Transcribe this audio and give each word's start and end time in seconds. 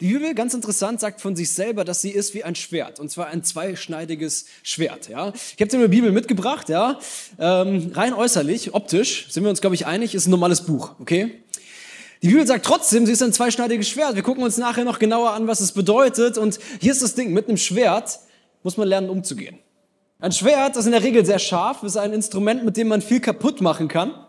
Die 0.00 0.12
Bibel, 0.12 0.34
ganz 0.34 0.52
interessant, 0.52 1.00
sagt 1.00 1.20
von 1.20 1.36
sich 1.36 1.50
selber, 1.50 1.84
dass 1.84 2.02
sie 2.02 2.10
ist 2.10 2.34
wie 2.34 2.44
ein 2.44 2.54
Schwert. 2.54 3.00
Und 3.00 3.10
zwar 3.10 3.28
ein 3.28 3.42
zweischneidiges 3.42 4.46
Schwert. 4.62 5.08
Ja? 5.08 5.32
Ich 5.34 5.60
habe 5.60 5.68
dir 5.68 5.78
eine 5.78 5.88
Bibel 5.88 6.12
mitgebracht. 6.12 6.68
Ja? 6.68 6.98
Ähm, 7.38 7.92
rein 7.94 8.12
äußerlich, 8.12 8.74
optisch, 8.74 9.26
sind 9.30 9.42
wir 9.44 9.50
uns, 9.50 9.60
glaube 9.60 9.74
ich, 9.74 9.86
einig, 9.86 10.14
ist 10.14 10.26
ein 10.26 10.30
normales 10.30 10.62
Buch. 10.62 10.96
Okay? 11.00 11.42
Die 12.22 12.28
Bibel 12.28 12.46
sagt 12.46 12.66
trotzdem, 12.66 13.06
sie 13.06 13.12
ist 13.12 13.22
ein 13.22 13.32
zweischneidiges 13.32 13.88
Schwert. 13.88 14.16
Wir 14.16 14.22
gucken 14.22 14.42
uns 14.42 14.58
nachher 14.58 14.84
noch 14.84 14.98
genauer 14.98 15.30
an, 15.30 15.46
was 15.46 15.60
es 15.60 15.72
bedeutet. 15.72 16.36
Und 16.36 16.58
hier 16.80 16.92
ist 16.92 17.02
das 17.02 17.14
Ding, 17.14 17.32
mit 17.32 17.48
einem 17.48 17.56
Schwert 17.56 18.18
muss 18.62 18.76
man 18.76 18.88
lernen, 18.88 19.08
umzugehen. 19.08 19.58
Ein 20.18 20.32
Schwert, 20.32 20.76
ist 20.76 20.86
in 20.86 20.92
der 20.92 21.02
Regel 21.02 21.24
sehr 21.24 21.38
scharf, 21.38 21.82
ist 21.82 21.96
ein 21.96 22.12
Instrument, 22.12 22.64
mit 22.64 22.76
dem 22.76 22.88
man 22.88 23.00
viel 23.00 23.20
kaputt 23.20 23.60
machen 23.60 23.86
kann. 23.88 24.25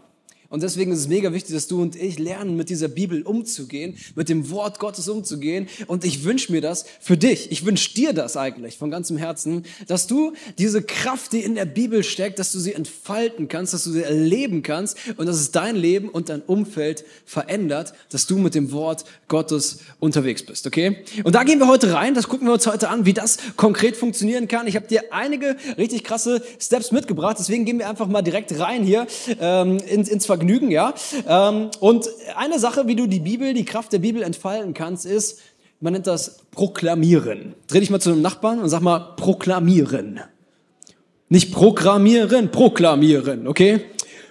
Und 0.50 0.64
deswegen 0.64 0.91
ist 0.91 1.00
es 1.00 1.07
mega 1.07 1.34
wichtig, 1.34 1.54
dass 1.55 1.68
du 1.68 1.82
und 1.82 1.95
ich 1.95 2.20
lernen, 2.20 2.55
mit 2.55 2.70
dieser 2.70 2.88
Bibel 2.88 3.21
umzugehen, 3.23 3.98
mit 4.16 4.30
dem 4.30 4.50
Wort 4.50 4.80
Gottes 4.80 5.09
umzugehen. 5.09 5.68
Und 5.88 6.05
ich 6.05 6.23
wünsche 6.23 6.52
mir 6.52 6.62
das 6.62 6.86
für 7.02 7.18
dich. 7.18 7.52
Ich 7.52 7.66
wünsche 7.66 7.94
dir 7.94 8.13
das 8.13 8.38
eigentlich 8.38 8.77
von 8.77 8.89
ganzem 8.89 9.17
Herzen, 9.17 9.66
dass 9.88 10.08
du 10.08 10.34
diese 10.58 10.81
Kraft, 10.81 11.34
die 11.34 11.44
in 11.44 11.55
der 11.55 11.66
Bibel 11.66 12.03
steckt, 12.03 12.39
dass 12.39 12.52
du 12.52 12.59
sie 12.59 12.73
entfalten 12.73 13.48
kannst, 13.48 13.73
dass 13.73 13.84
du 13.84 13.91
sie 13.91 14.03
erleben 14.03 14.63
kannst 14.63 14.98
und 15.17 15.25
dass 15.25 15.38
es 15.38 15.52
dein 15.52 15.75
Leben 15.75 16.09
und 16.09 16.30
dein 16.30 16.41
Umfeld 16.41 17.03
verändert, 17.25 17.94
dass 18.09 18.27
du 18.27 18.38
mit 18.38 18.55
dem 18.55 18.72
Wort 18.72 19.05
Gottes 19.27 19.80
unterwegs 20.00 20.44
bist. 20.44 20.66
Okay? 20.66 21.03
Und 21.23 21.36
da 21.36 21.44
gehen 21.44 21.59
wir 21.59 21.67
heute 21.67 21.94
rein. 21.94 22.14
Das 22.14 22.27
gucken 22.27 22.48
wir 22.48 22.53
uns 22.53 22.67
heute 22.67 22.89
an, 22.89 23.05
wie 23.05 23.14
das 23.14 23.38
konkret 23.58 23.98
funktionieren 23.98 24.48
kann. 24.48 24.67
Ich 24.67 24.75
habe 24.75 24.88
dir 24.88 25.03
einige 25.11 25.58
richtig 25.77 26.03
krasse 26.03 26.41
Steps 26.59 26.91
mitgebracht. 26.91 27.38
Deswegen 27.39 27.66
gehen 27.66 27.80
wir 27.80 27.89
einfach 27.89 28.08
mal 28.08 28.22
direkt 28.22 28.58
rein 28.59 28.84
hier 28.84 29.08
ähm, 29.39 29.77
ins, 29.80 30.08
ins 30.08 30.25
Vergnügen, 30.38 30.72
ja. 30.72 30.94
Ähm, 31.27 31.70
und 31.80 32.08
eine 32.36 32.59
Sache, 32.59 32.88
wie 32.88 32.95
du 32.95 33.08
die 33.08 33.20
Bibel, 33.20 33.54
die 33.54 33.66
Kraft 33.66 33.91
der 33.94 34.00
Bibel 34.00 34.22
entfalten 34.22 34.73
kannst, 34.73 35.05
ist, 35.05 35.40
man 35.80 35.94
nennt 35.94 36.08
das 36.08 36.40
Proklamieren. 36.52 37.54
Dreh 37.68 37.80
dich 37.80 37.90
mal 37.90 38.00
zu 38.00 38.12
einem 38.12 38.22
Nachbarn 38.22 38.59
und 38.59 38.70
sag 38.70 38.81
mal 38.81 39.16
Proklamieren. 39.18 40.22
Nicht 41.30 41.53
Programmieren, 41.53 42.52
Proklamieren, 42.52 43.48
okay? 43.48 43.81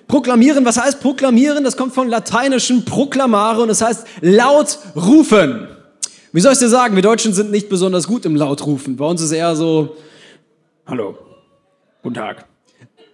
Proklamieren, 0.08 0.64
was 0.64 0.80
heißt 0.80 1.00
Proklamieren? 1.00 1.64
Das 1.64 1.76
kommt 1.76 1.92
von 1.92 2.08
lateinischen 2.08 2.84
Proklamare 2.84 3.62
und 3.62 3.68
das 3.68 3.82
heißt 3.82 4.06
laut 4.20 4.78
rufen. 4.94 5.68
Wie 6.32 6.40
soll 6.40 6.52
ich 6.52 6.58
dir 6.58 6.68
sagen? 6.68 6.94
Wir 6.94 7.02
Deutschen 7.02 7.32
sind 7.32 7.50
nicht 7.50 7.68
besonders 7.68 8.06
gut 8.06 8.24
im 8.24 8.36
Lautrufen. 8.36 8.96
Bei 8.96 9.04
uns 9.04 9.20
ist 9.20 9.32
eher 9.32 9.56
so, 9.56 9.96
hallo, 10.86 11.18
guten 12.02 12.14
Tag, 12.14 12.46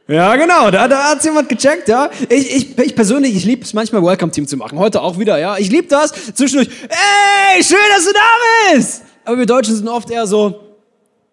ja, 0.08 0.36
genau, 0.36 0.70
da, 0.70 0.89
da 0.89 1.11
hat's 1.11 1.25
jemand 1.25 1.48
gecheckt, 1.48 1.89
ja. 1.89 2.11
Ich, 2.28 2.55
ich, 2.55 2.78
ich 2.78 2.95
persönlich, 2.95 3.34
ich 3.36 3.45
liebe 3.45 3.62
es 3.62 3.72
manchmal 3.72 4.03
Welcome-Team 4.03 4.47
zu 4.47 4.56
machen. 4.56 4.78
Heute 4.78 5.00
auch 5.00 5.19
wieder, 5.19 5.39
ja. 5.39 5.56
Ich 5.59 5.70
liebe 5.70 5.86
das. 5.89 6.12
Zwischendurch, 6.34 6.69
ey, 6.89 7.62
schön, 7.62 7.78
dass 7.94 8.05
du 8.05 8.12
da 8.12 8.75
bist. 8.75 9.03
Aber 9.25 9.39
wir 9.39 9.47
Deutschen 9.47 9.77
sind 9.77 9.89
oft 9.89 10.11
eher 10.11 10.27
so, 10.27 10.61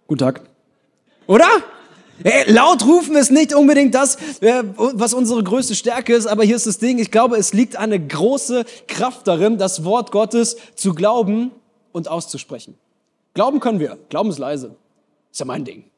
guten 0.08 0.20
Tag. 0.20 0.42
Oder? 1.26 1.48
Hey, 2.24 2.52
laut 2.52 2.86
rufen 2.86 3.16
ist 3.16 3.32
nicht 3.32 3.54
unbedingt 3.54 3.96
das, 3.96 4.18
äh, 4.42 4.64
was 4.76 5.14
unsere 5.14 5.42
größte 5.42 5.74
Stärke 5.74 6.14
ist, 6.14 6.28
aber 6.28 6.44
hier 6.44 6.58
ist 6.58 6.68
das 6.68 6.78
Ding, 6.78 7.00
ich 7.00 7.12
glaube, 7.12 7.38
es 7.38 7.54
liegt 7.54 7.78
eine 7.78 7.98
große 7.98 8.66
Kraft 8.88 9.26
darin, 9.26 9.58
das 9.58 9.86
Wort 9.86 10.12
Gottes 10.12 10.58
zu 10.76 10.94
glauben 10.94 11.52
und 11.94 12.10
auszusprechen. 12.10 12.78
Glauben 13.34 13.62
können 13.62 13.80
wir, 13.80 13.98
glauben 14.10 14.30
ist 14.30 14.38
leise. 14.38 14.76
Ist 15.32 15.40
ja 15.40 15.46
mein 15.46 15.64
Ding. 15.64 15.89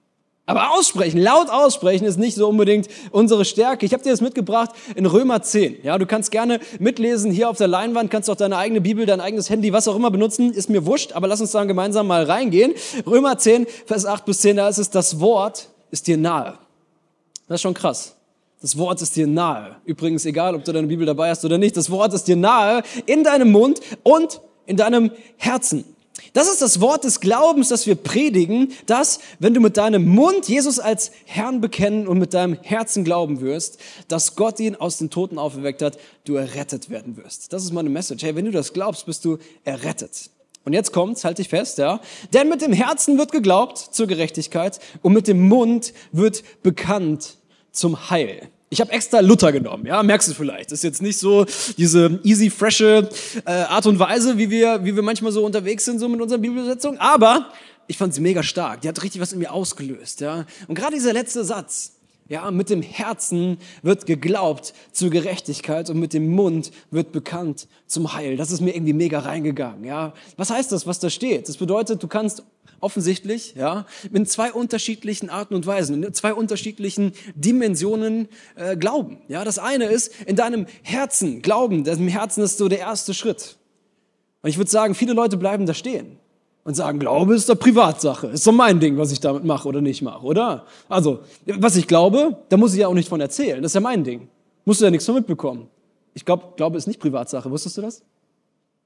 Aber 0.51 0.71
aussprechen, 0.71 1.17
laut 1.17 1.49
aussprechen 1.49 2.03
ist 2.03 2.19
nicht 2.19 2.35
so 2.35 2.49
unbedingt 2.49 2.89
unsere 3.11 3.45
Stärke. 3.45 3.85
Ich 3.85 3.93
habe 3.93 4.03
dir 4.03 4.09
das 4.09 4.19
mitgebracht 4.19 4.71
in 4.97 5.05
Römer 5.05 5.41
10. 5.41 5.77
Ja, 5.81 5.97
du 5.97 6.05
kannst 6.05 6.29
gerne 6.29 6.59
mitlesen 6.77 7.31
hier 7.31 7.49
auf 7.49 7.55
der 7.55 7.69
Leinwand, 7.69 8.11
kannst 8.11 8.29
auch 8.29 8.35
deine 8.35 8.57
eigene 8.57 8.81
Bibel, 8.81 9.05
dein 9.05 9.21
eigenes 9.21 9.49
Handy, 9.49 9.71
was 9.71 9.87
auch 9.87 9.95
immer 9.95 10.11
benutzen, 10.11 10.51
ist 10.51 10.69
mir 10.69 10.85
wurscht, 10.85 11.13
aber 11.13 11.29
lass 11.29 11.39
uns 11.39 11.51
dann 11.51 11.69
gemeinsam 11.69 12.05
mal 12.05 12.25
reingehen. 12.25 12.73
Römer 13.07 13.37
10, 13.37 13.65
Vers 13.85 14.05
8 14.05 14.25
bis 14.25 14.41
10, 14.41 14.57
da 14.57 14.67
ist 14.67 14.77
es, 14.77 14.89
das 14.89 15.21
Wort 15.21 15.69
ist 15.89 16.07
dir 16.07 16.17
nahe. 16.17 16.57
Das 17.47 17.55
ist 17.55 17.61
schon 17.61 17.73
krass. 17.73 18.17
Das 18.61 18.77
Wort 18.77 19.01
ist 19.01 19.15
dir 19.15 19.27
nahe. 19.27 19.77
Übrigens, 19.85 20.25
egal, 20.25 20.53
ob 20.53 20.65
du 20.65 20.73
deine 20.73 20.87
Bibel 20.87 21.05
dabei 21.05 21.29
hast 21.29 21.45
oder 21.45 21.57
nicht, 21.57 21.77
das 21.77 21.89
Wort 21.89 22.13
ist 22.13 22.27
dir 22.27 22.35
nahe 22.35 22.83
in 23.05 23.23
deinem 23.23 23.53
Mund 23.53 23.79
und 24.03 24.41
in 24.65 24.75
deinem 24.75 25.11
Herzen. 25.37 25.85
Das 26.33 26.49
ist 26.49 26.61
das 26.61 26.81
Wort 26.81 27.03
des 27.03 27.19
Glaubens, 27.19 27.69
das 27.69 27.85
wir 27.87 27.95
predigen, 27.95 28.71
dass, 28.85 29.19
wenn 29.39 29.53
du 29.53 29.59
mit 29.59 29.77
deinem 29.77 30.07
Mund 30.07 30.47
Jesus 30.47 30.79
als 30.79 31.11
Herrn 31.25 31.61
bekennen 31.61 32.07
und 32.07 32.17
mit 32.17 32.33
deinem 32.33 32.57
Herzen 32.61 33.03
glauben 33.03 33.41
wirst, 33.41 33.79
dass 34.07 34.35
Gott 34.35 34.59
ihn 34.59 34.75
aus 34.75 34.97
den 34.97 35.09
Toten 35.09 35.37
auferweckt 35.37 35.81
hat, 35.81 35.97
du 36.25 36.35
errettet 36.35 36.89
werden 36.89 37.17
wirst. 37.17 37.53
Das 37.53 37.63
ist 37.63 37.73
meine 37.73 37.89
Message. 37.89 38.23
Hey, 38.23 38.35
wenn 38.35 38.45
du 38.45 38.51
das 38.51 38.73
glaubst, 38.73 39.05
bist 39.05 39.25
du 39.25 39.37
errettet. 39.63 40.29
Und 40.63 40.73
jetzt 40.73 40.93
kommt's, 40.93 41.23
halt 41.23 41.39
dich 41.39 41.49
fest, 41.49 41.79
ja. 41.79 41.99
Denn 42.33 42.47
mit 42.47 42.61
dem 42.61 42.73
Herzen 42.73 43.17
wird 43.17 43.31
geglaubt 43.31 43.77
zur 43.77 44.07
Gerechtigkeit 44.07 44.79
und 45.01 45.13
mit 45.13 45.27
dem 45.27 45.47
Mund 45.47 45.93
wird 46.11 46.43
bekannt 46.61 47.37
zum 47.71 48.09
Heil. 48.09 48.49
Ich 48.73 48.79
habe 48.79 48.89
extra 48.93 49.19
Luther 49.19 49.51
genommen, 49.51 49.85
ja, 49.85 50.01
merkst 50.01 50.29
du 50.29 50.33
vielleicht. 50.33 50.71
Das 50.71 50.79
ist 50.79 50.83
jetzt 50.83 51.01
nicht 51.01 51.19
so 51.19 51.45
diese 51.77 52.21
easy, 52.23 52.49
frische 52.49 53.09
äh, 53.45 53.51
Art 53.51 53.85
und 53.85 53.99
Weise, 53.99 54.37
wie 54.37 54.49
wir, 54.49 54.85
wie 54.85 54.95
wir 54.95 55.03
manchmal 55.03 55.33
so 55.33 55.45
unterwegs 55.45 55.83
sind, 55.83 55.99
so 55.99 56.07
mit 56.07 56.21
unserer 56.21 56.39
Bibelübersetzung. 56.39 56.97
Aber 56.97 57.51
ich 57.87 57.97
fand 57.97 58.13
sie 58.13 58.21
mega 58.21 58.43
stark. 58.43 58.79
Die 58.79 58.87
hat 58.87 59.03
richtig 59.03 59.19
was 59.19 59.33
in 59.33 59.39
mir 59.39 59.51
ausgelöst, 59.51 60.21
ja. 60.21 60.45
Und 60.69 60.75
gerade 60.75 60.93
dieser 60.93 61.11
letzte 61.11 61.43
Satz, 61.43 61.91
ja, 62.31 62.49
mit 62.49 62.69
dem 62.69 62.81
Herzen 62.81 63.57
wird 63.81 64.05
geglaubt 64.05 64.73
zur 64.93 65.09
Gerechtigkeit 65.09 65.89
und 65.89 65.99
mit 65.99 66.13
dem 66.13 66.29
Mund 66.29 66.71
wird 66.89 67.11
bekannt 67.11 67.67
zum 67.87 68.13
Heil. 68.13 68.37
Das 68.37 68.51
ist 68.51 68.61
mir 68.61 68.73
irgendwie 68.73 68.93
mega 68.93 69.19
reingegangen, 69.19 69.83
ja. 69.83 70.13
Was 70.37 70.49
heißt 70.49 70.71
das, 70.71 70.87
was 70.87 70.99
da 70.99 71.09
steht? 71.09 71.49
Das 71.49 71.57
bedeutet, 71.57 72.01
du 72.01 72.07
kannst 72.07 72.43
offensichtlich, 72.79 73.55
ja, 73.55 73.85
in 74.13 74.25
zwei 74.25 74.53
unterschiedlichen 74.53 75.29
Arten 75.29 75.55
und 75.55 75.67
Weisen, 75.67 76.01
in 76.01 76.13
zwei 76.13 76.33
unterschiedlichen 76.33 77.11
Dimensionen 77.35 78.29
äh, 78.55 78.77
glauben. 78.77 79.17
Ja, 79.27 79.43
das 79.43 79.59
eine 79.59 79.87
ist 79.87 80.13
in 80.25 80.37
deinem 80.37 80.67
Herzen 80.83 81.41
glauben. 81.41 81.85
Im 81.85 82.07
Herzen 82.07 82.45
ist 82.45 82.57
so 82.57 82.69
der 82.69 82.79
erste 82.79 83.13
Schritt. 83.13 83.57
Und 84.41 84.49
ich 84.49 84.57
würde 84.57 84.71
sagen, 84.71 84.95
viele 84.95 85.11
Leute 85.11 85.35
bleiben 85.35 85.65
da 85.65 85.73
stehen 85.73 86.20
und 86.63 86.75
sagen, 86.75 86.99
Glaube 86.99 87.35
ist 87.35 87.49
doch 87.49 87.57
Privatsache. 87.57 88.27
Ist 88.27 88.45
doch 88.45 88.51
mein 88.51 88.79
Ding, 88.79 88.97
was 88.97 89.11
ich 89.11 89.19
damit 89.19 89.43
mache 89.43 89.67
oder 89.67 89.81
nicht 89.81 90.01
mache, 90.01 90.23
oder? 90.23 90.65
Also, 90.89 91.19
was 91.45 91.75
ich 91.75 91.87
glaube, 91.87 92.37
da 92.49 92.57
muss 92.57 92.73
ich 92.73 92.79
ja 92.79 92.87
auch 92.87 92.93
nicht 92.93 93.09
von 93.09 93.21
erzählen. 93.21 93.61
Das 93.61 93.71
ist 93.71 93.75
ja 93.75 93.81
mein 93.81 94.03
Ding. 94.03 94.27
Musst 94.65 94.81
du 94.81 94.85
ja 94.85 94.91
nichts 94.91 95.05
von 95.05 95.15
mitbekommen. 95.15 95.67
Ich 96.13 96.25
glaube, 96.25 96.53
Glaube 96.57 96.77
ist 96.77 96.87
nicht 96.87 96.99
Privatsache. 96.99 97.49
Wusstest 97.49 97.77
du 97.77 97.81
das? 97.81 98.03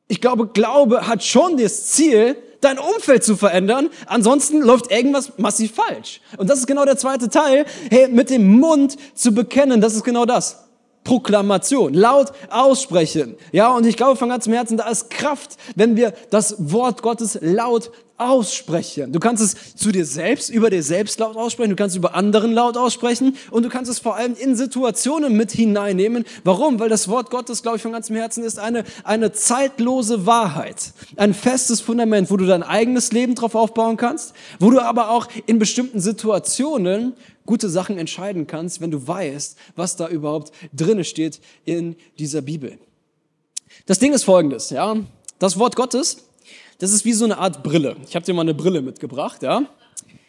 Ich 0.07 0.21
glaube, 0.21 0.47
Glaube 0.47 1.07
hat 1.07 1.23
schon 1.23 1.57
das 1.57 1.87
Ziel, 1.87 2.37
dein 2.61 2.77
Umfeld 2.77 3.23
zu 3.23 3.35
verändern. 3.35 3.89
Ansonsten 4.05 4.61
läuft 4.61 4.91
irgendwas 4.91 5.37
massiv 5.37 5.73
falsch. 5.73 6.21
Und 6.37 6.49
das 6.49 6.59
ist 6.59 6.67
genau 6.67 6.85
der 6.85 6.97
zweite 6.97 7.29
Teil. 7.29 7.65
Hey, 7.89 8.07
mit 8.07 8.29
dem 8.29 8.59
Mund 8.59 8.95
zu 9.15 9.33
bekennen, 9.33 9.81
das 9.81 9.95
ist 9.95 10.03
genau 10.03 10.25
das. 10.25 10.64
Proklamation, 11.05 11.93
laut 11.93 12.33
aussprechen. 12.49 13.37
Ja, 13.53 13.69
und 13.69 13.85
ich 13.85 13.95
glaube 13.95 14.17
von 14.17 14.27
ganzem 14.27 14.51
Herzen, 14.51 14.75
da 14.75 14.89
ist 14.89 15.09
Kraft, 15.09 15.55
wenn 15.75 15.95
wir 15.95 16.13
das 16.31 16.55
Wort 16.71 17.01
Gottes 17.01 17.39
laut 17.41 17.91
aussprechen. 18.17 19.11
Du 19.11 19.19
kannst 19.19 19.43
es 19.43 19.75
zu 19.75 19.91
dir 19.91 20.05
selbst, 20.05 20.49
über 20.49 20.69
dir 20.69 20.83
selbst 20.83 21.19
laut 21.19 21.35
aussprechen, 21.35 21.71
du 21.71 21.75
kannst 21.75 21.95
es 21.95 21.97
über 21.97 22.15
anderen 22.15 22.53
laut 22.53 22.77
aussprechen 22.77 23.35
und 23.51 23.63
du 23.63 23.69
kannst 23.69 23.91
es 23.91 23.99
vor 23.99 24.15
allem 24.15 24.35
in 24.35 24.55
Situationen 24.55 25.35
mit 25.35 25.51
hineinnehmen. 25.51 26.23
Warum? 26.43 26.79
Weil 26.79 26.89
das 26.89 27.07
Wort 27.07 27.29
Gottes, 27.29 27.61
glaube 27.61 27.77
ich, 27.77 27.83
von 27.83 27.91
ganzem 27.91 28.15
Herzen 28.15 28.43
ist 28.43 28.57
eine, 28.57 28.85
eine 29.03 29.33
zeitlose 29.33 30.25
Wahrheit. 30.25 30.93
Ein 31.17 31.33
festes 31.33 31.81
Fundament, 31.81 32.31
wo 32.31 32.37
du 32.37 32.45
dein 32.45 32.63
eigenes 32.63 33.11
Leben 33.11 33.35
drauf 33.35 33.55
aufbauen 33.55 33.97
kannst, 33.97 34.33
wo 34.59 34.69
du 34.71 34.79
aber 34.79 35.09
auch 35.09 35.27
in 35.45 35.59
bestimmten 35.59 35.99
Situationen 35.99 37.13
gute 37.45 37.69
Sachen 37.69 37.97
entscheiden 37.97 38.47
kannst, 38.47 38.81
wenn 38.81 38.91
du 38.91 39.07
weißt, 39.07 39.57
was 39.75 39.97
da 39.97 40.07
überhaupt 40.07 40.51
drinne 40.73 41.03
steht 41.03 41.41
in 41.65 41.95
dieser 42.17 42.41
Bibel. 42.41 42.77
Das 43.85 43.99
Ding 43.99 44.13
ist 44.13 44.23
folgendes, 44.23 44.69
ja. 44.69 44.95
Das 45.37 45.59
Wort 45.59 45.75
Gottes 45.75 46.25
das 46.79 46.91
ist 46.91 47.05
wie 47.05 47.13
so 47.13 47.25
eine 47.25 47.37
Art 47.37 47.63
Brille. 47.63 47.95
Ich 48.07 48.15
habe 48.15 48.25
dir 48.25 48.33
mal 48.33 48.41
eine 48.41 48.53
Brille 48.53 48.81
mitgebracht, 48.81 49.43
ja. 49.43 49.63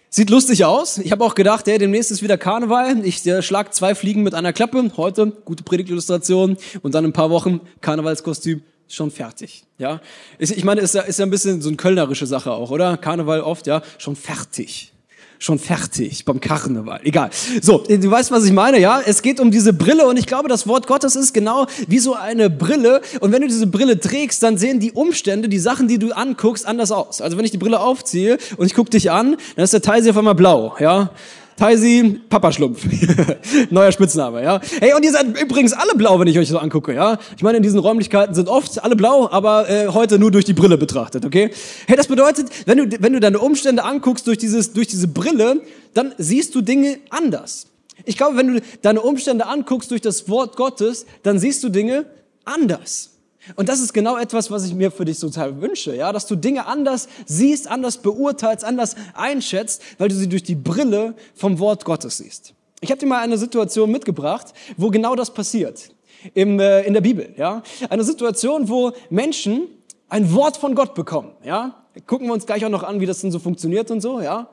Sieht 0.08 0.30
lustig 0.30 0.64
aus. 0.64 0.98
Ich 0.98 1.12
habe 1.12 1.24
auch 1.24 1.34
gedacht, 1.34 1.66
ja, 1.66 1.76
demnächst 1.76 2.10
ist 2.10 2.22
wieder 2.22 2.38
Karneval. 2.38 3.04
Ich 3.04 3.26
äh, 3.26 3.42
schlag 3.42 3.74
zwei 3.74 3.94
Fliegen 3.94 4.22
mit 4.22 4.34
einer 4.34 4.52
Klappe. 4.52 4.92
Heute 4.96 5.32
gute 5.44 5.64
Predigtillustration 5.64 6.56
und 6.82 6.94
dann 6.94 7.04
in 7.04 7.10
ein 7.10 7.12
paar 7.12 7.30
Wochen 7.30 7.60
Karnevalskostüm 7.80 8.62
schon 8.88 9.10
fertig. 9.10 9.64
Ja, 9.78 10.00
ich 10.38 10.64
meine, 10.64 10.80
ist 10.80 10.94
ja, 10.94 11.02
ist 11.02 11.18
ja 11.18 11.26
ein 11.26 11.30
bisschen 11.30 11.60
so 11.60 11.68
eine 11.68 11.76
kölnerische 11.76 12.26
Sache 12.26 12.52
auch, 12.52 12.70
oder? 12.70 12.96
Karneval 12.96 13.40
oft, 13.40 13.66
ja, 13.66 13.82
schon 13.98 14.16
fertig 14.16 14.92
schon 15.38 15.58
fertig 15.58 16.24
beim 16.24 16.40
Karneval. 16.40 17.00
Egal. 17.04 17.30
So, 17.60 17.84
du 17.88 18.10
weißt, 18.10 18.30
was 18.30 18.44
ich 18.44 18.52
meine, 18.52 18.78
ja? 18.78 19.00
Es 19.04 19.22
geht 19.22 19.40
um 19.40 19.50
diese 19.50 19.72
Brille 19.72 20.06
und 20.06 20.16
ich 20.16 20.26
glaube, 20.26 20.48
das 20.48 20.66
Wort 20.66 20.86
Gottes 20.86 21.16
ist 21.16 21.32
genau 21.32 21.66
wie 21.88 21.98
so 21.98 22.14
eine 22.14 22.50
Brille. 22.50 23.00
Und 23.20 23.32
wenn 23.32 23.42
du 23.42 23.48
diese 23.48 23.66
Brille 23.66 24.00
trägst, 24.00 24.42
dann 24.42 24.58
sehen 24.58 24.80
die 24.80 24.92
Umstände, 24.92 25.48
die 25.48 25.58
Sachen, 25.58 25.88
die 25.88 25.98
du 25.98 26.12
anguckst, 26.12 26.66
anders 26.66 26.92
aus. 26.92 27.20
Also 27.20 27.36
wenn 27.36 27.44
ich 27.44 27.50
die 27.50 27.58
Brille 27.58 27.80
aufziehe 27.80 28.38
und 28.56 28.66
ich 28.66 28.74
gucke 28.74 28.90
dich 28.90 29.10
an, 29.10 29.36
dann 29.56 29.64
ist 29.64 29.72
der 29.72 29.82
Teil 29.82 30.08
auf 30.08 30.16
einmal 30.16 30.34
blau, 30.34 30.76
ja? 30.78 31.10
Taisi 31.56 32.20
Papaschlumpf. 32.28 32.84
Neuer 33.70 33.90
Spitzname, 33.90 34.42
ja. 34.42 34.60
Hey, 34.80 34.92
und 34.94 35.02
ihr 35.04 35.12
seid 35.12 35.26
übrigens 35.40 35.72
alle 35.72 35.94
blau, 35.94 36.20
wenn 36.20 36.28
ich 36.28 36.38
euch 36.38 36.48
so 36.48 36.58
angucke, 36.58 36.94
ja. 36.94 37.18
Ich 37.36 37.42
meine, 37.42 37.56
in 37.56 37.62
diesen 37.62 37.78
Räumlichkeiten 37.78 38.34
sind 38.34 38.48
oft 38.48 38.82
alle 38.84 38.94
blau, 38.94 39.30
aber 39.30 39.68
äh, 39.68 39.88
heute 39.88 40.18
nur 40.18 40.30
durch 40.30 40.44
die 40.44 40.52
Brille 40.52 40.76
betrachtet, 40.76 41.24
okay? 41.24 41.50
Hey, 41.86 41.96
das 41.96 42.08
bedeutet, 42.08 42.48
wenn 42.66 42.78
du, 42.78 43.02
wenn 43.02 43.14
du 43.14 43.20
deine 43.20 43.38
Umstände 43.38 43.84
anguckst 43.84 44.26
durch, 44.26 44.36
dieses, 44.38 44.74
durch 44.74 44.88
diese 44.88 45.08
Brille, 45.08 45.62
dann 45.94 46.14
siehst 46.18 46.54
du 46.54 46.60
Dinge 46.60 46.98
anders. 47.08 47.68
Ich 48.04 48.18
glaube, 48.18 48.36
wenn 48.36 48.54
du 48.54 48.60
deine 48.82 49.00
Umstände 49.00 49.46
anguckst 49.46 49.90
durch 49.90 50.02
das 50.02 50.28
Wort 50.28 50.56
Gottes, 50.56 51.06
dann 51.22 51.38
siehst 51.38 51.64
du 51.64 51.70
Dinge 51.70 52.04
anders. 52.44 53.15
Und 53.54 53.68
das 53.68 53.80
ist 53.80 53.92
genau 53.92 54.16
etwas, 54.16 54.50
was 54.50 54.64
ich 54.64 54.74
mir 54.74 54.90
für 54.90 55.04
dich 55.04 55.18
total 55.18 55.60
wünsche, 55.60 55.94
ja, 55.94 56.12
dass 56.12 56.26
du 56.26 56.34
Dinge 56.34 56.66
anders 56.66 57.08
siehst, 57.26 57.68
anders 57.68 57.98
beurteilst, 57.98 58.64
anders 58.64 58.96
einschätzt, 59.14 59.82
weil 59.98 60.08
du 60.08 60.14
sie 60.16 60.28
durch 60.28 60.42
die 60.42 60.56
Brille 60.56 61.14
vom 61.34 61.58
Wort 61.60 61.84
Gottes 61.84 62.18
siehst. 62.18 62.54
Ich 62.80 62.90
habe 62.90 62.98
dir 62.98 63.06
mal 63.06 63.22
eine 63.22 63.38
Situation 63.38 63.90
mitgebracht, 63.90 64.52
wo 64.76 64.90
genau 64.90 65.14
das 65.14 65.32
passiert 65.32 65.90
im, 66.34 66.58
äh, 66.58 66.82
in 66.82 66.94
der 66.94 67.00
Bibel, 67.00 67.32
ja, 67.36 67.62
eine 67.88 68.04
Situation, 68.04 68.68
wo 68.68 68.92
Menschen 69.10 69.68
ein 70.08 70.32
Wort 70.34 70.56
von 70.56 70.74
Gott 70.74 70.94
bekommen, 70.94 71.32
ja. 71.44 71.82
Gucken 72.06 72.26
wir 72.26 72.34
uns 72.34 72.44
gleich 72.44 72.62
auch 72.64 72.70
noch 72.70 72.82
an, 72.82 73.00
wie 73.00 73.06
das 73.06 73.20
denn 73.20 73.32
so 73.32 73.38
funktioniert 73.38 73.90
und 73.90 74.02
so, 74.02 74.20
ja. 74.20 74.50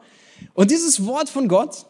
Und 0.53 0.71
dieses 0.71 1.05
Wort 1.05 1.29
von 1.29 1.47
Gott, 1.47 1.85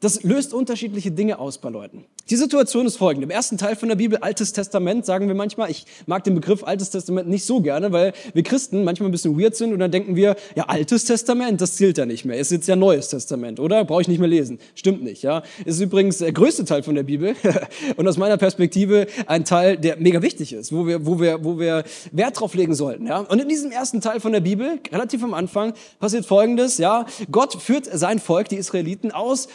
das 0.00 0.22
löst 0.22 0.54
unterschiedliche 0.54 1.10
Dinge 1.10 1.38
aus 1.38 1.58
bei 1.58 1.68
Leuten. 1.68 2.04
Die 2.30 2.36
Situation 2.36 2.86
ist 2.86 2.96
folgende. 2.98 3.24
Im 3.24 3.30
ersten 3.30 3.58
Teil 3.58 3.74
von 3.74 3.88
der 3.88 3.96
Bibel, 3.96 4.16
Altes 4.18 4.52
Testament, 4.52 5.04
sagen 5.04 5.26
wir 5.26 5.34
manchmal, 5.34 5.70
ich 5.70 5.86
mag 6.06 6.22
den 6.22 6.36
Begriff 6.36 6.62
Altes 6.62 6.90
Testament 6.90 7.28
nicht 7.28 7.44
so 7.44 7.60
gerne, 7.60 7.90
weil 7.90 8.12
wir 8.32 8.44
Christen 8.44 8.84
manchmal 8.84 9.08
ein 9.08 9.12
bisschen 9.12 9.38
weird 9.38 9.56
sind 9.56 9.72
und 9.72 9.80
dann 9.80 9.90
denken 9.90 10.14
wir, 10.14 10.36
ja, 10.54 10.64
Altes 10.64 11.04
Testament, 11.04 11.60
das 11.60 11.74
zählt 11.74 11.98
ja 11.98 12.06
nicht 12.06 12.24
mehr. 12.24 12.38
Ist 12.38 12.52
jetzt 12.52 12.68
ja 12.68 12.76
Neues 12.76 13.08
Testament, 13.08 13.58
oder? 13.58 13.84
Brauche 13.84 14.02
ich 14.02 14.08
nicht 14.08 14.20
mehr 14.20 14.28
lesen. 14.28 14.60
Stimmt 14.76 15.02
nicht, 15.02 15.22
ja. 15.22 15.42
Ist 15.64 15.80
übrigens 15.80 16.18
der 16.18 16.32
größte 16.32 16.64
Teil 16.64 16.84
von 16.84 16.94
der 16.94 17.02
Bibel 17.02 17.34
und 17.96 18.06
aus 18.06 18.16
meiner 18.16 18.36
Perspektive 18.36 19.08
ein 19.26 19.44
Teil, 19.44 19.76
der 19.76 19.96
mega 19.96 20.22
wichtig 20.22 20.52
ist, 20.52 20.72
wo 20.72 20.86
wir, 20.86 21.04
wo 21.04 21.18
wir, 21.18 21.44
wo 21.44 21.58
wir 21.58 21.82
Wert 22.12 22.40
drauf 22.40 22.54
legen 22.54 22.74
sollten, 22.74 23.08
ja. 23.08 23.18
Und 23.18 23.40
in 23.40 23.48
diesem 23.48 23.72
ersten 23.72 24.00
Teil 24.00 24.20
von 24.20 24.30
der 24.30 24.40
Bibel, 24.40 24.78
relativ 24.92 25.24
am 25.24 25.34
Anfang, 25.34 25.74
passiert 25.98 26.24
Folgendes, 26.24 26.78
ja. 26.78 27.04
Gott 27.32 27.60
führt 27.60 27.86
sein 27.92 28.20
Volk, 28.20 28.48
die 28.48 28.56
Israeliten, 28.56 29.10
aus, 29.10 29.48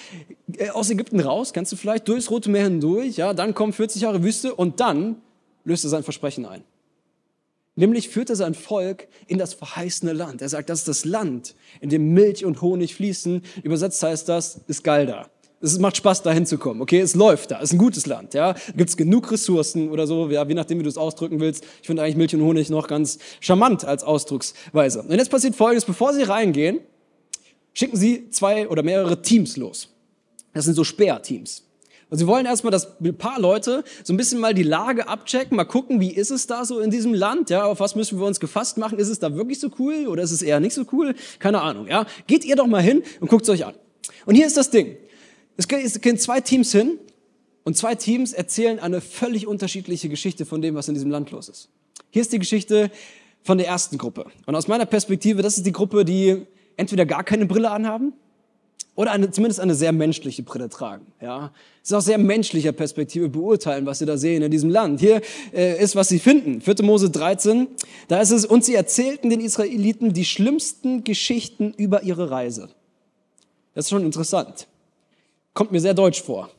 aus 0.74 0.90
Ägypten 0.90 1.20
raus, 1.20 1.54
kennst 1.54 1.72
du 1.72 1.76
vielleicht, 1.76 2.08
durchs 2.08 2.32
Rote 2.32 2.50
Meer 2.50 2.64
hindurch, 2.64 3.18
ja, 3.18 3.34
dann 3.34 3.54
kommen 3.54 3.74
40 3.74 4.02
Jahre 4.02 4.24
Wüste 4.24 4.56
und 4.56 4.80
dann 4.80 5.22
löst 5.66 5.84
er 5.84 5.90
sein 5.90 6.04
Versprechen 6.04 6.46
ein. 6.46 6.64
Nämlich 7.76 8.10
führt 8.10 8.32
er 8.32 8.36
sein 8.36 8.56
Volk 8.56 9.08
in 9.28 9.38
das 9.38 9.54
verheißene 9.54 10.12
Land. 10.12 10.42
Er 10.42 10.50
sagt, 10.50 10.70
das 10.70 10.80
ist 10.80 10.88
das 10.88 11.06
Land, 11.06 11.54
in 11.80 11.90
dem 11.90 12.14
Milch 12.14 12.44
und 12.44 12.62
Honig 12.62 12.96
fließen. 12.96 13.44
Übersetzt 13.62 14.02
heißt 14.02 14.28
das, 14.28 14.62
ist 14.68 14.84
geil 14.84 15.06
da. 15.06 15.30
Es 15.62 15.78
macht 15.78 15.98
Spaß, 15.98 16.24
da 16.24 16.32
hinzukommen. 16.32 16.82
Okay, 16.82 17.00
es 17.00 17.14
läuft 17.14 17.52
da. 17.52 17.58
Es 17.58 17.66
ist 17.66 17.74
ein 17.74 17.78
gutes 17.80 18.06
Land. 18.08 18.34
Ja, 18.34 18.56
gibt 18.76 18.90
es 18.90 18.98
genug 18.98 19.32
Ressourcen 19.32 19.90
oder 19.90 20.08
so. 20.08 20.30
Ja, 20.30 20.46
je 20.46 20.54
nachdem, 20.56 20.80
wie 20.80 20.84
du 20.84 20.90
es 20.90 20.98
ausdrücken 20.98 21.40
willst. 21.40 21.66
Ich 21.82 21.88
finde 21.88 22.04
eigentlich 22.04 22.16
Milch 22.16 22.36
und 22.36 22.42
Honig 22.42 22.70
noch 22.70 22.88
ganz 22.88 23.20
charmant 23.40 23.86
als 23.86 24.04
Ausdrucksweise. 24.04 25.02
Und 25.02 25.12
jetzt 25.12 25.30
passiert 25.30 25.56
Folgendes: 25.56 25.86
Bevor 25.86 26.14
sie 26.14 26.24
reingehen, 26.24 26.80
schicken 27.74 27.98
sie 27.98 28.30
zwei 28.30 28.68
oder 28.68 28.84
mehrere 28.84 29.22
Teams 29.22 29.58
los. 29.58 29.90
Das 30.58 30.66
sind 30.66 30.76
so 30.76 30.84
Speerteams. 30.84 31.64
Und 32.10 32.18
sie 32.18 32.28
wollen 32.28 32.46
erstmal, 32.46 32.72
dass 32.72 33.00
ein 33.02 33.18
paar 33.18 33.40
Leute 33.40 33.84
so 34.04 34.14
ein 34.14 34.18
bisschen 34.18 34.40
mal 34.40 34.54
die 34.54 34.64
Lage 34.64 35.10
abchecken, 35.10 35.58
mal 35.58 35.66
gucken, 35.66 36.00
wie 36.00 36.12
ist 36.12 36.32
es 36.32 36.48
da 36.48 36.64
so 36.64 36.80
in 36.80 36.90
diesem 36.90 37.14
Land, 37.14 37.50
ja, 37.50 37.66
auf 37.66 37.82
was 37.82 37.96
müssen 37.96 38.18
wir 38.18 38.26
uns 38.26 38.40
gefasst 38.40 38.78
machen, 38.78 38.98
ist 38.98 39.10
es 39.10 39.20
da 39.20 39.36
wirklich 39.36 39.60
so 39.60 39.70
cool 39.78 40.08
oder 40.08 40.24
ist 40.24 40.32
es 40.32 40.42
eher 40.42 40.60
nicht 40.62 40.74
so 40.74 40.86
cool? 40.94 41.16
Keine 41.40 41.62
Ahnung, 41.62 41.88
ja. 41.88 42.06
Geht 42.26 42.46
ihr 42.46 42.56
doch 42.56 42.68
mal 42.68 42.82
hin 42.82 43.04
und 43.20 43.30
guckt 43.30 43.44
es 43.44 43.50
euch 43.50 43.66
an. 43.66 43.74
Und 44.26 44.36
hier 44.36 44.48
ist 44.48 44.56
das 44.56 44.70
Ding. 44.70 44.96
Es 45.58 45.68
gehen 45.68 46.18
zwei 46.18 46.40
Teams 46.40 46.72
hin 46.72 46.98
und 47.66 47.76
zwei 47.76 47.96
Teams 47.96 48.32
erzählen 48.32 48.80
eine 48.80 49.02
völlig 49.02 49.48
unterschiedliche 49.48 50.08
Geschichte 50.08 50.46
von 50.46 50.62
dem, 50.62 50.76
was 50.76 50.88
in 50.88 50.94
diesem 50.94 51.12
Land 51.12 51.32
los 51.32 51.50
ist. 51.50 51.70
Hier 52.12 52.22
ist 52.22 52.32
die 52.32 52.40
Geschichte 52.40 52.90
von 53.44 53.58
der 53.58 53.68
ersten 53.68 53.98
Gruppe. 53.98 54.28
Und 54.46 54.56
aus 54.56 54.70
meiner 54.70 54.86
Perspektive, 54.86 55.42
das 55.42 55.58
ist 55.58 55.66
die 55.66 55.72
Gruppe, 55.74 56.06
die 56.06 56.46
entweder 56.78 57.06
gar 57.06 57.24
keine 57.24 57.48
Brille 57.48 57.72
anhaben 57.72 58.14
oder 58.98 59.12
eine, 59.12 59.30
zumindest 59.30 59.60
eine 59.60 59.76
sehr 59.76 59.92
menschliche 59.92 60.42
Brille 60.42 60.70
tragen. 60.70 61.06
Ja, 61.22 61.52
es 61.84 61.92
ist 61.92 61.94
aus 61.94 62.06
sehr 62.06 62.18
menschlicher 62.18 62.72
Perspektive 62.72 63.30
beurteilen, 63.30 63.86
was 63.86 64.00
sie 64.00 64.08
da 64.08 64.18
sehen 64.18 64.42
in 64.42 64.50
diesem 64.50 64.72
Land. 64.72 65.00
Hier 65.00 65.22
äh, 65.54 65.82
ist, 65.82 65.96
was 65.96 66.10
sie 66.10 66.18
finden. 66.18 66.62
4. 66.62 66.84
Mose 66.84 67.12
13, 67.12 67.68
da 68.08 68.20
ist 68.20 68.32
es, 68.32 68.44
und 68.44 68.66
sie 68.66 68.74
erzählten 68.74 69.30
den 69.30 69.40
Israeliten 69.40 70.14
die 70.14 70.26
schlimmsten 70.26 71.04
Geschichten 71.04 71.76
über 71.78 72.04
ihre 72.04 72.32
Reise. 72.32 72.70
Das 73.76 73.86
ist 73.86 73.92
schon 73.92 74.04
interessant. 74.04 74.68
Kommt 75.54 75.72
mir 75.72 75.80
sehr 75.80 75.94
deutsch 75.94 76.24
vor. 76.24 76.50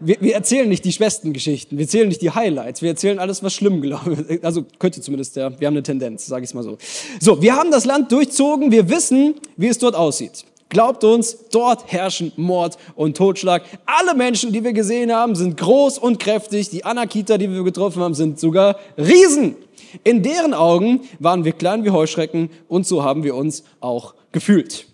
Wir, 0.00 0.16
wir 0.20 0.34
erzählen 0.34 0.68
nicht 0.68 0.86
die 0.86 0.92
besten 0.92 1.34
Geschichten, 1.34 1.76
wir 1.76 1.84
erzählen 1.84 2.08
nicht 2.08 2.22
die 2.22 2.30
Highlights, 2.30 2.80
wir 2.80 2.90
erzählen 2.90 3.18
alles, 3.18 3.42
was 3.42 3.52
schlimm 3.52 3.82
gelaufen 3.82 4.26
ist. 4.26 4.42
Also 4.42 4.64
könnte 4.78 5.02
zumindest, 5.02 5.36
ja, 5.36 5.50
wir 5.60 5.66
haben 5.66 5.74
eine 5.74 5.82
Tendenz, 5.82 6.24
sage 6.24 6.44
ich 6.44 6.50
es 6.50 6.54
mal 6.54 6.62
so. 6.62 6.78
So, 7.20 7.42
wir 7.42 7.56
haben 7.56 7.70
das 7.70 7.84
Land 7.84 8.10
durchzogen, 8.10 8.70
wir 8.70 8.88
wissen, 8.88 9.34
wie 9.58 9.68
es 9.68 9.76
dort 9.76 9.94
aussieht. 9.94 10.46
Glaubt 10.68 11.04
uns, 11.04 11.48
dort 11.52 11.92
herrschen 11.92 12.32
Mord 12.36 12.76
und 12.96 13.16
Totschlag. 13.16 13.62
Alle 13.86 14.16
Menschen, 14.16 14.52
die 14.52 14.64
wir 14.64 14.72
gesehen 14.72 15.12
haben, 15.12 15.36
sind 15.36 15.56
groß 15.56 15.98
und 15.98 16.18
kräftig. 16.18 16.70
Die 16.70 16.84
Anakita, 16.84 17.38
die 17.38 17.50
wir 17.50 17.62
getroffen 17.62 18.02
haben, 18.02 18.14
sind 18.14 18.40
sogar 18.40 18.76
Riesen. 18.98 19.56
In 20.02 20.22
deren 20.22 20.54
Augen 20.54 21.02
waren 21.20 21.44
wir 21.44 21.52
klein 21.52 21.84
wie 21.84 21.90
Heuschrecken 21.90 22.50
und 22.68 22.86
so 22.86 23.04
haben 23.04 23.22
wir 23.22 23.36
uns 23.36 23.62
auch 23.80 24.14
gefühlt. 24.32 24.86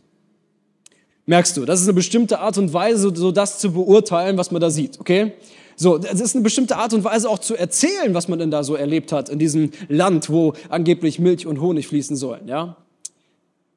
Merkst 1.24 1.56
du, 1.56 1.64
das 1.64 1.80
ist 1.80 1.86
eine 1.86 1.94
bestimmte 1.94 2.40
Art 2.40 2.58
und 2.58 2.72
Weise, 2.74 3.12
so 3.14 3.32
das 3.32 3.58
zu 3.58 3.72
beurteilen, 3.72 4.36
was 4.36 4.50
man 4.50 4.60
da 4.60 4.70
sieht, 4.70 5.00
okay? 5.00 5.32
So, 5.76 5.96
das 5.96 6.20
ist 6.20 6.34
eine 6.34 6.42
bestimmte 6.42 6.76
Art 6.76 6.92
und 6.92 7.04
Weise 7.04 7.30
auch 7.30 7.38
zu 7.38 7.56
erzählen, 7.56 8.12
was 8.12 8.28
man 8.28 8.38
denn 8.38 8.50
da 8.50 8.62
so 8.62 8.74
erlebt 8.74 9.12
hat 9.12 9.28
in 9.28 9.38
diesem 9.38 9.70
Land, 9.88 10.28
wo 10.30 10.52
angeblich 10.68 11.18
Milch 11.18 11.46
und 11.46 11.60
Honig 11.60 11.88
fließen 11.88 12.16
sollen, 12.16 12.46
ja? 12.46 12.76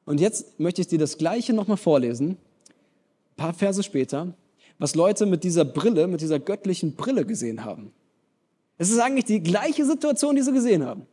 Und 0.06 0.20
jetzt 0.20 0.58
möchte 0.58 0.80
ich 0.80 0.86
dir 0.86 0.98
das 0.98 1.18
Gleiche 1.18 1.52
nochmal 1.52 1.76
vorlesen, 1.76 2.30
ein 2.30 3.36
paar 3.36 3.52
Verse 3.52 3.82
später, 3.82 4.32
was 4.78 4.94
Leute 4.94 5.26
mit 5.26 5.44
dieser 5.44 5.64
Brille, 5.64 6.06
mit 6.06 6.20
dieser 6.20 6.38
göttlichen 6.38 6.94
Brille 6.94 7.26
gesehen 7.26 7.64
haben. 7.64 7.92
Es 8.78 8.90
ist 8.90 9.00
eigentlich 9.00 9.24
die 9.24 9.42
gleiche 9.42 9.84
Situation, 9.84 10.36
die 10.36 10.42
sie 10.42 10.52
gesehen 10.52 10.84
haben. 10.84 11.06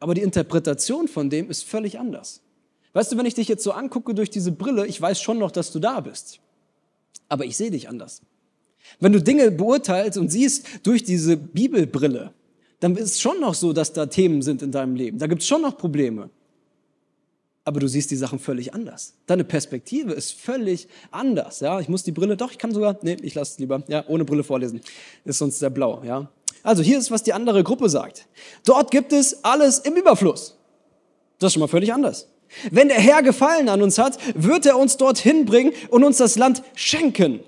Aber 0.00 0.14
die 0.14 0.22
Interpretation 0.22 1.06
von 1.06 1.30
dem 1.30 1.48
ist 1.48 1.64
völlig 1.64 1.98
anders. 1.98 2.40
Weißt 2.92 3.12
du, 3.12 3.16
wenn 3.16 3.26
ich 3.26 3.34
dich 3.34 3.46
jetzt 3.46 3.62
so 3.62 3.72
angucke 3.72 4.14
durch 4.14 4.30
diese 4.30 4.52
Brille, 4.52 4.86
ich 4.86 5.00
weiß 5.00 5.20
schon 5.20 5.38
noch, 5.38 5.52
dass 5.52 5.70
du 5.70 5.78
da 5.78 6.00
bist. 6.00 6.40
Aber 7.28 7.44
ich 7.44 7.56
sehe 7.56 7.70
dich 7.70 7.88
anders. 7.88 8.20
Wenn 8.98 9.12
du 9.12 9.22
Dinge 9.22 9.50
beurteilst 9.52 10.18
und 10.18 10.28
siehst 10.28 10.66
durch 10.82 11.04
diese 11.04 11.36
Bibelbrille, 11.36 12.32
dann 12.80 12.96
ist 12.96 13.12
es 13.12 13.20
schon 13.20 13.38
noch 13.38 13.54
so, 13.54 13.72
dass 13.72 13.92
da 13.92 14.06
Themen 14.06 14.42
sind 14.42 14.60
in 14.60 14.72
deinem 14.72 14.96
Leben. 14.96 15.18
Da 15.18 15.28
gibt 15.28 15.42
es 15.42 15.48
schon 15.48 15.62
noch 15.62 15.78
Probleme 15.78 16.30
aber 17.64 17.80
du 17.80 17.86
siehst 17.86 18.10
die 18.10 18.16
Sachen 18.16 18.38
völlig 18.38 18.74
anders. 18.74 19.14
Deine 19.26 19.44
Perspektive 19.44 20.12
ist 20.12 20.32
völlig 20.32 20.88
anders. 21.10 21.60
Ja, 21.60 21.80
ich 21.80 21.88
muss 21.88 22.02
die 22.02 22.12
Brille, 22.12 22.36
doch, 22.36 22.50
ich 22.50 22.58
kann 22.58 22.72
sogar, 22.72 22.98
nee, 23.02 23.16
ich 23.22 23.34
lasse 23.34 23.52
es 23.52 23.58
lieber, 23.58 23.82
ja, 23.88 24.04
ohne 24.08 24.24
Brille 24.24 24.44
vorlesen. 24.44 24.80
Ist 25.24 25.38
sonst 25.38 25.58
sehr 25.58 25.70
blau, 25.70 26.02
ja. 26.04 26.28
Also 26.62 26.82
hier 26.82 26.98
ist, 26.98 27.10
was 27.10 27.22
die 27.22 27.32
andere 27.32 27.64
Gruppe 27.64 27.88
sagt. 27.88 28.26
Dort 28.64 28.90
gibt 28.90 29.12
es 29.12 29.44
alles 29.44 29.80
im 29.80 29.94
Überfluss. 29.94 30.56
Das 31.38 31.48
ist 31.48 31.54
schon 31.54 31.60
mal 31.60 31.68
völlig 31.68 31.92
anders. 31.92 32.28
Wenn 32.70 32.88
der 32.88 32.98
Herr 32.98 33.22
Gefallen 33.22 33.68
an 33.68 33.82
uns 33.82 33.98
hat, 33.98 34.18
wird 34.34 34.66
er 34.66 34.78
uns 34.78 34.96
dorthin 34.96 35.46
bringen 35.46 35.72
und 35.88 36.04
uns 36.04 36.18
das 36.18 36.36
Land 36.36 36.62
schenken. 36.74 37.40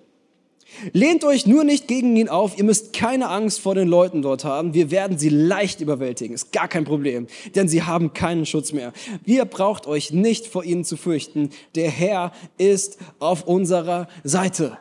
Lehnt 0.92 1.24
euch 1.24 1.46
nur 1.46 1.64
nicht 1.64 1.88
gegen 1.88 2.16
ihn 2.16 2.28
auf. 2.28 2.58
Ihr 2.58 2.64
müsst 2.64 2.92
keine 2.92 3.28
Angst 3.28 3.60
vor 3.60 3.74
den 3.74 3.88
Leuten 3.88 4.22
dort 4.22 4.44
haben. 4.44 4.74
Wir 4.74 4.90
werden 4.90 5.18
sie 5.18 5.28
leicht 5.28 5.80
überwältigen. 5.80 6.34
Ist 6.34 6.52
gar 6.52 6.68
kein 6.68 6.84
Problem, 6.84 7.26
denn 7.54 7.68
sie 7.68 7.82
haben 7.82 8.12
keinen 8.12 8.46
Schutz 8.46 8.72
mehr. 8.72 8.92
Ihr 9.24 9.44
braucht 9.44 9.86
euch 9.86 10.12
nicht 10.12 10.46
vor 10.46 10.64
ihnen 10.64 10.84
zu 10.84 10.96
fürchten. 10.96 11.50
Der 11.74 11.90
Herr 11.90 12.32
ist 12.58 12.98
auf 13.18 13.44
unserer 13.46 14.08
Seite. 14.22 14.78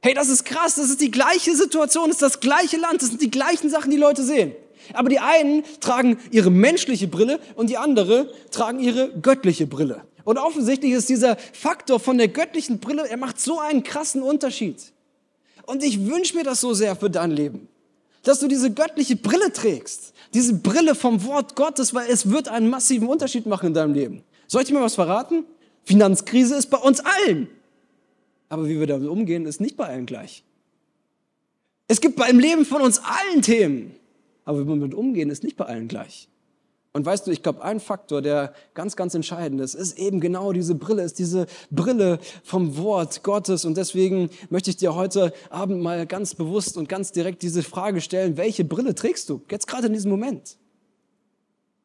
Hey, 0.00 0.14
das 0.14 0.28
ist 0.28 0.44
krass. 0.44 0.76
Das 0.76 0.88
ist 0.88 1.00
die 1.00 1.10
gleiche 1.10 1.54
Situation. 1.56 2.08
Das 2.08 2.16
ist 2.16 2.22
das 2.22 2.40
gleiche 2.40 2.76
Land. 2.76 3.02
Das 3.02 3.08
sind 3.08 3.22
die 3.22 3.30
gleichen 3.30 3.70
Sachen, 3.70 3.90
die 3.90 3.96
Leute 3.96 4.22
sehen. 4.22 4.52
Aber 4.92 5.08
die 5.08 5.18
einen 5.18 5.64
tragen 5.80 6.18
ihre 6.30 6.50
menschliche 6.50 7.08
Brille 7.08 7.40
und 7.56 7.70
die 7.70 7.76
andere 7.76 8.30
tragen 8.50 8.80
ihre 8.80 9.10
göttliche 9.20 9.66
Brille. 9.66 10.02
Und 10.24 10.38
offensichtlich 10.38 10.92
ist 10.92 11.08
dieser 11.08 11.36
Faktor 11.36 12.00
von 12.00 12.18
der 12.18 12.28
göttlichen 12.28 12.80
Brille, 12.80 13.08
er 13.08 13.16
macht 13.16 13.40
so 13.40 13.60
einen 13.60 13.82
krassen 13.82 14.22
Unterschied. 14.22 14.92
Und 15.66 15.82
ich 15.82 16.06
wünsche 16.06 16.36
mir 16.36 16.44
das 16.44 16.60
so 16.60 16.74
sehr 16.74 16.96
für 16.96 17.10
dein 17.10 17.30
Leben, 17.30 17.68
dass 18.22 18.40
du 18.40 18.48
diese 18.48 18.72
göttliche 18.72 19.16
Brille 19.16 19.52
trägst, 19.52 20.14
diese 20.32 20.54
Brille 20.54 20.94
vom 20.94 21.24
Wort 21.24 21.56
Gottes, 21.56 21.92
weil 21.92 22.08
es 22.08 22.30
wird 22.30 22.48
einen 22.48 22.70
massiven 22.70 23.08
Unterschied 23.08 23.46
machen 23.46 23.66
in 23.66 23.74
deinem 23.74 23.94
Leben. 23.94 24.22
Soll 24.46 24.62
ich 24.62 24.68
dir 24.68 24.74
mal 24.74 24.82
was 24.82 24.94
verraten? 24.94 25.44
Finanzkrise 25.84 26.54
ist 26.54 26.70
bei 26.70 26.78
uns 26.78 27.00
allen. 27.00 27.48
Aber 28.48 28.68
wie 28.68 28.78
wir 28.78 28.86
damit 28.86 29.08
umgehen, 29.08 29.44
ist 29.46 29.60
nicht 29.60 29.76
bei 29.76 29.86
allen 29.86 30.06
gleich. 30.06 30.44
Es 31.88 32.00
gibt 32.00 32.16
beim 32.16 32.38
Leben 32.38 32.64
von 32.64 32.82
uns 32.82 33.00
allen 33.00 33.42
Themen. 33.42 33.94
Aber 34.44 34.60
wie 34.60 34.66
wir 34.68 34.76
damit 34.76 34.94
umgehen, 34.94 35.30
ist 35.30 35.42
nicht 35.42 35.56
bei 35.56 35.66
allen 35.66 35.88
gleich. 35.88 36.28
Und 36.96 37.04
weißt 37.04 37.26
du, 37.26 37.30
ich 37.30 37.42
glaube, 37.42 37.62
ein 37.62 37.78
Faktor, 37.78 38.22
der 38.22 38.54
ganz, 38.72 38.96
ganz 38.96 39.14
entscheidend 39.14 39.60
ist, 39.60 39.74
ist 39.74 39.98
eben 39.98 40.18
genau 40.18 40.54
diese 40.54 40.74
Brille, 40.74 41.02
ist 41.02 41.18
diese 41.18 41.46
Brille 41.70 42.18
vom 42.42 42.78
Wort 42.78 43.22
Gottes. 43.22 43.66
Und 43.66 43.76
deswegen 43.76 44.30
möchte 44.48 44.70
ich 44.70 44.78
dir 44.78 44.94
heute 44.94 45.34
Abend 45.50 45.82
mal 45.82 46.06
ganz 46.06 46.34
bewusst 46.34 46.78
und 46.78 46.88
ganz 46.88 47.12
direkt 47.12 47.42
diese 47.42 47.62
Frage 47.62 48.00
stellen, 48.00 48.38
welche 48.38 48.64
Brille 48.64 48.94
trägst 48.94 49.28
du 49.28 49.42
jetzt 49.50 49.66
gerade 49.66 49.88
in 49.88 49.92
diesem 49.92 50.10
Moment? 50.10 50.56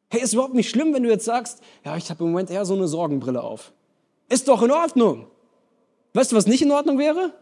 Hey, 0.08 0.22
ist 0.22 0.32
überhaupt 0.32 0.54
nicht 0.54 0.70
schlimm, 0.70 0.94
wenn 0.94 1.02
du 1.02 1.10
jetzt 1.10 1.26
sagst, 1.26 1.60
ja, 1.84 1.94
ich 1.98 2.08
habe 2.08 2.24
im 2.24 2.30
Moment 2.30 2.50
eher 2.50 2.64
so 2.64 2.72
eine 2.72 2.88
Sorgenbrille 2.88 3.42
auf. 3.42 3.74
Ist 4.30 4.48
doch 4.48 4.62
in 4.62 4.70
Ordnung. 4.70 5.26
Weißt 6.14 6.32
du, 6.32 6.36
was 6.36 6.46
nicht 6.46 6.62
in 6.62 6.72
Ordnung 6.72 6.98
wäre? 6.98 7.34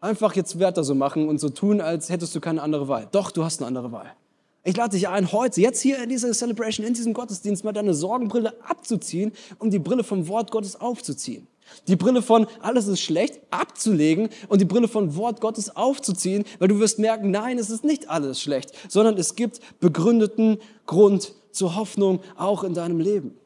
Einfach 0.00 0.34
jetzt 0.34 0.58
Wörter 0.58 0.82
so 0.82 0.94
machen 0.94 1.28
und 1.28 1.40
so 1.40 1.50
tun, 1.50 1.82
als 1.82 2.08
hättest 2.08 2.34
du 2.34 2.40
keine 2.40 2.62
andere 2.62 2.88
Wahl. 2.88 3.06
Doch, 3.12 3.30
du 3.32 3.44
hast 3.44 3.60
eine 3.60 3.66
andere 3.66 3.92
Wahl. 3.92 4.14
Ich 4.62 4.76
lade 4.76 4.96
dich 4.96 5.08
ein, 5.08 5.32
heute, 5.32 5.60
jetzt 5.60 5.80
hier 5.80 6.02
in 6.02 6.10
dieser 6.10 6.32
Celebration, 6.34 6.86
in 6.86 6.92
diesem 6.92 7.14
Gottesdienst, 7.14 7.64
mal 7.64 7.72
deine 7.72 7.94
Sorgenbrille 7.94 8.54
abzuziehen, 8.62 9.32
um 9.58 9.70
die 9.70 9.78
Brille 9.78 10.04
vom 10.04 10.28
Wort 10.28 10.50
Gottes 10.50 10.76
aufzuziehen. 10.78 11.46
Die 11.88 11.96
Brille 11.96 12.20
von 12.20 12.46
alles 12.60 12.86
ist 12.86 13.00
schlecht 13.00 13.40
abzulegen 13.50 14.28
und 14.48 14.60
die 14.60 14.64
Brille 14.64 14.88
von 14.88 15.16
Wort 15.16 15.40
Gottes 15.40 15.74
aufzuziehen, 15.74 16.44
weil 16.58 16.68
du 16.68 16.78
wirst 16.78 16.98
merken, 16.98 17.30
nein, 17.30 17.58
es 17.58 17.70
ist 17.70 17.84
nicht 17.84 18.10
alles 18.10 18.40
schlecht, 18.40 18.72
sondern 18.88 19.16
es 19.16 19.36
gibt 19.36 19.60
begründeten 19.78 20.58
Grund 20.86 21.32
zur 21.52 21.76
Hoffnung 21.76 22.20
auch 22.36 22.64
in 22.64 22.74
deinem 22.74 23.00
Leben. 23.00 23.36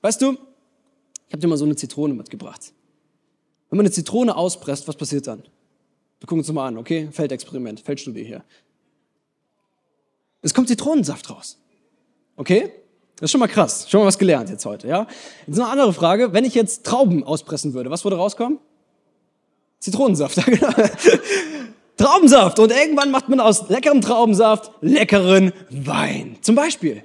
Weißt 0.00 0.22
du, 0.22 0.32
ich 1.26 1.32
habe 1.32 1.38
dir 1.38 1.48
mal 1.48 1.56
so 1.56 1.64
eine 1.64 1.76
Zitrone 1.76 2.14
mitgebracht. 2.14 2.72
Wenn 3.70 3.78
man 3.78 3.86
eine 3.86 3.92
Zitrone 3.92 4.36
auspresst, 4.36 4.86
was 4.86 4.96
passiert 4.96 5.26
dann? 5.26 5.42
Wir 6.20 6.26
gucken 6.26 6.38
uns 6.38 6.52
mal 6.52 6.68
an, 6.68 6.78
okay? 6.78 7.08
Feldexperiment, 7.10 7.80
Feldstudie 7.80 8.24
hier. 8.24 8.44
Es 10.44 10.52
kommt 10.52 10.68
Zitronensaft 10.68 11.30
raus. 11.30 11.58
Okay? 12.36 12.70
Das 13.16 13.28
ist 13.28 13.30
schon 13.30 13.40
mal 13.40 13.48
krass. 13.48 13.88
Schon 13.88 14.00
mal 14.00 14.06
was 14.06 14.18
gelernt 14.18 14.50
jetzt 14.50 14.66
heute, 14.66 14.86
ja? 14.86 15.06
Jetzt 15.46 15.56
noch 15.56 15.64
eine 15.64 15.72
andere 15.72 15.92
Frage. 15.94 16.32
Wenn 16.34 16.44
ich 16.44 16.54
jetzt 16.54 16.84
Trauben 16.84 17.24
auspressen 17.24 17.72
würde, 17.72 17.90
was 17.90 18.04
würde 18.04 18.16
rauskommen? 18.16 18.58
Zitronensaft, 19.80 20.36
ja 20.36 20.42
genau. 20.44 20.68
Traubensaft. 21.96 22.58
Und 22.58 22.72
irgendwann 22.72 23.10
macht 23.10 23.28
man 23.30 23.40
aus 23.40 23.70
leckerem 23.70 24.02
Traubensaft 24.02 24.70
leckeren 24.82 25.52
Wein. 25.70 26.36
Zum 26.42 26.56
Beispiel. 26.56 27.02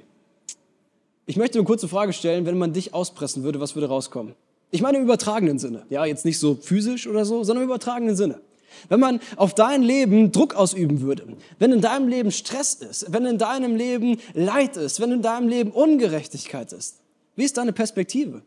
Ich 1.24 1.36
möchte 1.36 1.58
eine 1.58 1.66
kurze 1.66 1.88
Frage 1.88 2.12
stellen. 2.12 2.44
Wenn 2.44 2.58
man 2.58 2.74
dich 2.74 2.92
auspressen 2.92 3.42
würde, 3.42 3.58
was 3.58 3.74
würde 3.74 3.88
rauskommen? 3.88 4.34
Ich 4.70 4.82
meine 4.82 4.98
im 4.98 5.04
übertragenen 5.04 5.58
Sinne. 5.58 5.86
Ja, 5.88 6.04
jetzt 6.04 6.26
nicht 6.26 6.38
so 6.38 6.56
physisch 6.56 7.06
oder 7.06 7.24
so, 7.24 7.42
sondern 7.42 7.62
im 7.62 7.70
übertragenen 7.70 8.16
Sinne. 8.16 8.40
Wenn 8.88 9.00
man 9.00 9.20
auf 9.36 9.54
dein 9.54 9.82
Leben 9.82 10.32
Druck 10.32 10.54
ausüben 10.54 11.00
würde, 11.00 11.36
wenn 11.58 11.72
in 11.72 11.80
deinem 11.80 12.08
Leben 12.08 12.30
Stress 12.30 12.74
ist, 12.74 13.12
wenn 13.12 13.26
in 13.26 13.38
deinem 13.38 13.76
Leben 13.76 14.18
Leid 14.34 14.76
ist, 14.76 15.00
wenn 15.00 15.12
in 15.12 15.22
deinem 15.22 15.48
Leben 15.48 15.70
Ungerechtigkeit 15.70 16.72
ist, 16.72 16.96
wie 17.36 17.44
ist 17.44 17.56
deine 17.56 17.72
Perspektive? 17.72 18.42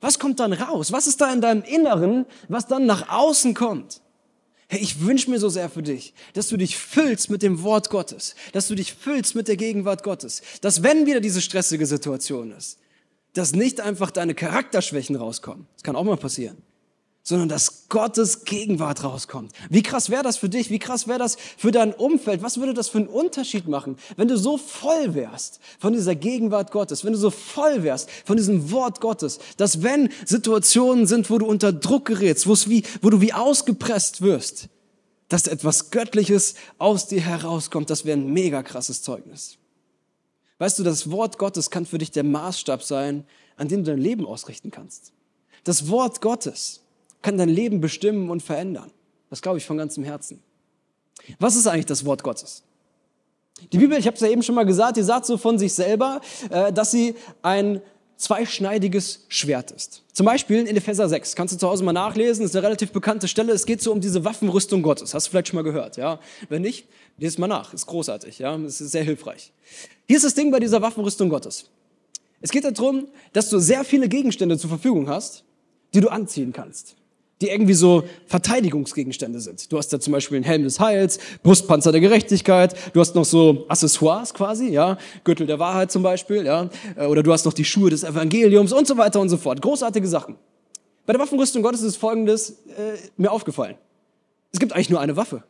Was 0.00 0.18
kommt 0.18 0.40
dann 0.40 0.52
raus? 0.52 0.92
Was 0.92 1.06
ist 1.06 1.20
da 1.20 1.32
in 1.32 1.40
deinem 1.40 1.62
Inneren, 1.62 2.26
was 2.48 2.66
dann 2.66 2.86
nach 2.86 3.08
außen 3.10 3.54
kommt? 3.54 4.00
Hey, 4.68 4.80
ich 4.80 5.04
wünsche 5.04 5.28
mir 5.28 5.40
so 5.40 5.48
sehr 5.48 5.68
für 5.68 5.82
dich, 5.82 6.14
dass 6.34 6.48
du 6.48 6.56
dich 6.56 6.76
füllst 6.76 7.28
mit 7.28 7.42
dem 7.42 7.62
Wort 7.64 7.90
Gottes, 7.90 8.36
dass 8.52 8.68
du 8.68 8.76
dich 8.76 8.94
füllst 8.94 9.34
mit 9.34 9.48
der 9.48 9.56
Gegenwart 9.56 10.04
Gottes, 10.04 10.42
dass 10.60 10.82
wenn 10.82 11.06
wieder 11.06 11.20
diese 11.20 11.40
stressige 11.40 11.86
Situation 11.86 12.52
ist, 12.52 12.78
dass 13.32 13.52
nicht 13.52 13.80
einfach 13.80 14.10
deine 14.10 14.34
Charakterschwächen 14.34 15.16
rauskommen. 15.16 15.66
Das 15.74 15.82
kann 15.82 15.96
auch 15.96 16.04
mal 16.04 16.16
passieren 16.16 16.62
sondern 17.30 17.48
dass 17.48 17.88
Gottes 17.88 18.44
Gegenwart 18.44 19.04
rauskommt. 19.04 19.52
Wie 19.70 19.82
krass 19.82 20.10
wäre 20.10 20.24
das 20.24 20.36
für 20.36 20.48
dich? 20.48 20.68
Wie 20.68 20.80
krass 20.80 21.06
wäre 21.06 21.20
das 21.20 21.36
für 21.56 21.70
dein 21.70 21.94
Umfeld? 21.94 22.42
Was 22.42 22.58
würde 22.58 22.74
das 22.74 22.88
für 22.88 22.98
einen 22.98 23.06
Unterschied 23.06 23.68
machen, 23.68 23.96
wenn 24.16 24.26
du 24.26 24.36
so 24.36 24.58
voll 24.58 25.14
wärst 25.14 25.60
von 25.78 25.92
dieser 25.92 26.16
Gegenwart 26.16 26.72
Gottes, 26.72 27.04
wenn 27.04 27.12
du 27.12 27.18
so 27.18 27.30
voll 27.30 27.84
wärst 27.84 28.10
von 28.24 28.36
diesem 28.36 28.72
Wort 28.72 29.00
Gottes, 29.00 29.38
dass 29.56 29.82
wenn 29.82 30.10
Situationen 30.26 31.06
sind, 31.06 31.30
wo 31.30 31.38
du 31.38 31.46
unter 31.46 31.72
Druck 31.72 32.06
gerätst, 32.06 32.48
wo, 32.48 32.52
es 32.52 32.68
wie, 32.68 32.82
wo 33.00 33.10
du 33.10 33.20
wie 33.20 33.32
ausgepresst 33.32 34.22
wirst, 34.22 34.68
dass 35.28 35.46
etwas 35.46 35.90
Göttliches 35.90 36.56
aus 36.78 37.06
dir 37.06 37.20
herauskommt, 37.20 37.90
das 37.90 38.04
wäre 38.04 38.18
ein 38.18 38.32
mega 38.32 38.64
krasses 38.64 39.02
Zeugnis. 39.02 39.56
Weißt 40.58 40.80
du, 40.80 40.82
das 40.82 41.12
Wort 41.12 41.38
Gottes 41.38 41.70
kann 41.70 41.86
für 41.86 41.98
dich 41.98 42.10
der 42.10 42.24
Maßstab 42.24 42.82
sein, 42.82 43.24
an 43.56 43.68
dem 43.68 43.84
du 43.84 43.92
dein 43.92 44.00
Leben 44.00 44.26
ausrichten 44.26 44.72
kannst. 44.72 45.12
Das 45.62 45.88
Wort 45.88 46.20
Gottes 46.20 46.80
kann 47.22 47.38
dein 47.38 47.48
Leben 47.48 47.80
bestimmen 47.80 48.30
und 48.30 48.42
verändern. 48.42 48.90
Das 49.28 49.42
glaube 49.42 49.58
ich 49.58 49.66
von 49.66 49.76
ganzem 49.76 50.04
Herzen. 50.04 50.42
Was 51.38 51.56
ist 51.56 51.66
eigentlich 51.66 51.86
das 51.86 52.04
Wort 52.04 52.22
Gottes? 52.22 52.62
Die 53.72 53.78
Bibel, 53.78 53.98
ich 53.98 54.06
habe 54.06 54.14
es 54.14 54.20
ja 54.20 54.28
eben 54.28 54.42
schon 54.42 54.54
mal 54.54 54.64
gesagt, 54.64 54.96
die 54.96 55.02
sagt 55.02 55.26
so 55.26 55.36
von 55.36 55.58
sich 55.58 55.74
selber, 55.74 56.20
äh, 56.50 56.72
dass 56.72 56.90
sie 56.90 57.14
ein 57.42 57.82
zweischneidiges 58.16 59.24
Schwert 59.28 59.70
ist. 59.70 60.02
Zum 60.12 60.26
Beispiel 60.26 60.66
in 60.66 60.76
Epheser 60.76 61.08
6, 61.08 61.34
kannst 61.36 61.54
du 61.54 61.58
zu 61.58 61.68
Hause 61.68 61.84
mal 61.84 61.92
nachlesen, 61.92 62.44
ist 62.44 62.54
eine 62.54 62.64
relativ 62.64 62.92
bekannte 62.92 63.28
Stelle, 63.28 63.52
es 63.52 63.64
geht 63.64 63.80
so 63.80 63.92
um 63.92 64.00
diese 64.00 64.24
Waffenrüstung 64.24 64.82
Gottes. 64.82 65.14
Hast 65.14 65.26
du 65.26 65.30
vielleicht 65.30 65.48
schon 65.48 65.56
mal 65.56 65.62
gehört, 65.62 65.96
ja? 65.96 66.20
Wenn 66.48 66.62
nicht, 66.62 66.86
lese 67.16 67.40
mal 67.40 67.46
nach, 67.46 67.72
ist 67.72 67.86
großartig, 67.86 68.38
ja? 68.38 68.56
Es 68.56 68.80
ist 68.80 68.92
sehr 68.92 69.04
hilfreich. 69.04 69.52
Hier 70.06 70.16
ist 70.16 70.24
das 70.24 70.34
Ding 70.34 70.50
bei 70.50 70.60
dieser 70.60 70.82
Waffenrüstung 70.82 71.30
Gottes. 71.30 71.70
Es 72.42 72.50
geht 72.50 72.64
darum, 72.64 73.08
dass 73.32 73.48
du 73.48 73.58
sehr 73.58 73.84
viele 73.84 74.08
Gegenstände 74.08 74.58
zur 74.58 74.68
Verfügung 74.68 75.08
hast, 75.08 75.44
die 75.94 76.00
du 76.00 76.08
anziehen 76.08 76.52
kannst 76.52 76.96
die 77.40 77.48
irgendwie 77.48 77.74
so 77.74 78.04
Verteidigungsgegenstände 78.26 79.40
sind. 79.40 79.72
Du 79.72 79.78
hast 79.78 79.88
da 79.88 80.00
zum 80.00 80.12
Beispiel 80.12 80.36
einen 80.36 80.44
Helm 80.44 80.62
des 80.64 80.78
Heils, 80.78 81.18
Brustpanzer 81.42 81.92
der 81.92 82.00
Gerechtigkeit, 82.00 82.74
du 82.92 83.00
hast 83.00 83.14
noch 83.14 83.24
so 83.24 83.64
Accessoires 83.68 84.34
quasi, 84.34 84.68
ja, 84.68 84.98
Gürtel 85.24 85.46
der 85.46 85.58
Wahrheit 85.58 85.90
zum 85.90 86.02
Beispiel, 86.02 86.44
ja, 86.44 86.68
äh, 86.96 87.06
oder 87.06 87.22
du 87.22 87.32
hast 87.32 87.44
noch 87.46 87.54
die 87.54 87.64
Schuhe 87.64 87.90
des 87.90 88.04
Evangeliums 88.04 88.72
und 88.72 88.86
so 88.86 88.96
weiter 88.96 89.20
und 89.20 89.28
so 89.28 89.36
fort. 89.36 89.62
Großartige 89.62 90.06
Sachen. 90.06 90.36
Bei 91.06 91.14
der 91.14 91.20
Waffenrüstung 91.20 91.62
Gottes 91.62 91.82
ist 91.82 91.96
Folgendes 91.96 92.50
äh, 92.50 92.98
mir 93.16 93.32
aufgefallen. 93.32 93.76
Es 94.52 94.60
gibt 94.60 94.72
eigentlich 94.72 94.90
nur 94.90 95.00
eine 95.00 95.16
Waffe. 95.16 95.44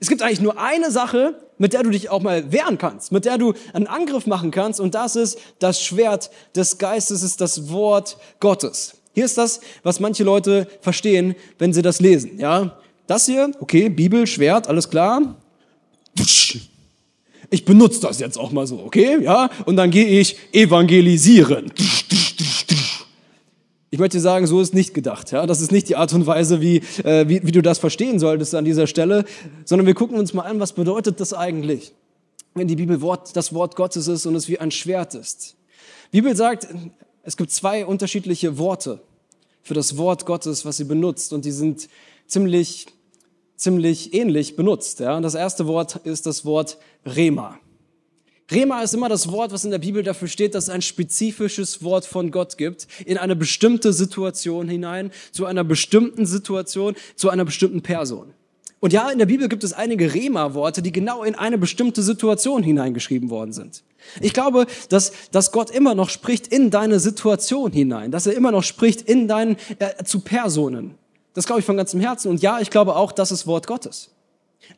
Es 0.00 0.08
gibt 0.08 0.22
eigentlich 0.22 0.40
nur 0.40 0.58
eine 0.58 0.90
Sache, 0.90 1.38
mit 1.58 1.72
der 1.72 1.84
du 1.84 1.90
dich 1.90 2.10
auch 2.10 2.20
mal 2.20 2.50
wehren 2.50 2.78
kannst, 2.78 3.12
mit 3.12 3.24
der 3.24 3.38
du 3.38 3.54
einen 3.72 3.86
Angriff 3.86 4.26
machen 4.26 4.50
kannst, 4.50 4.80
und 4.80 4.94
das 4.94 5.14
ist 5.14 5.38
das 5.60 5.80
Schwert 5.80 6.30
des 6.56 6.78
Geistes, 6.78 7.22
ist 7.22 7.40
das 7.40 7.70
Wort 7.70 8.18
Gottes. 8.40 8.96
Hier 9.14 9.24
ist 9.24 9.38
das, 9.38 9.60
was 9.82 10.00
manche 10.00 10.24
Leute 10.24 10.66
verstehen, 10.80 11.34
wenn 11.58 11.72
sie 11.72 11.82
das 11.82 12.00
lesen. 12.00 12.38
Ja, 12.38 12.78
das 13.06 13.26
hier, 13.26 13.52
okay, 13.60 13.88
Bibel, 13.88 14.26
Schwert, 14.26 14.68
alles 14.68 14.90
klar. 14.90 15.36
Ich 17.50 17.64
benutze 17.64 18.00
das 18.00 18.18
jetzt 18.18 18.36
auch 18.38 18.50
mal 18.50 18.66
so, 18.66 18.80
okay? 18.80 19.22
Ja, 19.22 19.50
und 19.66 19.76
dann 19.76 19.90
gehe 19.90 20.20
ich 20.20 20.36
evangelisieren. 20.52 21.70
Ich 23.90 24.00
möchte 24.00 24.18
sagen, 24.18 24.48
so 24.48 24.60
ist 24.60 24.74
nicht 24.74 24.92
gedacht. 24.92 25.30
Ja? 25.30 25.46
Das 25.46 25.60
ist 25.60 25.70
nicht 25.70 25.88
die 25.88 25.94
Art 25.94 26.12
und 26.12 26.26
Weise, 26.26 26.60
wie, 26.60 26.78
äh, 27.04 27.28
wie, 27.28 27.46
wie 27.46 27.52
du 27.52 27.62
das 27.62 27.78
verstehen 27.78 28.18
solltest 28.18 28.52
an 28.56 28.64
dieser 28.64 28.88
Stelle, 28.88 29.24
sondern 29.64 29.86
wir 29.86 29.94
gucken 29.94 30.18
uns 30.18 30.34
mal 30.34 30.42
an, 30.42 30.58
was 30.58 30.72
bedeutet 30.72 31.20
das 31.20 31.32
eigentlich, 31.32 31.92
wenn 32.54 32.66
die 32.66 32.74
Bibel 32.74 33.00
Wort, 33.02 33.36
das 33.36 33.54
Wort 33.54 33.76
Gottes 33.76 34.08
ist 34.08 34.26
und 34.26 34.34
es 34.34 34.48
wie 34.48 34.58
ein 34.58 34.72
Schwert 34.72 35.14
ist. 35.14 35.54
Die 36.12 36.22
Bibel 36.22 36.34
sagt, 36.34 36.66
es 37.24 37.36
gibt 37.36 37.50
zwei 37.50 37.86
unterschiedliche 37.86 38.58
Worte 38.58 39.00
für 39.62 39.74
das 39.74 39.96
Wort 39.96 40.26
Gottes, 40.26 40.64
was 40.64 40.76
sie 40.76 40.84
benutzt, 40.84 41.32
und 41.32 41.44
die 41.44 41.50
sind 41.50 41.88
ziemlich, 42.26 42.86
ziemlich 43.56 44.12
ähnlich 44.12 44.56
benutzt. 44.56 45.00
Ja? 45.00 45.18
Das 45.20 45.34
erste 45.34 45.66
Wort 45.66 45.96
ist 46.04 46.26
das 46.26 46.44
Wort 46.44 46.78
Rema. 47.04 47.58
Rema 48.50 48.82
ist 48.82 48.92
immer 48.92 49.08
das 49.08 49.32
Wort, 49.32 49.52
was 49.52 49.64
in 49.64 49.70
der 49.70 49.78
Bibel 49.78 50.02
dafür 50.02 50.28
steht, 50.28 50.54
dass 50.54 50.64
es 50.64 50.70
ein 50.70 50.82
spezifisches 50.82 51.82
Wort 51.82 52.04
von 52.04 52.30
Gott 52.30 52.58
gibt, 52.58 52.86
in 53.06 53.16
eine 53.16 53.34
bestimmte 53.34 53.94
Situation 53.94 54.68
hinein, 54.68 55.10
zu 55.32 55.46
einer 55.46 55.64
bestimmten 55.64 56.26
Situation, 56.26 56.94
zu 57.16 57.30
einer 57.30 57.46
bestimmten 57.46 57.80
Person. 57.80 58.34
Und 58.80 58.92
ja, 58.92 59.10
in 59.10 59.18
der 59.18 59.24
Bibel 59.24 59.48
gibt 59.48 59.64
es 59.64 59.72
einige 59.72 60.12
Rema-Worte, 60.12 60.82
die 60.82 60.92
genau 60.92 61.24
in 61.24 61.34
eine 61.34 61.56
bestimmte 61.56 62.02
Situation 62.02 62.62
hineingeschrieben 62.62 63.30
worden 63.30 63.54
sind. 63.54 63.82
Ich 64.20 64.32
glaube, 64.32 64.66
dass, 64.88 65.12
dass 65.32 65.52
Gott 65.52 65.70
immer 65.70 65.94
noch 65.94 66.10
spricht 66.10 66.46
in 66.46 66.70
deine 66.70 67.00
Situation 67.00 67.72
hinein, 67.72 68.10
dass 68.10 68.26
er 68.26 68.34
immer 68.34 68.52
noch 68.52 68.62
spricht 68.62 69.02
in 69.02 69.28
deinen, 69.28 69.56
äh, 69.78 70.04
zu 70.04 70.20
Personen. 70.20 70.94
Das 71.34 71.46
glaube 71.46 71.60
ich 71.60 71.66
von 71.66 71.76
ganzem 71.76 72.00
Herzen. 72.00 72.28
Und 72.28 72.42
ja, 72.42 72.60
ich 72.60 72.70
glaube 72.70 72.96
auch, 72.96 73.12
das 73.12 73.32
ist 73.32 73.46
Wort 73.46 73.66
Gottes. 73.66 74.10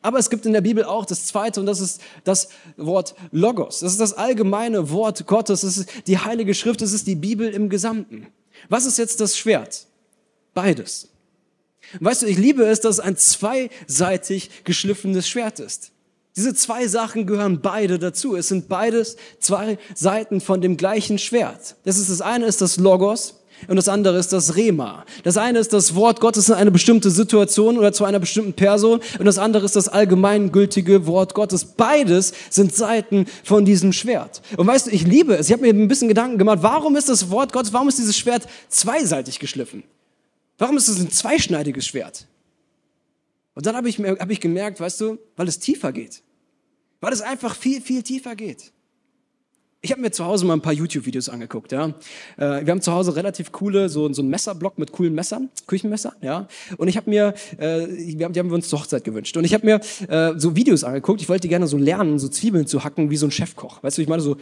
Aber 0.01 0.19
es 0.19 0.29
gibt 0.29 0.45
in 0.45 0.53
der 0.53 0.61
Bibel 0.61 0.83
auch 0.83 1.05
das 1.05 1.25
zweite 1.25 1.59
und 1.59 1.65
das 1.65 1.79
ist 1.79 2.01
das 2.23 2.49
Wort 2.75 3.15
Logos. 3.31 3.79
Das 3.79 3.93
ist 3.93 4.01
das 4.01 4.13
allgemeine 4.13 4.89
Wort 4.91 5.27
Gottes. 5.27 5.61
Das 5.61 5.77
ist 5.77 5.89
die 6.07 6.17
Heilige 6.17 6.53
Schrift. 6.53 6.81
Das 6.81 6.93
ist 6.93 7.07
die 7.07 7.15
Bibel 7.15 7.49
im 7.49 7.69
Gesamten. 7.69 8.27
Was 8.69 8.85
ist 8.85 8.97
jetzt 8.97 9.21
das 9.21 9.37
Schwert? 9.37 9.85
Beides. 10.53 11.09
Weißt 11.99 12.23
du, 12.23 12.25
ich 12.25 12.37
liebe 12.37 12.65
es, 12.65 12.81
dass 12.81 12.95
es 12.95 12.99
ein 12.99 13.15
zweiseitig 13.15 14.63
geschliffenes 14.65 15.27
Schwert 15.27 15.59
ist. 15.59 15.91
Diese 16.37 16.53
zwei 16.53 16.87
Sachen 16.87 17.25
gehören 17.25 17.61
beide 17.61 17.97
dazu. 17.97 18.35
Es 18.35 18.47
sind 18.47 18.69
beides 18.69 19.17
zwei 19.39 19.79
Seiten 19.95 20.39
von 20.39 20.61
dem 20.61 20.77
gleichen 20.77 21.17
Schwert. 21.17 21.75
Das 21.83 21.97
ist 21.97 22.11
das 22.11 22.21
eine 22.21 22.45
ist 22.45 22.61
das 22.61 22.77
Logos 22.77 23.41
und 23.67 23.75
das 23.75 23.89
andere 23.89 24.19
ist 24.19 24.33
das 24.33 24.55
Rema. 24.55 25.03
Das 25.23 25.37
eine 25.37 25.57
ist 25.57 25.73
das 25.73 25.95
Wort 25.95 26.19
Gottes 26.19 26.49
in 26.49 26.53
eine 26.53 26.69
bestimmte 26.69 27.09
Situation 27.09 27.75
oder 27.75 27.91
zu 27.91 28.05
einer 28.05 28.19
bestimmten 28.19 28.53
Person 28.53 29.01
und 29.17 29.25
das 29.25 29.39
andere 29.39 29.65
ist 29.65 29.75
das 29.75 29.89
allgemeingültige 29.89 31.07
Wort 31.07 31.33
Gottes. 31.33 31.65
Beides 31.65 32.33
sind 32.51 32.75
Seiten 32.75 33.25
von 33.43 33.65
diesem 33.65 33.91
Schwert. 33.91 34.43
Und 34.57 34.67
weißt 34.67 34.85
du, 34.85 34.91
ich 34.91 35.07
liebe 35.07 35.33
es. 35.33 35.47
Ich 35.47 35.53
habe 35.53 35.63
mir 35.63 35.73
ein 35.73 35.87
bisschen 35.87 36.07
Gedanken 36.07 36.37
gemacht, 36.37 36.59
warum 36.61 36.95
ist 36.97 37.09
das 37.09 37.31
Wort 37.31 37.51
Gottes, 37.51 37.73
warum 37.73 37.89
ist 37.89 37.97
dieses 37.97 38.15
Schwert 38.15 38.47
zweiseitig 38.69 39.39
geschliffen? 39.39 39.81
Warum 40.59 40.77
ist 40.77 40.87
es 40.87 40.99
ein 40.99 41.09
zweischneidiges 41.09 41.87
Schwert? 41.87 42.27
Und 43.55 43.65
dann 43.65 43.75
habe 43.75 43.89
ich, 43.89 43.97
hab 43.97 44.29
ich 44.29 44.39
gemerkt, 44.39 44.79
weißt 44.79 45.01
du, 45.01 45.17
weil 45.35 45.47
es 45.47 45.57
tiefer 45.57 45.91
geht. 45.91 46.21
Weil 46.99 47.13
es 47.13 47.21
einfach 47.21 47.55
viel, 47.55 47.81
viel 47.81 48.03
tiefer 48.03 48.35
geht. 48.35 48.73
Ich 49.83 49.91
habe 49.91 50.01
mir 50.01 50.09
zu 50.09 50.25
Hause 50.25 50.43
mal 50.47 50.53
ein 50.53 50.61
paar 50.61 50.73
YouTube-Videos 50.73 51.29
angeguckt. 51.29 51.71
Ja. 51.71 51.89
Äh, 52.37 52.65
wir 52.65 52.71
haben 52.71 52.81
zu 52.81 52.91
Hause 52.91 53.15
relativ 53.15 53.51
coole, 53.51 53.89
so, 53.89 54.11
so 54.11 54.23
einen 54.23 54.31
Messerblock 54.31 54.79
mit 54.79 54.91
coolen 54.91 55.13
Messern, 55.13 55.49
Küchenmesser. 55.67 56.13
Ja. 56.21 56.47
Und 56.77 56.87
ich 56.87 56.97
habe 56.97 57.07
mir, 57.07 57.35
äh, 57.59 57.85
die 57.87 58.23
haben 58.23 58.33
wir 58.33 58.53
uns 58.53 58.69
zur 58.69 58.79
Hochzeit 58.79 59.03
gewünscht. 59.03 59.37
Und 59.37 59.43
ich 59.43 59.53
habe 59.53 59.67
mir 59.67 59.79
äh, 60.09 60.33
so 60.39 60.55
Videos 60.55 60.83
angeguckt. 60.83 61.21
Ich 61.21 61.29
wollte 61.29 61.47
gerne 61.47 61.67
so 61.67 61.77
lernen, 61.77 62.17
so 62.17 62.27
Zwiebeln 62.27 62.65
zu 62.65 62.83
hacken 62.83 63.11
wie 63.11 63.17
so 63.17 63.27
ein 63.27 63.31
Chefkoch. 63.31 63.83
Weißt 63.83 63.99
du, 63.99 64.01
ich 64.01 64.07
meine 64.07 64.23
so 64.23 64.37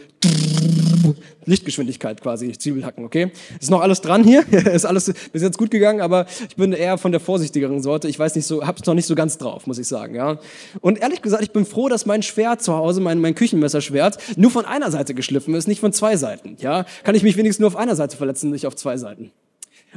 Lichtgeschwindigkeit 1.44 2.20
quasi, 2.20 2.52
Zwiebelhacken, 2.52 3.04
okay? 3.04 3.30
Ist 3.60 3.70
noch 3.70 3.80
alles 3.80 4.00
dran 4.00 4.24
hier, 4.24 4.44
ist 4.52 4.84
alles 4.84 5.12
bis 5.32 5.42
jetzt 5.42 5.58
gut 5.58 5.70
gegangen, 5.70 6.00
aber 6.00 6.26
ich 6.48 6.56
bin 6.56 6.72
eher 6.72 6.98
von 6.98 7.12
der 7.12 7.20
vorsichtigeren 7.20 7.82
Sorte. 7.82 8.08
Ich 8.08 8.18
weiß 8.18 8.34
nicht 8.34 8.46
so, 8.46 8.66
hab's 8.66 8.84
noch 8.86 8.94
nicht 8.94 9.06
so 9.06 9.14
ganz 9.14 9.38
drauf, 9.38 9.66
muss 9.66 9.78
ich 9.78 9.86
sagen, 9.86 10.14
ja. 10.14 10.38
Und 10.80 10.98
ehrlich 10.98 11.22
gesagt, 11.22 11.42
ich 11.42 11.52
bin 11.52 11.64
froh, 11.64 11.88
dass 11.88 12.06
mein 12.06 12.22
Schwert 12.22 12.62
zu 12.62 12.74
Hause, 12.74 13.00
mein, 13.00 13.20
mein 13.20 13.34
Küchenmesserschwert, 13.34 14.18
nur 14.36 14.50
von 14.50 14.64
einer 14.64 14.90
Seite 14.90 15.14
geschliffen 15.26 15.54
ist, 15.54 15.66
nicht 15.66 15.80
von 15.80 15.92
zwei 15.92 16.16
Seiten, 16.16 16.56
ja. 16.60 16.86
Kann 17.02 17.14
ich 17.14 17.22
mich 17.22 17.36
wenigstens 17.36 17.60
nur 17.60 17.68
auf 17.68 17.76
einer 17.76 17.96
Seite 17.96 18.16
verletzen, 18.16 18.50
nicht 18.50 18.66
auf 18.66 18.76
zwei 18.76 18.96
Seiten. 18.96 19.32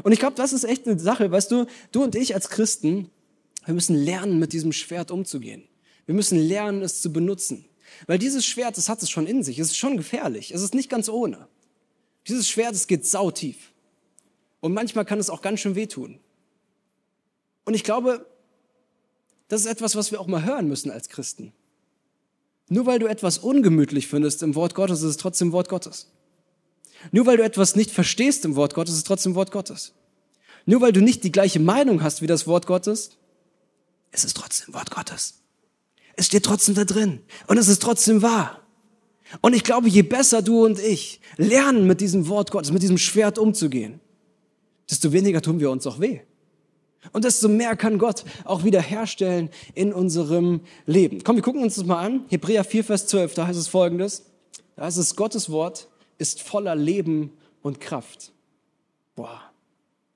Und 0.03 0.12
ich 0.12 0.19
glaube, 0.19 0.36
das 0.36 0.53
ist 0.53 0.63
echt 0.63 0.88
eine 0.88 1.00
Sache, 1.00 1.31
weißt 1.31 1.51
du, 1.51 1.65
du 1.91 2.03
und 2.03 2.15
ich 2.15 2.33
als 2.33 2.50
Christen, 2.50 3.09
wir 3.65 3.74
müssen 3.74 3.95
lernen, 3.95 4.39
mit 4.39 4.53
diesem 4.53 4.71
Schwert 4.71 5.12
umzugehen. 5.12 5.63
Wir 6.05 6.15
müssen 6.15 6.39
lernen, 6.39 6.81
es 6.81 7.01
zu 7.01 7.13
benutzen. 7.13 7.65
Weil 8.07 8.17
dieses 8.17 8.45
Schwert, 8.45 8.77
das 8.77 8.89
hat 8.89 9.03
es 9.03 9.09
schon 9.09 9.27
in 9.27 9.43
sich. 9.43 9.59
Es 9.59 9.67
ist 9.67 9.77
schon 9.77 9.98
gefährlich. 9.98 10.51
Es 10.51 10.62
ist 10.62 10.74
nicht 10.74 10.89
ganz 10.89 11.09
ohne. 11.09 11.48
Dieses 12.27 12.48
Schwert, 12.48 12.74
es 12.74 12.88
geht 12.88 13.05
sautief. 13.05 13.71
Und 14.59 14.74
manchmal 14.74 15.05
kann 15.05 15.19
es 15.19 15.29
auch 15.29 15.41
ganz 15.41 15.59
schön 15.59 15.75
wehtun. 15.75 16.19
Und 17.65 17.74
ich 17.75 17.83
glaube, 17.83 18.25
das 19.48 19.62
ist 19.62 19.67
etwas, 19.67 19.95
was 19.95 20.12
wir 20.12 20.19
auch 20.19 20.27
mal 20.27 20.43
hören 20.43 20.67
müssen 20.67 20.91
als 20.91 21.09
Christen. 21.09 21.53
Nur 22.69 22.85
weil 22.85 22.99
du 22.99 23.07
etwas 23.07 23.39
ungemütlich 23.39 24.07
findest 24.07 24.43
im 24.43 24.55
Wort 24.55 24.75
Gottes, 24.75 25.01
ist 25.01 25.09
es 25.09 25.17
trotzdem 25.17 25.51
Wort 25.51 25.69
Gottes. 25.69 26.07
Nur 27.11 27.25
weil 27.25 27.38
du 27.38 27.43
etwas 27.43 27.75
nicht 27.75 27.91
verstehst 27.91 28.45
im 28.45 28.55
Wort 28.55 28.75
Gottes, 28.75 28.93
ist 28.93 28.99
es 28.99 29.03
trotzdem 29.05 29.35
Wort 29.35 29.51
Gottes. 29.51 29.93
Nur 30.65 30.81
weil 30.81 30.91
du 30.91 31.01
nicht 31.01 31.23
die 31.23 31.31
gleiche 31.31 31.59
Meinung 31.59 32.03
hast 32.03 32.21
wie 32.21 32.27
das 32.27 32.45
Wort 32.45 32.67
Gottes, 32.67 33.11
ist 34.11 34.25
es 34.25 34.33
trotzdem 34.33 34.73
Wort 34.73 34.91
Gottes. 34.91 35.35
Es 36.15 36.27
steht 36.27 36.43
trotzdem 36.43 36.75
da 36.75 36.85
drin. 36.85 37.21
Und 37.47 37.57
es 37.57 37.67
ist 37.67 37.81
trotzdem 37.81 38.21
wahr. 38.21 38.61
Und 39.41 39.55
ich 39.55 39.63
glaube, 39.63 39.88
je 39.88 40.01
besser 40.01 40.41
du 40.41 40.65
und 40.65 40.79
ich 40.79 41.21
lernen, 41.38 41.88
mit 41.88 42.01
diesem 42.01 42.27
Wort 42.27 42.51
Gottes, 42.51 42.71
mit 42.71 42.81
diesem 42.81 42.97
Schwert 42.97 43.38
umzugehen, 43.38 43.99
desto 44.89 45.11
weniger 45.11 45.41
tun 45.41 45.59
wir 45.59 45.71
uns 45.71 45.88
auch 45.88 45.99
weh. 45.99 46.21
Und 47.13 47.25
desto 47.25 47.47
mehr 47.47 47.75
kann 47.75 47.97
Gott 47.97 48.25
auch 48.43 48.63
wiederherstellen 48.63 49.49
in 49.73 49.93
unserem 49.93 50.61
Leben. 50.85 51.23
Komm, 51.23 51.37
wir 51.37 51.43
gucken 51.43 51.63
uns 51.63 51.75
das 51.75 51.85
mal 51.85 52.03
an. 52.03 52.25
Hebräer 52.29 52.63
4, 52.63 52.83
Vers 52.83 53.07
12, 53.07 53.35
da 53.35 53.47
heißt 53.47 53.59
es 53.59 53.67
folgendes. 53.67 54.25
Da 54.75 54.85
heißt 54.85 54.97
es, 54.97 55.15
Gottes 55.15 55.49
Wort 55.49 55.87
ist 56.17 56.41
voller 56.41 56.75
Leben 56.75 57.31
und 57.61 57.79
Kraft. 57.79 58.31
Boah, 59.15 59.41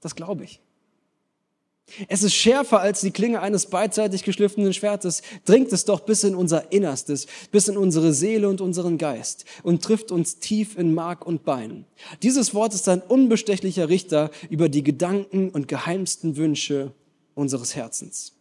das 0.02 0.16
glaube 0.16 0.44
ich. 0.44 0.63
Es 2.08 2.24
ist 2.24 2.34
schärfer 2.34 2.80
als 2.80 3.02
die 3.02 3.12
Klinge 3.12 3.42
eines 3.42 3.68
beidseitig 3.68 4.24
geschliffenen 4.24 4.74
Schwertes, 4.74 5.22
dringt 5.46 5.72
es 5.74 5.86
doch 5.86 6.00
bis 6.00 6.24
in 6.24 6.34
unser 6.34 6.72
Innerstes, 6.72 7.28
bis 7.52 7.68
in 7.68 7.78
unsere 7.78 8.14
Seele 8.14 8.50
und 8.50 8.62
unseren 8.62 8.98
Geist 8.98 9.46
und 9.62 9.84
trifft 9.84 10.12
uns 10.12 10.40
tief 10.40 10.78
in 10.78 10.94
Mark 10.94 11.26
und 11.26 11.44
Bein. 11.44 11.86
Dieses 12.24 12.56
Wort 12.56 12.74
ist 12.74 12.90
ein 12.90 13.02
unbestechlicher 13.02 13.90
Richter 13.90 14.32
über 14.50 14.70
die 14.70 14.84
Gedanken 14.84 15.50
und 15.50 15.68
geheimsten 15.68 16.36
Wünsche 16.36 16.94
unseres 17.36 17.76
Herzens. 17.76 18.34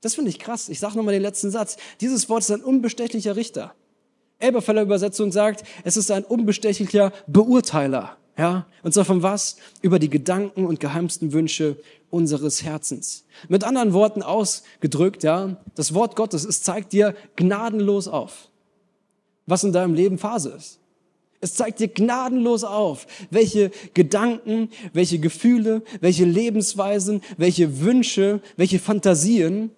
Das 0.00 0.14
finde 0.14 0.30
ich 0.30 0.38
krass. 0.38 0.68
Ich 0.68 0.80
sage 0.80 0.96
nochmal 0.96 1.14
den 1.14 1.22
letzten 1.22 1.50
Satz. 1.50 1.76
Dieses 2.00 2.28
Wort 2.28 2.42
ist 2.42 2.50
ein 2.50 2.62
unbestechlicher 2.62 3.36
Richter. 3.36 3.74
Elberfeller 4.38 4.82
Übersetzung 4.82 5.32
sagt, 5.32 5.64
es 5.84 5.96
ist 5.96 6.10
ein 6.10 6.24
unbestechlicher 6.24 7.12
Beurteiler. 7.26 8.18
Ja, 8.36 8.66
und 8.82 8.92
zwar 8.92 9.04
von 9.04 9.22
was? 9.22 9.56
Über 9.80 9.98
die 9.98 10.10
Gedanken 10.10 10.66
und 10.66 10.80
geheimsten 10.80 11.32
Wünsche 11.32 11.76
unseres 12.10 12.64
Herzens. 12.64 13.24
Mit 13.48 13.62
anderen 13.64 13.92
Worten 13.92 14.22
ausgedrückt, 14.22 15.22
ja, 15.22 15.56
das 15.74 15.94
Wort 15.94 16.16
Gottes, 16.16 16.44
es 16.44 16.62
zeigt 16.62 16.92
dir 16.92 17.14
gnadenlos 17.36 18.08
auf, 18.08 18.48
was 19.46 19.64
in 19.64 19.72
deinem 19.72 19.94
Leben 19.94 20.18
Phase 20.18 20.50
ist. 20.50 20.80
Es 21.40 21.54
zeigt 21.54 21.78
dir 21.78 21.88
gnadenlos 21.88 22.64
auf, 22.64 23.06
welche 23.30 23.70
Gedanken, 23.92 24.70
welche 24.92 25.18
Gefühle, 25.18 25.82
welche 26.00 26.24
Lebensweisen, 26.24 27.20
welche 27.36 27.80
Wünsche, 27.80 28.40
welche 28.56 28.78
Fantasien 28.78 29.70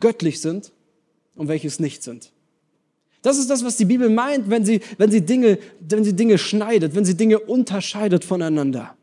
göttlich 0.00 0.40
sind 0.40 0.72
und 1.34 1.48
welches 1.48 1.80
nicht 1.80 2.02
sind. 2.02 2.32
Das 3.22 3.38
ist 3.38 3.50
das, 3.50 3.64
was 3.64 3.76
die 3.76 3.84
Bibel 3.84 4.08
meint, 4.08 4.48
wenn 4.48 4.64
sie, 4.64 4.80
wenn 4.96 5.10
sie 5.10 5.22
Dinge, 5.22 5.58
wenn 5.80 6.04
sie 6.04 6.14
Dinge 6.14 6.38
schneidet, 6.38 6.94
wenn 6.94 7.04
sie 7.04 7.16
Dinge 7.16 7.40
unterscheidet 7.40 8.24
voneinander. 8.24 8.96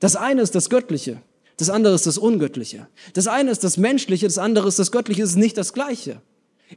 Das 0.00 0.16
eine 0.16 0.42
ist 0.42 0.54
das 0.54 0.68
Göttliche, 0.68 1.22
das 1.56 1.70
andere 1.70 1.94
ist 1.94 2.06
das 2.06 2.18
Ungöttliche. 2.18 2.88
Das 3.14 3.26
eine 3.26 3.50
ist 3.50 3.64
das 3.64 3.76
Menschliche, 3.76 4.26
das 4.26 4.38
andere 4.38 4.68
ist 4.68 4.78
das 4.78 4.92
Göttliche, 4.92 5.22
es 5.22 5.30
ist 5.30 5.36
nicht 5.36 5.56
das 5.56 5.72
Gleiche. 5.72 6.20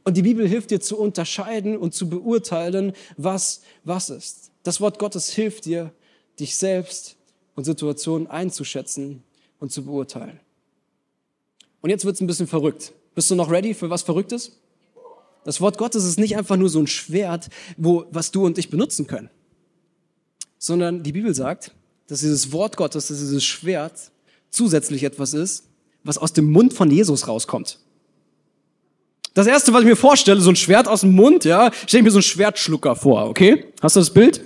Und 0.03 0.15
die 0.15 0.21
Bibel 0.21 0.47
hilft 0.47 0.71
dir 0.71 0.79
zu 0.79 0.97
unterscheiden 0.97 1.77
und 1.77 1.93
zu 1.93 2.09
beurteilen, 2.09 2.93
was 3.17 3.61
was 3.83 4.09
ist. 4.09 4.51
Das 4.63 4.79
Wort 4.79 4.99
Gottes 4.99 5.29
hilft 5.29 5.65
dir, 5.65 5.91
dich 6.39 6.55
selbst 6.55 7.15
und 7.55 7.63
Situationen 7.63 8.27
einzuschätzen 8.27 9.23
und 9.59 9.71
zu 9.71 9.83
beurteilen. 9.83 10.39
Und 11.81 11.89
jetzt 11.89 12.05
wird's 12.05 12.21
ein 12.21 12.27
bisschen 12.27 12.47
verrückt. 12.47 12.93
Bist 13.15 13.31
du 13.31 13.35
noch 13.35 13.49
ready 13.49 13.73
für 13.73 13.89
was 13.89 14.03
Verrücktes? 14.03 14.59
Das 15.47 15.61
Wort 15.61 15.77
Gottes 15.77 16.03
ist 16.03 16.19
nicht 16.19 16.35
einfach 16.35 16.57
nur 16.57 16.67
so 16.67 16.77
ein 16.77 16.87
Schwert, 16.87 17.47
wo, 17.77 18.03
was 18.11 18.31
du 18.31 18.45
und 18.45 18.57
ich 18.57 18.69
benutzen 18.69 19.07
können, 19.07 19.29
sondern 20.57 21.03
die 21.03 21.13
Bibel 21.13 21.33
sagt, 21.33 21.71
dass 22.07 22.19
dieses 22.19 22.51
Wort 22.51 22.75
Gottes, 22.75 23.07
dass 23.07 23.17
dieses 23.17 23.45
Schwert 23.45 24.11
zusätzlich 24.49 25.05
etwas 25.05 25.33
ist, 25.33 25.63
was 26.03 26.17
aus 26.17 26.33
dem 26.33 26.51
Mund 26.51 26.73
von 26.73 26.91
Jesus 26.91 27.29
rauskommt. 27.29 27.79
Das 29.35 29.47
erste, 29.47 29.71
was 29.71 29.83
ich 29.83 29.87
mir 29.87 29.95
vorstelle, 29.95 30.41
so 30.41 30.49
ein 30.49 30.57
Schwert 30.57 30.89
aus 30.89 30.99
dem 30.99 31.15
Mund, 31.15 31.45
ja, 31.45 31.71
stelle 31.85 32.01
ich 32.01 32.03
mir 32.03 32.11
so 32.11 32.17
einen 32.17 32.23
Schwertschlucker 32.23 32.97
vor, 32.97 33.29
okay? 33.29 33.71
Hast 33.81 33.95
du 33.95 34.01
das 34.01 34.09
Bild? 34.09 34.41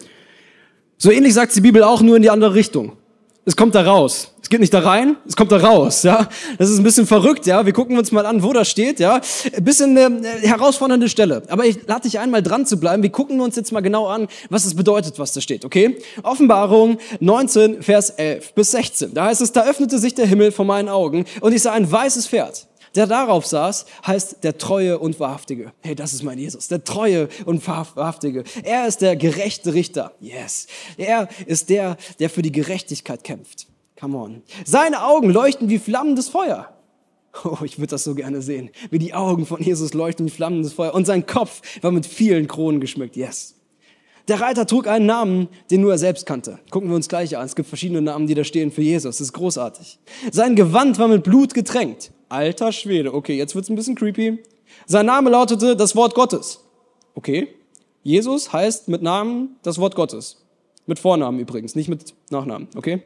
So 0.99 1.09
ähnlich 1.09 1.33
sagt 1.33 1.55
die 1.55 1.61
Bibel 1.61 1.81
auch 1.81 2.03
nur 2.03 2.15
in 2.15 2.21
die 2.21 2.29
andere 2.29 2.53
Richtung 2.53 2.95
es 3.45 3.55
kommt 3.55 3.75
da 3.75 3.81
raus. 3.81 4.30
Geht 4.51 4.59
nicht 4.59 4.73
da 4.73 4.79
rein, 4.79 5.15
es 5.25 5.37
kommt 5.37 5.53
da 5.53 5.59
raus, 5.59 6.03
ja. 6.03 6.27
Das 6.57 6.69
ist 6.69 6.77
ein 6.77 6.83
bisschen 6.83 7.07
verrückt, 7.07 7.45
ja. 7.45 7.65
Wir 7.65 7.71
gucken 7.71 7.97
uns 7.97 8.11
mal 8.11 8.25
an, 8.25 8.43
wo 8.43 8.51
das 8.51 8.69
steht, 8.69 8.99
ja. 8.99 9.21
Bisschen 9.61 9.97
eine 9.97 10.27
herausfordernde 10.41 11.07
Stelle. 11.07 11.43
Aber 11.47 11.63
ich 11.63 11.87
lade 11.87 12.01
dich 12.01 12.19
einmal 12.19 12.43
dran 12.43 12.65
zu 12.65 12.77
bleiben. 12.77 13.01
Wir 13.01 13.11
gucken 13.11 13.39
uns 13.39 13.55
jetzt 13.55 13.71
mal 13.71 13.79
genau 13.79 14.07
an, 14.07 14.27
was 14.49 14.65
es 14.65 14.75
bedeutet, 14.75 15.19
was 15.19 15.31
da 15.31 15.39
steht, 15.39 15.63
okay? 15.63 15.97
Offenbarung 16.23 16.97
19, 17.21 17.81
Vers 17.81 18.09
11 18.09 18.53
bis 18.53 18.71
16. 18.71 19.13
Da 19.13 19.27
heißt 19.27 19.39
es, 19.39 19.53
da 19.53 19.63
öffnete 19.63 19.99
sich 19.99 20.15
der 20.15 20.25
Himmel 20.25 20.51
vor 20.51 20.65
meinen 20.65 20.89
Augen 20.89 21.23
und 21.39 21.53
ich 21.53 21.61
sah 21.61 21.71
ein 21.71 21.89
weißes 21.89 22.27
Pferd. 22.27 22.67
Der 22.95 23.07
darauf 23.07 23.45
saß, 23.45 23.85
heißt 24.05 24.43
der 24.43 24.57
Treue 24.57 24.99
und 24.99 25.17
Wahrhaftige. 25.21 25.71
Hey, 25.79 25.95
das 25.95 26.11
ist 26.11 26.23
mein 26.23 26.37
Jesus, 26.37 26.67
der 26.67 26.83
Treue 26.83 27.29
und 27.45 27.65
Wahrhaftige. 27.65 28.43
Er 28.63 28.85
ist 28.85 28.99
der 28.99 29.15
gerechte 29.15 29.73
Richter. 29.73 30.11
Yes. 30.19 30.67
Er 30.97 31.29
ist 31.45 31.69
der, 31.69 31.95
der 32.19 32.29
für 32.29 32.41
die 32.41 32.51
Gerechtigkeit 32.51 33.23
kämpft. 33.23 33.70
Come 34.01 34.17
on. 34.17 34.41
Seine 34.65 35.03
Augen 35.03 35.29
leuchten 35.29 35.69
wie 35.69 35.77
flammendes 35.77 36.27
Feuer. 36.27 36.75
Oh, 37.45 37.59
ich 37.63 37.77
würde 37.77 37.91
das 37.91 38.03
so 38.03 38.15
gerne 38.15 38.41
sehen. 38.41 38.71
Wie 38.89 38.97
die 38.97 39.13
Augen 39.13 39.45
von 39.45 39.61
Jesus 39.61 39.93
leuchten 39.93 40.25
wie 40.25 40.31
flammendes 40.31 40.73
Feuer. 40.73 40.95
Und 40.95 41.05
sein 41.05 41.27
Kopf 41.27 41.61
war 41.81 41.91
mit 41.91 42.07
vielen 42.07 42.47
Kronen 42.47 42.81
geschmückt. 42.81 43.15
Yes. 43.15 43.55
Der 44.27 44.41
Reiter 44.41 44.65
trug 44.65 44.87
einen 44.87 45.05
Namen, 45.05 45.49
den 45.69 45.81
nur 45.81 45.91
er 45.91 45.97
selbst 45.99 46.25
kannte. 46.25 46.59
Gucken 46.71 46.89
wir 46.89 46.95
uns 46.95 47.09
gleich 47.09 47.37
an. 47.37 47.45
Es 47.45 47.55
gibt 47.55 47.69
verschiedene 47.69 48.01
Namen, 48.01 48.25
die 48.25 48.33
da 48.33 48.43
stehen 48.43 48.71
für 48.71 48.81
Jesus. 48.81 49.17
Das 49.17 49.21
ist 49.21 49.33
großartig. 49.33 49.99
Sein 50.31 50.55
Gewand 50.55 50.97
war 50.97 51.07
mit 51.07 51.23
Blut 51.23 51.53
getränkt. 51.53 52.11
Alter 52.27 52.71
Schwede. 52.71 53.13
Okay, 53.13 53.37
jetzt 53.37 53.53
wird's 53.53 53.69
ein 53.69 53.75
bisschen 53.75 53.95
creepy. 53.95 54.39
Sein 54.87 55.05
Name 55.05 55.29
lautete 55.29 55.75
das 55.75 55.95
Wort 55.95 56.15
Gottes. 56.15 56.59
Okay. 57.13 57.49
Jesus 58.03 58.51
heißt 58.51 58.87
mit 58.87 59.03
Namen 59.03 59.57
das 59.61 59.77
Wort 59.77 59.93
Gottes. 59.95 60.40
Mit 60.91 60.99
Vornamen 60.99 61.39
übrigens, 61.39 61.73
nicht 61.73 61.87
mit 61.87 62.13
Nachnamen, 62.31 62.67
okay? 62.75 63.03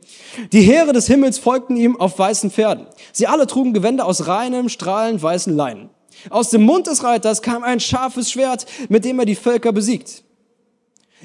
Die 0.52 0.62
Heere 0.62 0.92
des 0.92 1.06
Himmels 1.06 1.38
folgten 1.38 1.78
ihm 1.78 1.96
auf 1.98 2.18
weißen 2.18 2.50
Pferden. 2.50 2.88
Sie 3.12 3.28
alle 3.28 3.46
trugen 3.46 3.74
Gewänder 3.74 4.08
aus 4.08 4.26
reinem, 4.26 4.70
strahlend 4.70 5.22
weißen 5.22 5.56
Leinen. 5.56 5.92
Aus 6.32 6.50
dem 6.50 6.64
Mund 6.64 6.88
des 6.88 7.04
Reiters 7.04 7.44
kam 7.44 7.62
ein 7.62 7.80
scharfes 7.80 8.32
Schwert, 8.32 8.66
mit 8.90 9.06
dem 9.06 9.20
er 9.20 9.26
die 9.26 9.36
Völker 9.36 9.72
besiegt. 9.72 10.24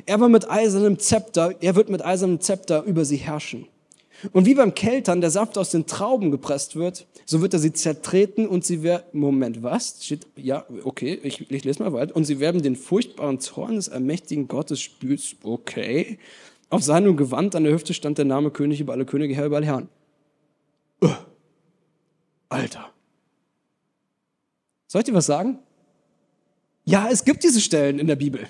Er 0.05 0.21
war 0.21 0.29
mit 0.29 0.51
eisernem 0.51 0.99
Zepter, 0.99 1.55
er 1.63 1.77
wird 1.77 1.89
mit 1.89 2.05
eisernem 2.05 2.43
Zepter 2.43 2.83
über 2.83 3.07
sie 3.07 3.17
herrschen. 3.17 3.67
Und 4.33 4.47
wie 4.47 4.55
beim 4.55 4.75
Keltern 4.75 5.21
der 5.21 5.31
Saft 5.31 5.57
aus 5.57 5.71
den 5.71 5.87
Trauben 5.87 6.31
gepresst 6.31 6.77
wird, 6.77 7.07
so 7.25 7.41
wird 7.41 7.55
er 7.55 7.59
sie 7.59 7.73
zertreten 7.73 8.47
und 8.47 8.65
sie 8.65 8.83
werden, 8.83 9.05
Moment, 9.13 9.63
was? 9.63 9.99
Ja, 10.37 10.67
okay, 10.85 11.19
ich, 11.23 11.51
ich 11.51 11.65
lese 11.65 11.83
mal 11.83 11.93
weiter. 11.93 12.15
Und 12.15 12.25
sie 12.25 12.41
werden 12.41 12.63
den 12.63 12.77
furchtbaren 12.77 13.41
Zorn 13.41 13.77
des 13.77 13.89
allmächtigen 13.89 14.49
Gottes 14.49 14.81
spürt, 14.81 15.37
okay. 15.43 16.19
Auf 16.71 16.85
seinem 16.85 17.17
Gewand 17.17 17.57
an 17.57 17.65
der 17.65 17.73
Hüfte 17.73 17.93
stand 17.93 18.17
der 18.17 18.25
Name 18.25 18.53
König 18.53 18.81
über 18.81 18.93
alle 18.93 19.05
Könige, 19.05 19.35
Herr 19.35 19.47
über 19.47 19.57
alle 19.57 19.67
Herren. 19.67 19.89
Uh, 21.03 21.15
Alter. 22.49 22.93
Soll 24.87 25.01
ich 25.01 25.07
dir 25.07 25.15
was 25.15 25.27
sagen? 25.27 25.59
Ja, 26.85 27.09
es 27.11 27.25
gibt 27.25 27.43
diese 27.43 27.61
Stellen 27.61 27.99
in 27.99 28.07
der 28.07 28.17
Bibel. 28.17 28.49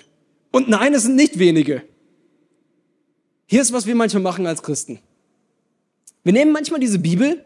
Und 0.51 0.69
nein, 0.69 0.93
es 0.93 1.03
sind 1.03 1.15
nicht 1.15 1.39
wenige. 1.39 1.83
Hier 3.47 3.61
ist, 3.61 3.73
was 3.73 3.85
wir 3.85 3.95
manchmal 3.95 4.23
machen 4.23 4.45
als 4.45 4.61
Christen. 4.61 4.99
Wir 6.23 6.33
nehmen 6.33 6.51
manchmal 6.51 6.79
diese 6.79 6.99
Bibel 6.99 7.43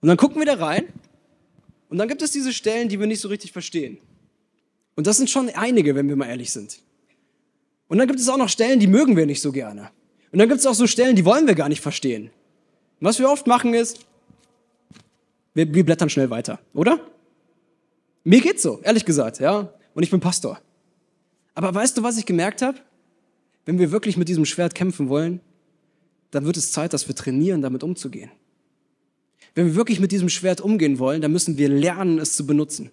und 0.00 0.08
dann 0.08 0.16
gucken 0.16 0.40
wir 0.40 0.46
da 0.46 0.54
rein 0.54 0.84
und 1.88 1.98
dann 1.98 2.08
gibt 2.08 2.22
es 2.22 2.32
diese 2.32 2.52
Stellen, 2.52 2.88
die 2.88 2.98
wir 2.98 3.06
nicht 3.06 3.20
so 3.20 3.28
richtig 3.28 3.52
verstehen. 3.52 3.98
Und 4.96 5.06
das 5.06 5.16
sind 5.16 5.30
schon 5.30 5.48
einige, 5.50 5.94
wenn 5.94 6.08
wir 6.08 6.16
mal 6.16 6.26
ehrlich 6.26 6.52
sind. 6.52 6.80
Und 7.92 7.98
dann 7.98 8.08
gibt 8.08 8.20
es 8.20 8.28
auch 8.30 8.38
noch 8.38 8.48
Stellen, 8.48 8.80
die 8.80 8.86
mögen 8.86 9.18
wir 9.18 9.26
nicht 9.26 9.42
so 9.42 9.52
gerne. 9.52 9.90
Und 10.30 10.38
dann 10.38 10.48
gibt 10.48 10.60
es 10.60 10.66
auch 10.66 10.72
so 10.72 10.86
Stellen, 10.86 11.14
die 11.14 11.26
wollen 11.26 11.46
wir 11.46 11.54
gar 11.54 11.68
nicht 11.68 11.82
verstehen. 11.82 12.30
Und 12.98 13.06
was 13.06 13.18
wir 13.18 13.28
oft 13.28 13.46
machen 13.46 13.74
ist, 13.74 14.06
wir, 15.52 15.74
wir 15.74 15.84
blättern 15.84 16.08
schnell 16.08 16.30
weiter, 16.30 16.58
oder? 16.72 17.00
Mir 18.24 18.40
geht's 18.40 18.62
so, 18.62 18.80
ehrlich 18.82 19.04
gesagt, 19.04 19.40
ja. 19.40 19.74
Und 19.92 20.02
ich 20.04 20.10
bin 20.10 20.20
Pastor. 20.20 20.58
Aber 21.54 21.74
weißt 21.74 21.98
du, 21.98 22.02
was 22.02 22.16
ich 22.16 22.24
gemerkt 22.24 22.62
habe? 22.62 22.78
Wenn 23.66 23.78
wir 23.78 23.92
wirklich 23.92 24.16
mit 24.16 24.26
diesem 24.26 24.46
Schwert 24.46 24.74
kämpfen 24.74 25.10
wollen, 25.10 25.42
dann 26.30 26.46
wird 26.46 26.56
es 26.56 26.72
Zeit, 26.72 26.94
dass 26.94 27.08
wir 27.08 27.14
trainieren, 27.14 27.60
damit 27.60 27.82
umzugehen. 27.82 28.30
Wenn 29.54 29.66
wir 29.66 29.74
wirklich 29.74 30.00
mit 30.00 30.12
diesem 30.12 30.30
Schwert 30.30 30.62
umgehen 30.62 30.98
wollen, 30.98 31.20
dann 31.20 31.30
müssen 31.30 31.58
wir 31.58 31.68
lernen, 31.68 32.18
es 32.18 32.36
zu 32.36 32.46
benutzen. 32.46 32.90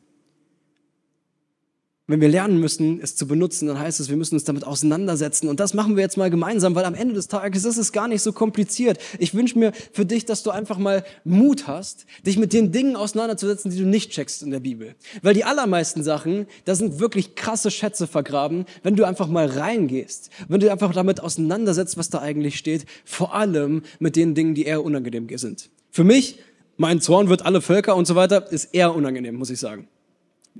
Wenn 2.10 2.22
wir 2.22 2.28
lernen 2.28 2.60
müssen, 2.60 3.00
es 3.04 3.16
zu 3.16 3.28
benutzen, 3.28 3.68
dann 3.68 3.78
heißt 3.78 4.00
es, 4.00 4.10
wir 4.10 4.18
müssen 4.18 4.34
uns 4.34 4.44
damit 4.44 4.66
auseinandersetzen. 4.66 5.48
Und 5.48 5.60
das 5.60 5.76
machen 5.76 5.96
wir 5.96 6.02
jetzt 6.02 6.18
mal 6.18 6.32
gemeinsam, 6.32 6.74
weil 6.74 6.86
am 6.86 6.96
Ende 6.96 7.14
des 7.14 7.28
Tages 7.28 7.66
ist 7.66 7.78
es 7.78 7.92
gar 7.92 8.08
nicht 8.08 8.24
so 8.24 8.34
kompliziert. 8.34 8.98
Ich 9.20 9.36
wünsche 9.36 9.60
mir 9.60 9.74
für 9.94 10.08
dich, 10.08 10.26
dass 10.26 10.42
du 10.42 10.50
einfach 10.50 10.80
mal 10.80 11.04
Mut 11.24 11.68
hast, 11.68 12.08
dich 12.26 12.40
mit 12.40 12.52
den 12.52 12.72
Dingen 12.72 12.96
auseinanderzusetzen, 12.96 13.70
die 13.70 13.78
du 13.78 13.86
nicht 13.86 14.10
checkst 14.10 14.42
in 14.42 14.50
der 14.50 14.60
Bibel. 14.60 14.96
Weil 15.22 15.36
die 15.36 15.44
allermeisten 15.44 16.02
Sachen, 16.02 16.48
da 16.66 16.74
sind 16.74 17.00
wirklich 17.00 17.36
krasse 17.36 17.70
Schätze 17.70 18.08
vergraben, 18.08 18.66
wenn 18.82 18.96
du 18.96 19.04
einfach 19.04 19.28
mal 19.28 19.46
reingehst. 19.46 20.32
Wenn 20.48 20.62
du 20.62 20.72
einfach 20.72 20.92
damit 20.94 21.22
auseinandersetzt, 21.22 21.96
was 21.96 22.10
da 22.10 22.22
eigentlich 22.22 22.58
steht. 22.58 22.88
Vor 23.06 23.36
allem 23.36 23.84
mit 24.00 24.16
den 24.16 24.34
Dingen, 24.34 24.56
die 24.56 24.64
eher 24.64 24.84
unangenehm 24.84 25.28
sind. 25.38 25.70
Für 25.92 26.04
mich, 26.04 26.40
mein 26.76 27.02
Zorn 27.02 27.30
wird 27.30 27.46
alle 27.46 27.62
Völker 27.62 27.96
und 27.96 28.08
so 28.08 28.16
weiter, 28.16 28.52
ist 28.52 28.74
eher 28.74 28.96
unangenehm, 28.96 29.36
muss 29.36 29.52
ich 29.52 29.60
sagen. 29.60 29.88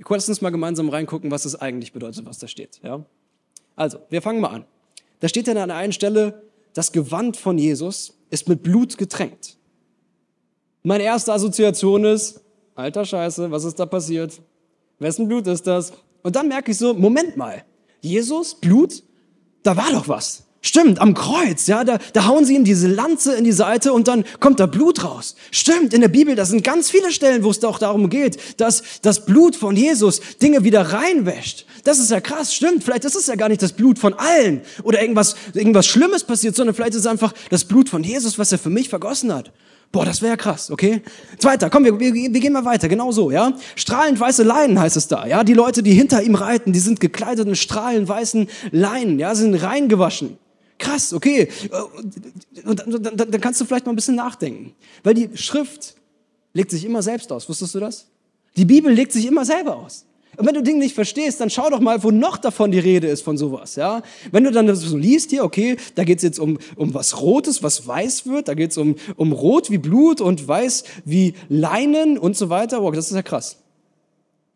Lass 0.08 0.28
uns 0.28 0.40
mal 0.40 0.50
gemeinsam 0.50 0.88
reingucken, 0.88 1.30
was 1.30 1.44
es 1.44 1.54
eigentlich 1.54 1.92
bedeutet, 1.92 2.26
was 2.26 2.38
da 2.38 2.48
steht. 2.48 2.80
Ja? 2.82 3.04
Also, 3.76 3.98
wir 4.08 4.22
fangen 4.22 4.40
mal 4.40 4.48
an. 4.48 4.64
Da 5.20 5.28
steht 5.28 5.48
dann 5.48 5.56
an 5.56 5.68
der 5.68 5.76
einen 5.76 5.92
Stelle, 5.92 6.42
das 6.74 6.92
Gewand 6.92 7.36
von 7.36 7.58
Jesus 7.58 8.14
ist 8.30 8.48
mit 8.48 8.62
Blut 8.62 8.96
getränkt. 8.96 9.56
Meine 10.82 11.04
erste 11.04 11.32
Assoziation 11.32 12.04
ist, 12.04 12.40
alter 12.74 13.04
Scheiße, 13.04 13.50
was 13.50 13.64
ist 13.64 13.78
da 13.78 13.86
passiert? 13.86 14.40
Wessen 14.98 15.28
Blut 15.28 15.46
ist 15.46 15.66
das? 15.66 15.92
Und 16.22 16.36
dann 16.36 16.48
merke 16.48 16.70
ich 16.70 16.78
so, 16.78 16.94
Moment 16.94 17.36
mal, 17.36 17.64
Jesus, 18.00 18.54
Blut, 18.54 19.02
da 19.62 19.76
war 19.76 19.92
doch 19.92 20.08
was. 20.08 20.44
Stimmt, 20.62 21.00
am 21.00 21.14
Kreuz, 21.14 21.66
ja, 21.68 21.84
da, 21.84 21.98
da 22.12 22.26
hauen 22.26 22.44
sie 22.44 22.54
ihm 22.54 22.64
diese 22.64 22.86
Lanze 22.86 23.34
in 23.34 23.44
die 23.44 23.52
Seite 23.52 23.94
und 23.94 24.08
dann 24.08 24.24
kommt 24.40 24.60
da 24.60 24.66
Blut 24.66 25.04
raus. 25.04 25.34
Stimmt, 25.50 25.94
in 25.94 26.02
der 26.02 26.08
Bibel, 26.08 26.34
da 26.34 26.44
sind 26.44 26.62
ganz 26.62 26.90
viele 26.90 27.12
Stellen, 27.12 27.44
wo 27.44 27.50
es 27.50 27.64
auch 27.64 27.78
darum 27.78 28.10
geht, 28.10 28.60
dass 28.60 28.82
das 29.00 29.24
Blut 29.24 29.56
von 29.56 29.74
Jesus 29.74 30.20
Dinge 30.42 30.62
wieder 30.62 30.82
reinwäscht. 30.92 31.64
Das 31.84 31.98
ist 31.98 32.10
ja 32.10 32.20
krass, 32.20 32.54
stimmt. 32.54 32.84
Vielleicht 32.84 33.06
ist 33.06 33.14
es 33.14 33.26
ja 33.26 33.36
gar 33.36 33.48
nicht 33.48 33.62
das 33.62 33.72
Blut 33.72 33.98
von 33.98 34.12
allen 34.12 34.60
oder 34.82 35.00
irgendwas, 35.00 35.34
irgendwas 35.54 35.86
Schlimmes 35.86 36.24
passiert, 36.24 36.54
sondern 36.54 36.74
vielleicht 36.74 36.92
ist 36.92 37.00
es 37.00 37.06
einfach 37.06 37.32
das 37.48 37.64
Blut 37.64 37.88
von 37.88 38.04
Jesus, 38.04 38.38
was 38.38 38.52
er 38.52 38.58
für 38.58 38.68
mich 38.68 38.90
vergossen 38.90 39.32
hat. 39.32 39.50
Boah, 39.92 40.04
das 40.04 40.20
wäre 40.20 40.32
ja 40.32 40.36
krass, 40.36 40.70
okay? 40.70 41.02
Zweiter, 41.38 41.68
komm, 41.68 41.84
wir, 41.84 41.98
wir, 41.98 42.12
wir 42.12 42.28
gehen 42.28 42.52
mal 42.52 42.64
weiter, 42.64 42.88
genau 42.88 43.10
so, 43.10 43.30
ja? 43.30 43.54
Strahlend 43.74 44.20
weiße 44.20 44.44
Leinen 44.44 44.78
heißt 44.78 44.96
es 44.96 45.08
da, 45.08 45.26
ja? 45.26 45.42
Die 45.42 45.54
Leute, 45.54 45.82
die 45.82 45.94
hinter 45.94 46.22
ihm 46.22 46.36
reiten, 46.36 46.72
die 46.72 46.78
sind 46.78 47.00
gekleidet 47.00 47.48
in 47.48 47.56
strahlend 47.56 48.08
weißen 48.08 48.46
Leinen, 48.70 49.18
ja? 49.18 49.34
Sie 49.34 49.42
sind 49.42 49.54
reingewaschen. 49.56 50.38
Krass, 50.80 51.12
okay. 51.12 51.48
Und 52.64 52.82
dann 53.14 53.40
kannst 53.40 53.60
du 53.60 53.66
vielleicht 53.66 53.84
mal 53.84 53.92
ein 53.92 53.96
bisschen 53.96 54.16
nachdenken. 54.16 54.72
Weil 55.04 55.14
die 55.14 55.36
Schrift 55.36 55.94
legt 56.54 56.70
sich 56.70 56.84
immer 56.84 57.02
selbst 57.02 57.30
aus. 57.30 57.48
Wusstest 57.48 57.74
du 57.74 57.80
das? 57.80 58.06
Die 58.56 58.64
Bibel 58.64 58.90
legt 58.92 59.12
sich 59.12 59.26
immer 59.26 59.44
selber 59.44 59.76
aus. 59.76 60.06
Und 60.36 60.46
wenn 60.46 60.54
du 60.54 60.62
Dinge 60.62 60.78
nicht 60.78 60.94
verstehst, 60.94 61.38
dann 61.40 61.50
schau 61.50 61.68
doch 61.68 61.80
mal, 61.80 62.02
wo 62.02 62.10
noch 62.10 62.38
davon 62.38 62.70
die 62.70 62.78
Rede 62.78 63.08
ist 63.08 63.22
von 63.22 63.36
sowas, 63.36 63.76
ja? 63.76 64.00
Wenn 64.32 64.44
du 64.44 64.50
dann 64.50 64.74
so 64.74 64.96
liest 64.96 65.30
hier, 65.30 65.44
okay, 65.44 65.76
da 65.96 66.04
geht's 66.04 66.22
jetzt 66.22 66.38
um, 66.38 66.58
um 66.76 66.94
was 66.94 67.20
Rotes, 67.20 67.62
was 67.62 67.86
weiß 67.86 68.26
wird, 68.26 68.48
da 68.48 68.54
geht's 68.54 68.78
um, 68.78 68.96
um 69.16 69.32
Rot 69.32 69.70
wie 69.70 69.76
Blut 69.76 70.22
und 70.22 70.48
Weiß 70.48 70.84
wie 71.04 71.34
Leinen 71.50 72.16
und 72.16 72.38
so 72.38 72.48
weiter. 72.48 72.82
Wow, 72.82 72.94
das 72.94 73.10
ist 73.10 73.16
ja 73.16 73.22
krass. 73.22 73.58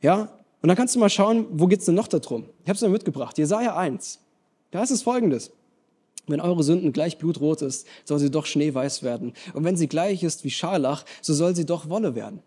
Ja? 0.00 0.30
Und 0.62 0.68
dann 0.68 0.76
kannst 0.76 0.94
du 0.94 1.00
mal 1.00 1.10
schauen, 1.10 1.44
wo 1.50 1.66
geht's 1.66 1.84
denn 1.84 1.96
noch 1.96 2.08
darum? 2.08 2.44
Ich 2.62 2.68
habe 2.70 2.76
es 2.76 2.80
dir 2.80 2.88
mitgebracht. 2.88 3.36
Jesaja 3.36 3.76
1. 3.76 4.20
Da 4.70 4.82
ist 4.82 4.90
es 4.90 5.02
folgendes. 5.02 5.50
Wenn 6.26 6.40
eure 6.40 6.62
Sünden 6.62 6.92
gleich 6.92 7.18
blutrot 7.18 7.62
ist, 7.62 7.86
soll 8.04 8.18
sie 8.18 8.30
doch 8.30 8.46
schneeweiß 8.46 9.02
werden. 9.02 9.34
Und 9.52 9.64
wenn 9.64 9.76
sie 9.76 9.88
gleich 9.88 10.22
ist 10.22 10.44
wie 10.44 10.50
Scharlach, 10.50 11.04
so 11.20 11.34
soll 11.34 11.54
sie 11.54 11.66
doch 11.66 11.88
Wolle 11.88 12.14
werden. 12.14 12.40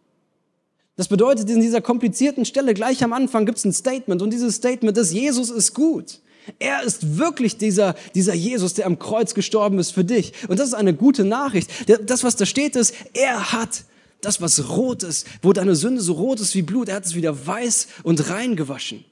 Das 0.95 1.07
bedeutet, 1.07 1.49
in 1.49 1.61
dieser 1.61 1.81
komplizierten 1.81 2.43
Stelle 2.43 2.73
gleich 2.73 3.03
am 3.03 3.13
Anfang 3.13 3.45
gibt 3.45 3.59
es 3.59 3.65
ein 3.65 3.73
Statement 3.73 4.21
und 4.21 4.31
dieses 4.31 4.55
Statement 4.55 4.97
ist, 4.97 5.13
Jesus 5.13 5.51
ist 5.51 5.75
gut. 5.75 6.21
Er 6.59 6.81
ist 6.83 7.17
wirklich 7.17 7.57
dieser, 7.57 7.93
dieser 8.15 8.33
Jesus, 8.33 8.73
der 8.73 8.87
am 8.87 8.97
Kreuz 8.97 9.33
gestorben 9.33 9.79
ist 9.79 9.91
für 9.91 10.05
dich. 10.05 10.33
Und 10.47 10.59
das 10.59 10.69
ist 10.69 10.73
eine 10.73 10.93
gute 10.93 11.23
Nachricht. 11.23 11.69
Das, 12.05 12.23
was 12.23 12.35
da 12.35 12.45
steht, 12.45 12.75
ist, 12.75 12.95
er 13.13 13.51
hat 13.51 13.83
das, 14.21 14.41
was 14.41 14.69
rot 14.69 15.03
ist, 15.03 15.27
wo 15.41 15.53
deine 15.53 15.75
Sünde 15.75 16.01
so 16.01 16.13
rot 16.13 16.39
ist 16.39 16.55
wie 16.55 16.63
Blut, 16.63 16.89
er 16.89 16.95
hat 16.95 17.05
es 17.05 17.15
wieder 17.15 17.45
weiß 17.45 17.87
und 18.03 18.29
rein 18.29 18.55
gewaschen. 18.55 19.05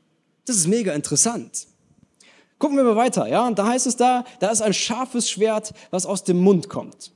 Das 0.45 0.55
ist 0.55 0.67
mega 0.67 0.93
interessant. 0.93 1.67
Gucken 2.57 2.77
wir 2.77 2.83
mal 2.83 2.95
weiter, 2.95 3.27
ja? 3.27 3.45
Und 3.45 3.59
da 3.59 3.67
heißt 3.67 3.85
es 3.85 3.97
da, 3.97 4.23
da 4.39 4.49
ist 4.49 4.61
ein 4.61 4.73
scharfes 4.73 5.29
Schwert, 5.29 5.73
was 5.91 6.05
aus 6.05 6.23
dem 6.23 6.39
Mund 6.41 6.69
kommt. 6.69 7.11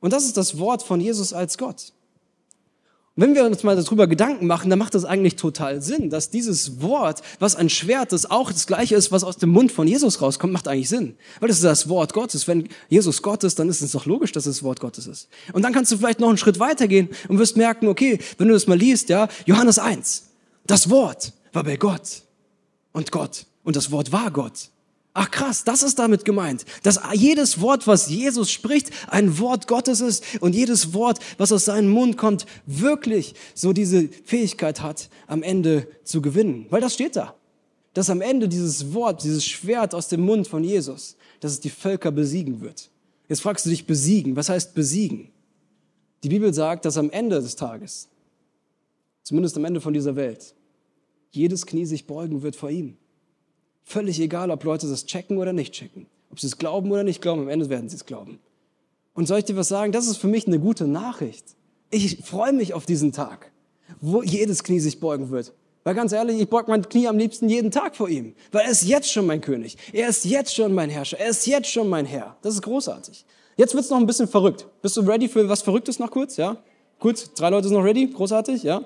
Und 0.00 0.12
das 0.12 0.24
ist 0.24 0.36
das 0.36 0.58
Wort 0.58 0.82
von 0.82 1.00
Jesus 1.00 1.32
als 1.32 1.56
Gott. 1.56 1.92
Und 3.16 3.22
wenn 3.22 3.34
wir 3.34 3.44
uns 3.44 3.62
mal 3.62 3.74
darüber 3.74 4.06
Gedanken 4.06 4.46
machen, 4.46 4.68
dann 4.68 4.78
macht 4.78 4.94
das 4.94 5.06
eigentlich 5.06 5.36
total 5.36 5.80
Sinn, 5.80 6.10
dass 6.10 6.28
dieses 6.28 6.82
Wort, 6.82 7.22
was 7.38 7.56
ein 7.56 7.70
Schwert 7.70 8.12
ist, 8.12 8.30
auch 8.30 8.52
das 8.52 8.66
gleiche 8.66 8.94
ist, 8.94 9.10
was 9.10 9.24
aus 9.24 9.38
dem 9.38 9.48
Mund 9.48 9.72
von 9.72 9.88
Jesus 9.88 10.20
rauskommt, 10.20 10.52
macht 10.52 10.68
eigentlich 10.68 10.90
Sinn. 10.90 11.16
Weil 11.40 11.48
das 11.48 11.56
ist 11.56 11.64
das 11.64 11.88
Wort 11.88 12.12
Gottes. 12.12 12.46
Wenn 12.46 12.68
Jesus 12.90 13.22
Gott 13.22 13.42
ist, 13.42 13.58
dann 13.58 13.70
ist 13.70 13.80
es 13.80 13.92
doch 13.92 14.04
logisch, 14.04 14.32
dass 14.32 14.44
es 14.44 14.56
das 14.56 14.62
Wort 14.62 14.80
Gottes 14.80 15.06
ist. 15.06 15.28
Und 15.54 15.62
dann 15.62 15.72
kannst 15.72 15.92
du 15.92 15.96
vielleicht 15.96 16.20
noch 16.20 16.28
einen 16.28 16.36
Schritt 16.36 16.58
weitergehen 16.58 17.08
und 17.28 17.38
wirst 17.38 17.56
merken, 17.56 17.88
okay, 17.88 18.18
wenn 18.36 18.48
du 18.48 18.54
das 18.54 18.66
mal 18.66 18.76
liest, 18.76 19.08
ja, 19.08 19.28
Johannes 19.46 19.78
1, 19.78 20.24
das 20.66 20.90
Wort 20.90 21.32
war 21.54 21.64
bei 21.64 21.78
Gott 21.78 22.22
und 22.92 23.10
Gott 23.12 23.46
und 23.66 23.76
das 23.76 23.90
Wort 23.90 24.12
war 24.12 24.30
Gott. 24.30 24.70
Ach 25.12 25.30
krass, 25.30 25.64
das 25.64 25.82
ist 25.82 25.98
damit 25.98 26.24
gemeint, 26.24 26.64
dass 26.82 27.00
jedes 27.14 27.60
Wort, 27.60 27.86
was 27.86 28.08
Jesus 28.08 28.50
spricht, 28.50 28.90
ein 29.08 29.38
Wort 29.38 29.66
Gottes 29.66 30.00
ist 30.00 30.22
und 30.40 30.54
jedes 30.54 30.94
Wort, 30.94 31.18
was 31.36 31.52
aus 31.52 31.64
seinem 31.64 31.88
Mund 31.88 32.16
kommt, 32.16 32.46
wirklich 32.66 33.34
so 33.54 33.72
diese 33.72 34.08
Fähigkeit 34.24 34.82
hat, 34.82 35.08
am 35.26 35.42
Ende 35.42 35.88
zu 36.04 36.22
gewinnen. 36.22 36.66
Weil 36.70 36.80
das 36.80 36.94
steht 36.94 37.16
da. 37.16 37.34
Dass 37.92 38.10
am 38.10 38.20
Ende 38.20 38.46
dieses 38.48 38.92
Wort, 38.92 39.24
dieses 39.24 39.44
Schwert 39.44 39.94
aus 39.94 40.08
dem 40.08 40.20
Mund 40.20 40.46
von 40.46 40.62
Jesus, 40.62 41.16
dass 41.40 41.52
es 41.52 41.60
die 41.60 41.70
Völker 41.70 42.12
besiegen 42.12 42.60
wird. 42.60 42.90
Jetzt 43.26 43.40
fragst 43.40 43.64
du 43.64 43.70
dich 43.70 43.86
besiegen. 43.86 44.36
Was 44.36 44.50
heißt 44.50 44.74
besiegen? 44.74 45.30
Die 46.22 46.28
Bibel 46.28 46.52
sagt, 46.52 46.84
dass 46.84 46.98
am 46.98 47.10
Ende 47.10 47.40
des 47.40 47.56
Tages, 47.56 48.08
zumindest 49.22 49.56
am 49.56 49.64
Ende 49.64 49.80
von 49.80 49.94
dieser 49.94 50.14
Welt, 50.14 50.54
jedes 51.30 51.64
Knie 51.64 51.86
sich 51.86 52.06
beugen 52.06 52.42
wird 52.42 52.54
vor 52.54 52.70
ihm. 52.70 52.98
Völlig 53.88 54.18
egal, 54.20 54.50
ob 54.50 54.64
Leute 54.64 54.88
das 54.88 55.06
checken 55.06 55.38
oder 55.38 55.52
nicht 55.52 55.72
checken. 55.72 56.06
Ob 56.32 56.40
sie 56.40 56.48
es 56.48 56.58
glauben 56.58 56.90
oder 56.90 57.04
nicht 57.04 57.22
glauben, 57.22 57.42
am 57.42 57.48
Ende 57.48 57.70
werden 57.70 57.88
sie 57.88 57.94
es 57.94 58.04
glauben. 58.04 58.40
Und 59.14 59.28
soll 59.28 59.38
ich 59.38 59.44
dir 59.44 59.56
was 59.56 59.68
sagen? 59.68 59.92
Das 59.92 60.08
ist 60.08 60.16
für 60.16 60.26
mich 60.26 60.48
eine 60.48 60.58
gute 60.58 60.88
Nachricht. 60.88 61.44
Ich 61.90 62.24
freue 62.24 62.52
mich 62.52 62.74
auf 62.74 62.84
diesen 62.84 63.12
Tag, 63.12 63.52
wo 64.00 64.24
jedes 64.24 64.64
Knie 64.64 64.80
sich 64.80 64.98
beugen 64.98 65.30
wird. 65.30 65.52
Weil 65.84 65.94
ganz 65.94 66.10
ehrlich, 66.10 66.40
ich 66.40 66.48
beug 66.48 66.66
mein 66.66 66.82
Knie 66.88 67.06
am 67.06 67.16
liebsten 67.16 67.48
jeden 67.48 67.70
Tag 67.70 67.94
vor 67.94 68.08
ihm. 68.08 68.34
Weil 68.50 68.64
er 68.64 68.72
ist 68.72 68.82
jetzt 68.82 69.10
schon 69.10 69.24
mein 69.24 69.40
König. 69.40 69.76
Er 69.92 70.08
ist 70.08 70.24
jetzt 70.24 70.52
schon 70.52 70.74
mein 70.74 70.90
Herrscher. 70.90 71.20
Er 71.20 71.28
ist 71.28 71.46
jetzt 71.46 71.70
schon 71.70 71.88
mein 71.88 72.06
Herr. 72.06 72.36
Das 72.42 72.54
ist 72.54 72.62
großartig. 72.62 73.24
Jetzt 73.56 73.72
wird's 73.76 73.88
noch 73.88 73.98
ein 73.98 74.06
bisschen 74.06 74.26
verrückt. 74.26 74.66
Bist 74.82 74.96
du 74.96 75.02
ready 75.02 75.28
für 75.28 75.48
was 75.48 75.62
Verrücktes 75.62 76.00
noch 76.00 76.10
kurz? 76.10 76.36
Ja? 76.36 76.56
Gut, 76.98 77.30
drei 77.36 77.50
Leute 77.50 77.68
sind 77.68 77.76
noch 77.76 77.84
ready. 77.84 78.08
Großartig, 78.08 78.64
ja? 78.64 78.82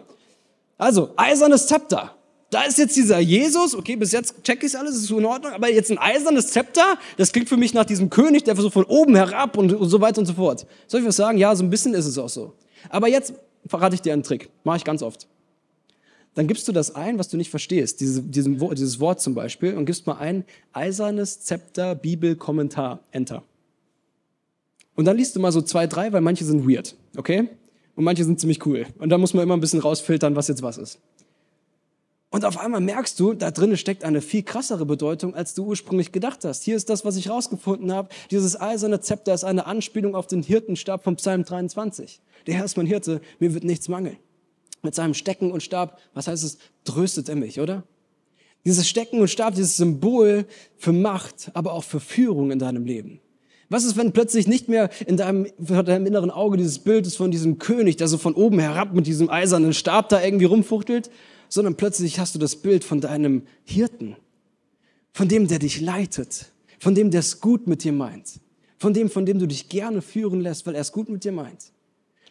Also, 0.77 1.09
eisernes 1.17 1.67
Zepter. 1.67 2.15
Da 2.51 2.65
ist 2.65 2.79
jetzt 2.79 2.97
dieser 2.97 3.21
Jesus, 3.21 3.77
okay, 3.77 3.95
bis 3.95 4.11
jetzt 4.11 4.43
check 4.43 4.63
ich 4.65 4.77
alles, 4.77 4.97
ist 4.97 5.07
so 5.07 5.19
in 5.19 5.25
Ordnung, 5.25 5.53
aber 5.53 5.71
jetzt 5.71 5.91
ein 5.91 5.99
eisernes 5.99 6.49
Zepter, 6.49 6.99
das 7.17 7.33
klingt 7.33 7.49
für 7.49 7.57
mich 7.57 7.75
nach 7.75 7.85
diesem 7.85 8.11
König, 8.11 8.43
der 8.43 8.57
so 8.57 8.71
von 8.71 8.85
oben 8.85 9.15
herab 9.15 9.57
und, 9.57 9.73
und 9.73 9.89
so 9.89 10.01
weiter 10.01 10.19
und 10.19 10.27
so 10.27 10.35
fort. 10.35 10.67
Soll 10.89 11.01
ich 11.01 11.07
was 11.07 11.17
sagen? 11.17 11.39
Ja, 11.39 11.55
so 11.55 11.63
ein 11.63 11.71
bisschen 11.71 11.95
ist 11.95 12.07
es 12.07 12.19
auch 12.19 12.29
so. 12.29 12.55
Aber 12.89 13.09
jetzt 13.09 13.35
verrate 13.67 13.95
ich 13.95 14.03
dir 14.03 14.13
einen 14.13 14.25
Trick, 14.25 14.51
mache 14.65 14.79
ich 14.79 14.85
ganz 14.85 15.03
oft. 15.03 15.29
Dann 16.35 16.49
gibst 16.49 16.67
du 16.67 16.73
das 16.73 16.95
ein, 16.95 17.19
was 17.19 17.29
du 17.29 17.37
nicht 17.37 17.51
verstehst, 17.51 18.01
diese, 18.01 18.23
diesen, 18.23 18.59
dieses 18.59 18.99
Wort 18.99 19.21
zum 19.21 19.35
Beispiel, 19.35 19.75
und 19.75 19.85
gibst 19.85 20.07
mal 20.07 20.19
ein 20.19 20.45
eisernes 20.73 21.41
Zepter, 21.41 21.95
Bibel, 21.95 22.35
Kommentar, 22.35 23.01
Enter. 23.13 23.45
Und 24.97 25.05
dann 25.05 25.17
liest 25.17 25.37
du 25.37 25.41
mal 25.41 25.53
so 25.53 25.63
zwei, 25.63 25.87
drei, 25.87 26.13
weil 26.13 26.21
manche 26.21 26.45
sind 26.45 26.69
weird, 26.69 26.97
okay? 27.17 27.49
Und 27.95 28.05
manche 28.05 28.25
sind 28.25 28.41
ziemlich 28.41 28.65
cool. 28.67 28.87
Und 28.99 29.11
da 29.11 29.19
muss 29.19 29.35
man 29.35 29.43
immer 29.45 29.57
ein 29.57 29.61
bisschen 29.61 29.81
rausfiltern, 29.81 30.35
was 30.35 30.49
jetzt 30.49 30.63
was 30.63 30.79
ist. 30.79 30.99
Und 32.33 32.45
auf 32.45 32.59
einmal 32.59 32.81
merkst 32.81 33.19
du, 33.19 33.35
da 33.35 33.51
drinnen 33.51 33.77
steckt 33.77 34.05
eine 34.05 34.21
viel 34.21 34.45
krassere 34.45 34.87
Bedeutung, 34.87 35.35
als 35.35 35.55
du 35.55 35.65
ursprünglich 35.65 36.13
gedacht 36.13 36.45
hast. 36.45 36.63
Hier 36.63 36.77
ist 36.77 36.89
das, 36.89 37.05
was 37.05 37.17
ich 37.17 37.29
rausgefunden 37.29 37.93
habe. 37.93 38.09
Dieses 38.31 38.59
eiserne 38.59 39.01
Zepter 39.01 39.35
ist 39.35 39.43
eine 39.43 39.67
Anspielung 39.67 40.15
auf 40.15 40.29
den 40.29 40.45
Hirtenstab 40.45 41.03
vom 41.03 41.17
Psalm 41.17 41.45
23. 41.45 42.21
Der 42.47 42.55
Herr 42.55 42.65
ist 42.65 42.77
mein 42.77 42.87
Hirte, 42.87 43.21
mir 43.41 43.53
wird 43.53 43.65
nichts 43.65 43.89
mangeln. 43.89 44.17
Mit 44.83 44.95
seinem 44.95 45.15
Stecken 45.15 45.51
und 45.51 45.63
Stab, 45.63 45.99
was 46.15 46.29
heißt 46.29 46.45
es, 46.45 46.59
tröstet 46.85 47.29
er 47.29 47.35
mich, 47.35 47.61
oder? 47.61 47.83
Dieses 48.65 48.89
Stecken 48.89 49.21
und 49.21 49.29
Stab, 49.29 49.55
dieses 49.55 49.77
Symbol 49.77 50.47
für 50.77 50.93
Macht, 50.93 51.51
aber 51.55 51.73
auch 51.73 51.85
für 51.85 52.01
Führung 52.01 52.53
in 52.53 52.61
deinem 52.61 52.85
Leben. 52.85 53.21
Was 53.71 53.85
ist, 53.85 53.97
wenn 53.97 54.13
plötzlich 54.13 54.47
nicht 54.47 54.69
mehr 54.69 54.91
in 55.07 55.17
deinem, 55.17 55.47
in 55.47 55.85
deinem 55.85 56.07
inneren 56.07 56.31
Auge 56.31 56.57
dieses 56.57 56.79
Bild 56.79 57.07
ist 57.07 57.17
von 57.17 57.31
diesem 57.31 57.59
König, 57.59 57.97
der 57.97 58.09
so 58.09 58.19
von 58.19 58.35
oben 58.35 58.59
herab 58.59 58.95
mit 58.95 59.07
diesem 59.07 59.31
eisernen 59.31 59.73
Stab 59.73 60.09
da 60.09 60.23
irgendwie 60.23 60.47
rumfuchtelt, 60.47 61.11
sondern 61.51 61.77
plötzlich 61.77 62.19
hast 62.19 62.35
du 62.35 62.39
das 62.39 62.57
Bild 62.57 62.85
von 62.85 63.03
deinem 63.03 63.43
Hirten, 63.65 64.17
von 65.13 65.29
dem, 65.29 65.49
der 65.49 65.59
dich 65.59 65.81
leitet, 65.81 66.53
von 66.79 66.95
dem, 66.95 67.11
der 67.11 67.21
es 67.21 67.41
gut 67.41 67.67
mit 67.67 67.85
dir 67.85 67.93
meint, 67.93 68.41
von 68.79 68.95
dem, 68.95 69.11
von 69.11 69.27
dem 69.27 69.39
du 69.39 69.47
dich 69.47 69.69
gerne 69.69 70.01
führen 70.01 70.41
lässt, 70.41 70.65
weil 70.67 70.75
er 70.75 70.81
es 70.81 70.93
gut 70.93 71.11
mit 71.11 71.25
dir 71.25 71.33
meint. 71.33 71.73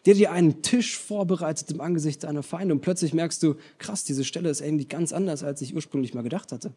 Der 0.06 0.14
dir 0.14 0.32
einen 0.32 0.62
Tisch 0.62 0.98
vorbereitet 0.98 1.70
im 1.70 1.82
Angesicht 1.82 2.24
deiner 2.24 2.42
Feinde 2.42 2.74
und 2.74 2.80
plötzlich 2.80 3.12
merkst 3.12 3.42
du, 3.42 3.56
krass, 3.78 4.02
diese 4.02 4.24
Stelle 4.24 4.48
ist 4.48 4.62
irgendwie 4.62 4.86
ganz 4.86 5.12
anders, 5.12 5.44
als 5.44 5.60
ich 5.60 5.74
ursprünglich 5.74 6.14
mal 6.14 6.22
gedacht 6.22 6.52
hatte. 6.52 6.72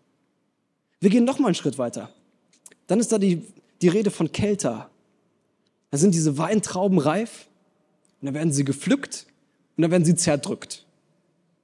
Wir 1.00 1.10
gehen 1.10 1.24
noch 1.24 1.40
mal 1.40 1.48
einen 1.48 1.56
Schritt 1.56 1.78
weiter. 1.78 2.14
Dann 2.88 3.00
ist 3.00 3.14
da 3.14 3.18
die, 3.18 3.42
die 3.82 3.88
Rede 3.88 4.12
von 4.12 4.34
Kelter. 4.34 4.90
Da 5.90 5.98
sind 5.98 6.14
diese 6.14 6.38
Weintrauben 6.38 6.98
reif 6.98 7.48
und 8.20 8.26
dann 8.26 8.34
werden 8.34 8.52
sie 8.52 8.66
gepflückt 8.66 9.26
und 9.78 9.84
dann 9.84 9.92
werden 9.92 10.04
sie 10.04 10.16
zerdrückt. 10.16 10.86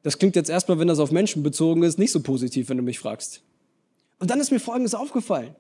Das 0.04 0.18
klingt 0.18 0.36
jetzt 0.36 0.50
erstmal, 0.50 0.80
wenn 0.80 0.88
das 0.88 1.00
auf 1.00 1.12
Menschen 1.12 1.44
bezogen 1.44 1.84
ist, 1.84 2.00
nicht 2.00 2.12
so 2.12 2.22
positiv, 2.22 2.70
wenn 2.70 2.78
du 2.78 2.84
mich 2.84 3.00
fragst. 3.00 3.42
Und 4.20 4.30
dann 4.30 4.40
ist 4.40 4.52
mir 4.52 4.60
Folgendes 4.60 4.96
aufgefallen. 4.96 5.56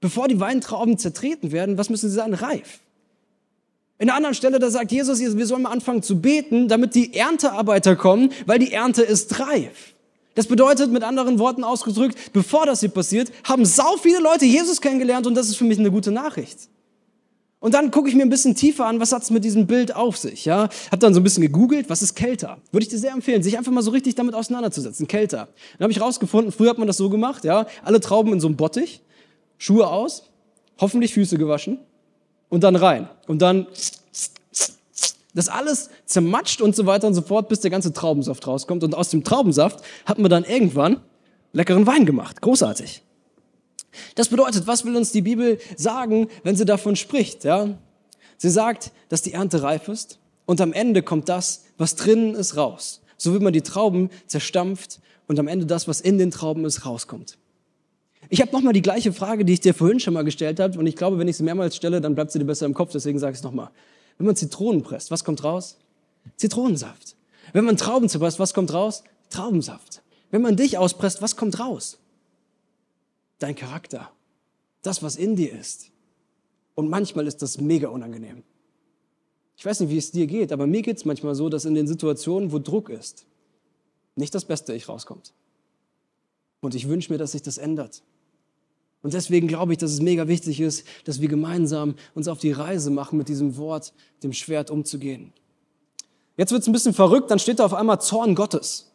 Bevor 0.00 0.28
die 0.28 0.40
Weintrauben 0.40 0.98
zertreten 0.98 1.52
werden, 1.52 1.78
was 1.78 1.90
müssen 1.90 2.08
sie 2.08 2.14
sein? 2.14 2.34
Reif. 2.34 2.80
In 3.98 4.08
einer 4.08 4.16
anderen 4.16 4.34
Stelle, 4.34 4.58
da 4.58 4.70
sagt 4.70 4.92
Jesus, 4.92 5.20
wir 5.20 5.46
sollen 5.46 5.62
mal 5.62 5.70
anfangen 5.70 6.02
zu 6.02 6.20
beten, 6.20 6.68
damit 6.68 6.94
die 6.94 7.14
Erntearbeiter 7.14 7.96
kommen, 7.96 8.30
weil 8.44 8.58
die 8.58 8.72
Ernte 8.72 9.02
ist 9.02 9.40
reif. 9.40 9.94
Das 10.34 10.46
bedeutet, 10.46 10.92
mit 10.92 11.02
anderen 11.02 11.38
Worten 11.38 11.64
ausgedrückt, 11.64 12.32
bevor 12.34 12.66
das 12.66 12.80
hier 12.80 12.90
passiert, 12.90 13.32
haben 13.44 13.64
sau 13.64 13.96
viele 13.96 14.18
Leute 14.18 14.44
Jesus 14.44 14.82
kennengelernt 14.82 15.26
und 15.26 15.34
das 15.34 15.48
ist 15.48 15.56
für 15.56 15.64
mich 15.64 15.78
eine 15.78 15.90
gute 15.90 16.12
Nachricht. 16.12 16.68
Und 17.66 17.74
dann 17.74 17.90
gucke 17.90 18.08
ich 18.08 18.14
mir 18.14 18.22
ein 18.22 18.28
bisschen 18.28 18.54
tiefer 18.54 18.86
an, 18.86 19.00
was 19.00 19.10
hat 19.10 19.24
es 19.24 19.30
mit 19.30 19.42
diesem 19.42 19.66
Bild 19.66 19.92
auf 19.92 20.16
sich. 20.16 20.44
Ja? 20.44 20.68
Hab 20.92 21.00
dann 21.00 21.12
so 21.14 21.18
ein 21.18 21.24
bisschen 21.24 21.40
gegoogelt, 21.40 21.90
was 21.90 22.00
ist 22.00 22.14
Kälter? 22.14 22.58
Würde 22.70 22.84
ich 22.84 22.90
dir 22.90 22.98
sehr 23.00 23.10
empfehlen, 23.10 23.42
sich 23.42 23.58
einfach 23.58 23.72
mal 23.72 23.82
so 23.82 23.90
richtig 23.90 24.14
damit 24.14 24.36
auseinanderzusetzen. 24.36 25.08
Kälter. 25.08 25.48
Dann 25.72 25.86
habe 25.86 25.90
ich 25.90 26.00
rausgefunden, 26.00 26.52
früher 26.52 26.70
hat 26.70 26.78
man 26.78 26.86
das 26.86 26.96
so 26.96 27.10
gemacht, 27.10 27.42
ja, 27.42 27.66
alle 27.82 27.98
Trauben 27.98 28.32
in 28.32 28.38
so 28.38 28.46
einem 28.46 28.54
Bottich, 28.54 29.00
Schuhe 29.58 29.88
aus, 29.88 30.30
hoffentlich 30.78 31.12
Füße 31.12 31.38
gewaschen 31.38 31.80
und 32.50 32.62
dann 32.62 32.76
rein. 32.76 33.08
Und 33.26 33.42
dann 33.42 33.66
das 35.34 35.48
alles 35.48 35.90
zermatscht 36.04 36.60
und 36.60 36.76
so 36.76 36.86
weiter 36.86 37.08
und 37.08 37.14
so 37.14 37.22
fort, 37.22 37.48
bis 37.48 37.58
der 37.58 37.72
ganze 37.72 37.92
Traubensaft 37.92 38.46
rauskommt. 38.46 38.84
Und 38.84 38.94
aus 38.94 39.08
dem 39.08 39.24
Traubensaft 39.24 39.82
hat 40.04 40.20
man 40.20 40.30
dann 40.30 40.44
irgendwann 40.44 41.00
leckeren 41.52 41.84
Wein 41.84 42.06
gemacht. 42.06 42.40
Großartig. 42.42 43.02
Das 44.14 44.28
bedeutet, 44.28 44.66
was 44.66 44.84
will 44.84 44.96
uns 44.96 45.12
die 45.12 45.22
Bibel 45.22 45.58
sagen, 45.76 46.28
wenn 46.42 46.56
sie 46.56 46.64
davon 46.64 46.96
spricht? 46.96 47.44
Ja? 47.44 47.78
Sie 48.36 48.50
sagt, 48.50 48.92
dass 49.08 49.22
die 49.22 49.32
Ernte 49.32 49.62
reif 49.62 49.88
ist 49.88 50.18
und 50.44 50.60
am 50.60 50.72
Ende 50.72 51.02
kommt 51.02 51.28
das, 51.28 51.64
was 51.78 51.96
drinnen 51.96 52.34
ist, 52.34 52.56
raus. 52.56 53.02
So 53.16 53.34
wie 53.34 53.42
man 53.42 53.52
die 53.52 53.62
Trauben 53.62 54.10
zerstampft 54.26 55.00
und 55.26 55.38
am 55.38 55.48
Ende 55.48 55.66
das, 55.66 55.88
was 55.88 56.00
in 56.00 56.18
den 56.18 56.30
Trauben 56.30 56.64
ist, 56.64 56.84
rauskommt. 56.84 57.38
Ich 58.28 58.40
habe 58.40 58.52
nochmal 58.52 58.72
die 58.72 58.82
gleiche 58.82 59.12
Frage, 59.12 59.44
die 59.44 59.52
ich 59.52 59.60
dir 59.60 59.72
vorhin 59.72 60.00
schon 60.00 60.14
mal 60.14 60.24
gestellt 60.24 60.58
habe 60.60 60.78
und 60.78 60.86
ich 60.86 60.96
glaube, 60.96 61.18
wenn 61.18 61.28
ich 61.28 61.36
sie 61.36 61.44
mehrmals 61.44 61.76
stelle, 61.76 62.00
dann 62.00 62.14
bleibt 62.14 62.32
sie 62.32 62.38
dir 62.38 62.44
besser 62.44 62.66
im 62.66 62.74
Kopf, 62.74 62.92
deswegen 62.92 63.18
sage 63.18 63.32
ich 63.32 63.38
es 63.38 63.44
nochmal. 63.44 63.70
Wenn 64.18 64.26
man 64.26 64.36
Zitronen 64.36 64.82
presst, 64.82 65.10
was 65.10 65.24
kommt 65.24 65.44
raus? 65.44 65.76
Zitronensaft. 66.36 67.14
Wenn 67.52 67.64
man 67.64 67.76
Trauben 67.76 68.08
zerpresst, 68.08 68.38
was 68.38 68.52
kommt 68.52 68.72
raus? 68.72 69.04
Traubensaft. 69.30 70.02
Wenn 70.30 70.42
man 70.42 70.56
dich 70.56 70.78
auspresst, 70.78 71.22
was 71.22 71.36
kommt 71.36 71.60
raus? 71.60 71.98
Dein 73.38 73.54
Charakter, 73.54 74.10
das, 74.82 75.02
was 75.02 75.16
in 75.16 75.36
dir 75.36 75.52
ist. 75.52 75.90
Und 76.74 76.88
manchmal 76.88 77.26
ist 77.26 77.42
das 77.42 77.60
mega 77.60 77.88
unangenehm. 77.88 78.42
Ich 79.56 79.64
weiß 79.64 79.80
nicht, 79.80 79.90
wie 79.90 79.96
es 79.96 80.10
dir 80.10 80.26
geht, 80.26 80.52
aber 80.52 80.66
mir 80.66 80.82
geht 80.82 80.98
es 80.98 81.04
manchmal 81.04 81.34
so, 81.34 81.48
dass 81.48 81.64
in 81.64 81.74
den 81.74 81.86
Situationen, 81.86 82.52
wo 82.52 82.58
Druck 82.58 82.90
ist, 82.90 83.26
nicht 84.14 84.34
das 84.34 84.44
beste 84.44 84.74
Ich 84.74 84.88
rauskommt. 84.88 85.32
Und 86.60 86.74
ich 86.74 86.88
wünsche 86.88 87.12
mir, 87.12 87.18
dass 87.18 87.32
sich 87.32 87.42
das 87.42 87.58
ändert. 87.58 88.02
Und 89.02 89.14
deswegen 89.14 89.46
glaube 89.46 89.72
ich, 89.72 89.78
dass 89.78 89.92
es 89.92 90.00
mega 90.00 90.26
wichtig 90.26 90.60
ist, 90.60 90.86
dass 91.04 91.20
wir 91.20 91.28
gemeinsam 91.28 91.94
uns 92.14 92.28
auf 92.28 92.38
die 92.38 92.52
Reise 92.52 92.90
machen, 92.90 93.18
mit 93.18 93.28
diesem 93.28 93.56
Wort, 93.56 93.92
dem 94.22 94.32
Schwert 94.32 94.70
umzugehen. 94.70 95.32
Jetzt 96.36 96.52
wird 96.52 96.62
es 96.62 96.68
ein 96.68 96.72
bisschen 96.72 96.92
verrückt, 96.92 97.30
dann 97.30 97.38
steht 97.38 97.60
da 97.60 97.64
auf 97.64 97.74
einmal 97.74 98.00
Zorn 98.00 98.34
Gottes. 98.34 98.90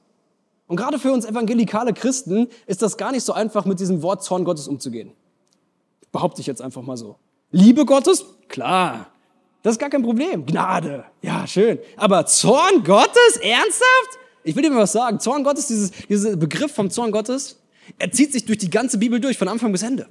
Und 0.72 0.78
gerade 0.78 1.00
für 1.00 1.12
uns 1.12 1.26
evangelikale 1.26 1.92
Christen 1.92 2.48
ist 2.66 2.82
das 2.82 2.96
gar 2.96 3.12
nicht 3.12 3.26
so 3.26 3.34
einfach, 3.34 3.66
mit 3.66 3.82
diesem 3.82 4.02
Wort 4.04 4.24
Zorn 4.24 4.46
Gottes 4.46 4.70
umzugehen. 4.70 5.12
Behaupte 6.14 6.40
ich 6.40 6.48
jetzt 6.48 6.62
einfach 6.62 6.82
mal 6.82 6.96
so. 6.96 7.18
Liebe 7.52 7.84
Gottes? 7.84 8.24
Klar. 8.48 9.08
Das 9.64 9.74
ist 9.74 9.80
gar 9.80 9.90
kein 9.90 10.02
Problem. 10.02 10.46
Gnade. 10.46 11.04
Ja, 11.22 11.46
schön. 11.46 11.78
Aber 11.98 12.26
Zorn 12.26 12.86
Gottes? 12.86 13.36
Ernsthaft? 13.42 14.20
Ich 14.46 14.56
will 14.56 14.64
dir 14.64 14.70
mal 14.70 14.84
was 14.84 14.94
sagen. 14.94 15.20
Zorn 15.20 15.44
Gottes, 15.44 15.68
dieses, 15.68 15.92
dieser 16.08 16.38
Begriff 16.38 16.74
vom 16.74 16.90
Zorn 16.90 17.12
Gottes, 17.12 17.60
er 18.00 18.10
zieht 18.14 18.32
sich 18.32 18.46
durch 18.46 18.60
die 18.60 18.70
ganze 18.70 18.98
Bibel 18.98 19.20
durch, 19.20 19.38
von 19.38 19.50
Anfang 19.50 19.74
bis 19.74 19.84
Ende. 19.84 20.08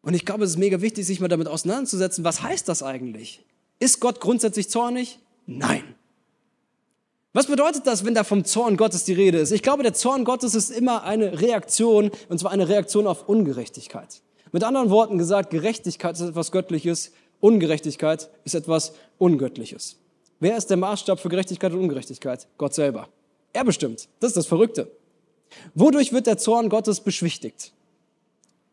Und 0.00 0.14
ich 0.14 0.24
glaube, 0.24 0.44
es 0.44 0.52
ist 0.52 0.56
mega 0.56 0.80
wichtig, 0.80 1.06
sich 1.06 1.20
mal 1.20 1.28
damit 1.28 1.48
auseinanderzusetzen, 1.48 2.24
was 2.24 2.42
heißt 2.42 2.66
das 2.66 2.82
eigentlich? 2.82 3.44
Ist 3.78 4.00
Gott 4.00 4.22
grundsätzlich 4.22 4.70
zornig? 4.70 5.18
Nein. 5.44 5.96
Was 7.32 7.46
bedeutet 7.46 7.86
das, 7.86 8.04
wenn 8.04 8.14
da 8.14 8.24
vom 8.24 8.44
Zorn 8.44 8.76
Gottes 8.76 9.04
die 9.04 9.12
Rede 9.12 9.38
ist? 9.38 9.52
Ich 9.52 9.62
glaube, 9.62 9.84
der 9.84 9.94
Zorn 9.94 10.24
Gottes 10.24 10.56
ist 10.56 10.70
immer 10.70 11.04
eine 11.04 11.40
Reaktion, 11.40 12.10
und 12.28 12.40
zwar 12.40 12.50
eine 12.50 12.68
Reaktion 12.68 13.06
auf 13.06 13.28
Ungerechtigkeit. 13.28 14.20
Mit 14.50 14.64
anderen 14.64 14.90
Worten 14.90 15.16
gesagt, 15.16 15.50
Gerechtigkeit 15.50 16.16
ist 16.16 16.22
etwas 16.22 16.50
Göttliches, 16.50 17.12
Ungerechtigkeit 17.38 18.30
ist 18.44 18.56
etwas 18.56 18.94
Ungöttliches. 19.18 19.96
Wer 20.40 20.56
ist 20.56 20.70
der 20.70 20.76
Maßstab 20.76 21.20
für 21.20 21.28
Gerechtigkeit 21.28 21.72
und 21.72 21.78
Ungerechtigkeit? 21.78 22.48
Gott 22.58 22.74
selber. 22.74 23.08
Er 23.52 23.64
bestimmt. 23.64 24.08
Das 24.18 24.30
ist 24.30 24.36
das 24.36 24.46
Verrückte. 24.46 24.90
Wodurch 25.74 26.12
wird 26.12 26.26
der 26.26 26.38
Zorn 26.38 26.68
Gottes 26.68 27.00
beschwichtigt? 27.00 27.72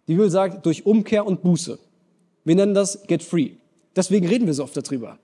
Die 0.07 0.13
Bibel 0.13 0.31
sagt, 0.31 0.65
durch 0.65 0.85
Umkehr 0.85 1.27
und 1.27 1.43
Buße. 1.43 1.77
Wir 2.43 2.55
nennen 2.55 2.73
das 2.73 3.03
Get 3.03 3.21
Free. 3.21 3.51
Deswegen 3.95 4.27
reden 4.27 4.47
wir 4.47 4.53
so 4.53 4.63
oft 4.63 4.77
darüber. 4.77 5.19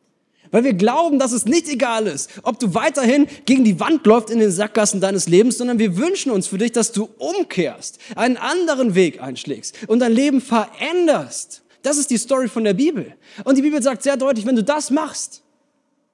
Weil 0.53 0.63
wir 0.63 0.73
glauben, 0.73 1.17
dass 1.17 1.31
es 1.31 1.45
nicht 1.45 1.67
egal 1.67 2.05
ist, 2.05 2.29
ob 2.43 2.59
du 2.59 2.75
weiterhin 2.75 3.27
gegen 3.45 3.63
die 3.63 3.79
Wand 3.79 4.05
läufst 4.05 4.29
in 4.29 4.37
den 4.37 4.51
Sackgassen 4.51 5.01
deines 5.01 5.27
Lebens, 5.27 5.57
sondern 5.57 5.79
wir 5.79 5.97
wünschen 5.97 6.31
uns 6.31 6.45
für 6.45 6.59
dich, 6.59 6.71
dass 6.71 6.91
du 6.91 7.09
umkehrst, 7.17 7.97
einen 8.15 8.37
anderen 8.37 8.93
Weg 8.93 9.19
einschlägst 9.19 9.75
und 9.87 9.99
dein 9.99 10.11
Leben 10.11 10.41
veränderst. 10.41 11.63
Das 11.81 11.97
ist 11.97 12.11
die 12.11 12.17
Story 12.17 12.47
von 12.47 12.63
der 12.63 12.75
Bibel. 12.75 13.15
Und 13.43 13.57
die 13.57 13.63
Bibel 13.63 13.81
sagt 13.81 14.03
sehr 14.03 14.15
deutlich, 14.15 14.45
wenn 14.45 14.55
du 14.55 14.63
das 14.63 14.91
machst, 14.91 15.42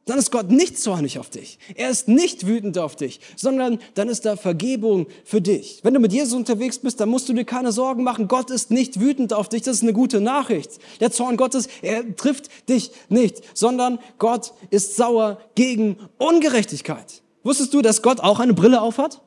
dann 0.10 0.18
ist 0.18 0.32
Gott 0.32 0.50
nicht 0.50 0.80
zornig 0.80 1.20
auf 1.20 1.30
dich. 1.30 1.60
Er 1.76 1.90
ist 1.90 2.08
nicht 2.08 2.48
wütend 2.48 2.78
auf 2.78 2.96
dich, 2.96 3.20
sondern 3.36 3.80
dann 3.94 4.10
ist 4.10 4.26
da 4.26 4.36
Vergebung 4.36 5.08
für 5.24 5.42
dich. 5.42 5.82
Wenn 5.84 5.94
du 5.94 6.00
mit 6.00 6.12
Jesus 6.12 6.34
unterwegs 6.34 6.80
bist, 6.80 7.00
dann 7.00 7.10
musst 7.10 7.30
du 7.30 7.34
dir 7.34 7.46
keine 7.46 7.72
Sorgen 7.72 8.04
machen. 8.04 8.28
Gott 8.28 8.50
ist 8.50 8.72
nicht 8.72 9.00
wütend 9.00 9.34
auf 9.34 9.50
dich. 9.50 9.62
Das 9.62 9.78
ist 9.78 9.84
eine 9.84 9.94
gute 9.94 10.20
Nachricht. 10.20 10.80
Der 11.00 11.12
Zorn 11.12 11.38
Gottes, 11.38 11.68
er 11.82 12.16
trifft 12.16 12.50
dich 12.70 12.92
nicht, 13.10 13.42
sondern 13.54 14.00
Gott 14.18 14.54
ist 14.72 14.96
sauer 14.96 15.40
gegen 15.56 15.98
Ungerechtigkeit. 16.18 17.22
Wusstest 17.44 17.74
du, 17.74 17.82
dass 17.82 18.02
Gott 18.02 18.20
auch 18.20 18.40
eine 18.40 18.54
Brille 18.54 18.82
aufhat? 18.82 19.22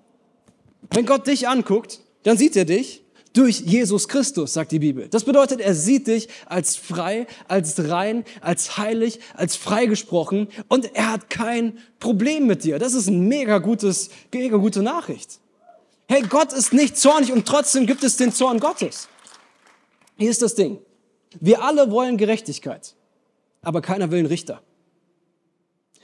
Wenn 0.91 1.07
Gott 1.07 1.27
dich 1.27 1.49
anguckt, 1.49 2.01
dann 2.25 2.37
sieht 2.37 2.57
er 2.57 2.65
dich 2.65 3.02
durch 3.33 3.61
Jesus 3.61 4.09
Christus, 4.09 4.53
sagt 4.53 4.73
die 4.73 4.79
Bibel. 4.79 5.09
Das 5.09 5.25
bedeutet, 5.25 5.61
er 5.61 5.75
sieht 5.75 6.07
dich 6.07 6.29
als 6.47 6.77
frei, 6.77 7.27
als 7.49 7.89
rein, 7.89 8.25
als 8.41 8.77
heilig, 8.77 9.21
als 9.35 9.57
freigesprochen 9.57 10.49
und 10.69 10.95
er 10.95 11.13
hat 11.13 11.31
kein 11.31 11.79
Problem 11.99 12.47
mit 12.47 12.65
dir. 12.65 12.79
Das 12.79 12.95
ist 12.95 13.09
eine 13.09 13.17
mega 13.17 13.59
gutes, 13.59 14.11
mega 14.33 14.57
gute 14.57 14.83
Nachricht. 14.83 15.39
Hey, 16.09 16.23
Gott 16.23 16.53
ist 16.53 16.73
nicht 16.73 16.99
zornig 16.99 17.33
und 17.33 17.47
trotzdem 17.47 17.87
gibt 17.87 18.05
es 18.05 18.17
den 18.17 18.33
Zorn 18.33 18.61
Gottes. 18.61 19.09
Hier 20.17 20.31
ist 20.31 20.43
das 20.43 20.55
Ding. 20.55 20.79
Wir 21.41 21.63
alle 21.63 21.91
wollen 21.91 22.19
Gerechtigkeit, 22.19 22.95
aber 23.63 23.81
keiner 23.81 24.11
will 24.11 24.19
einen 24.19 24.29
Richter. 24.29 24.63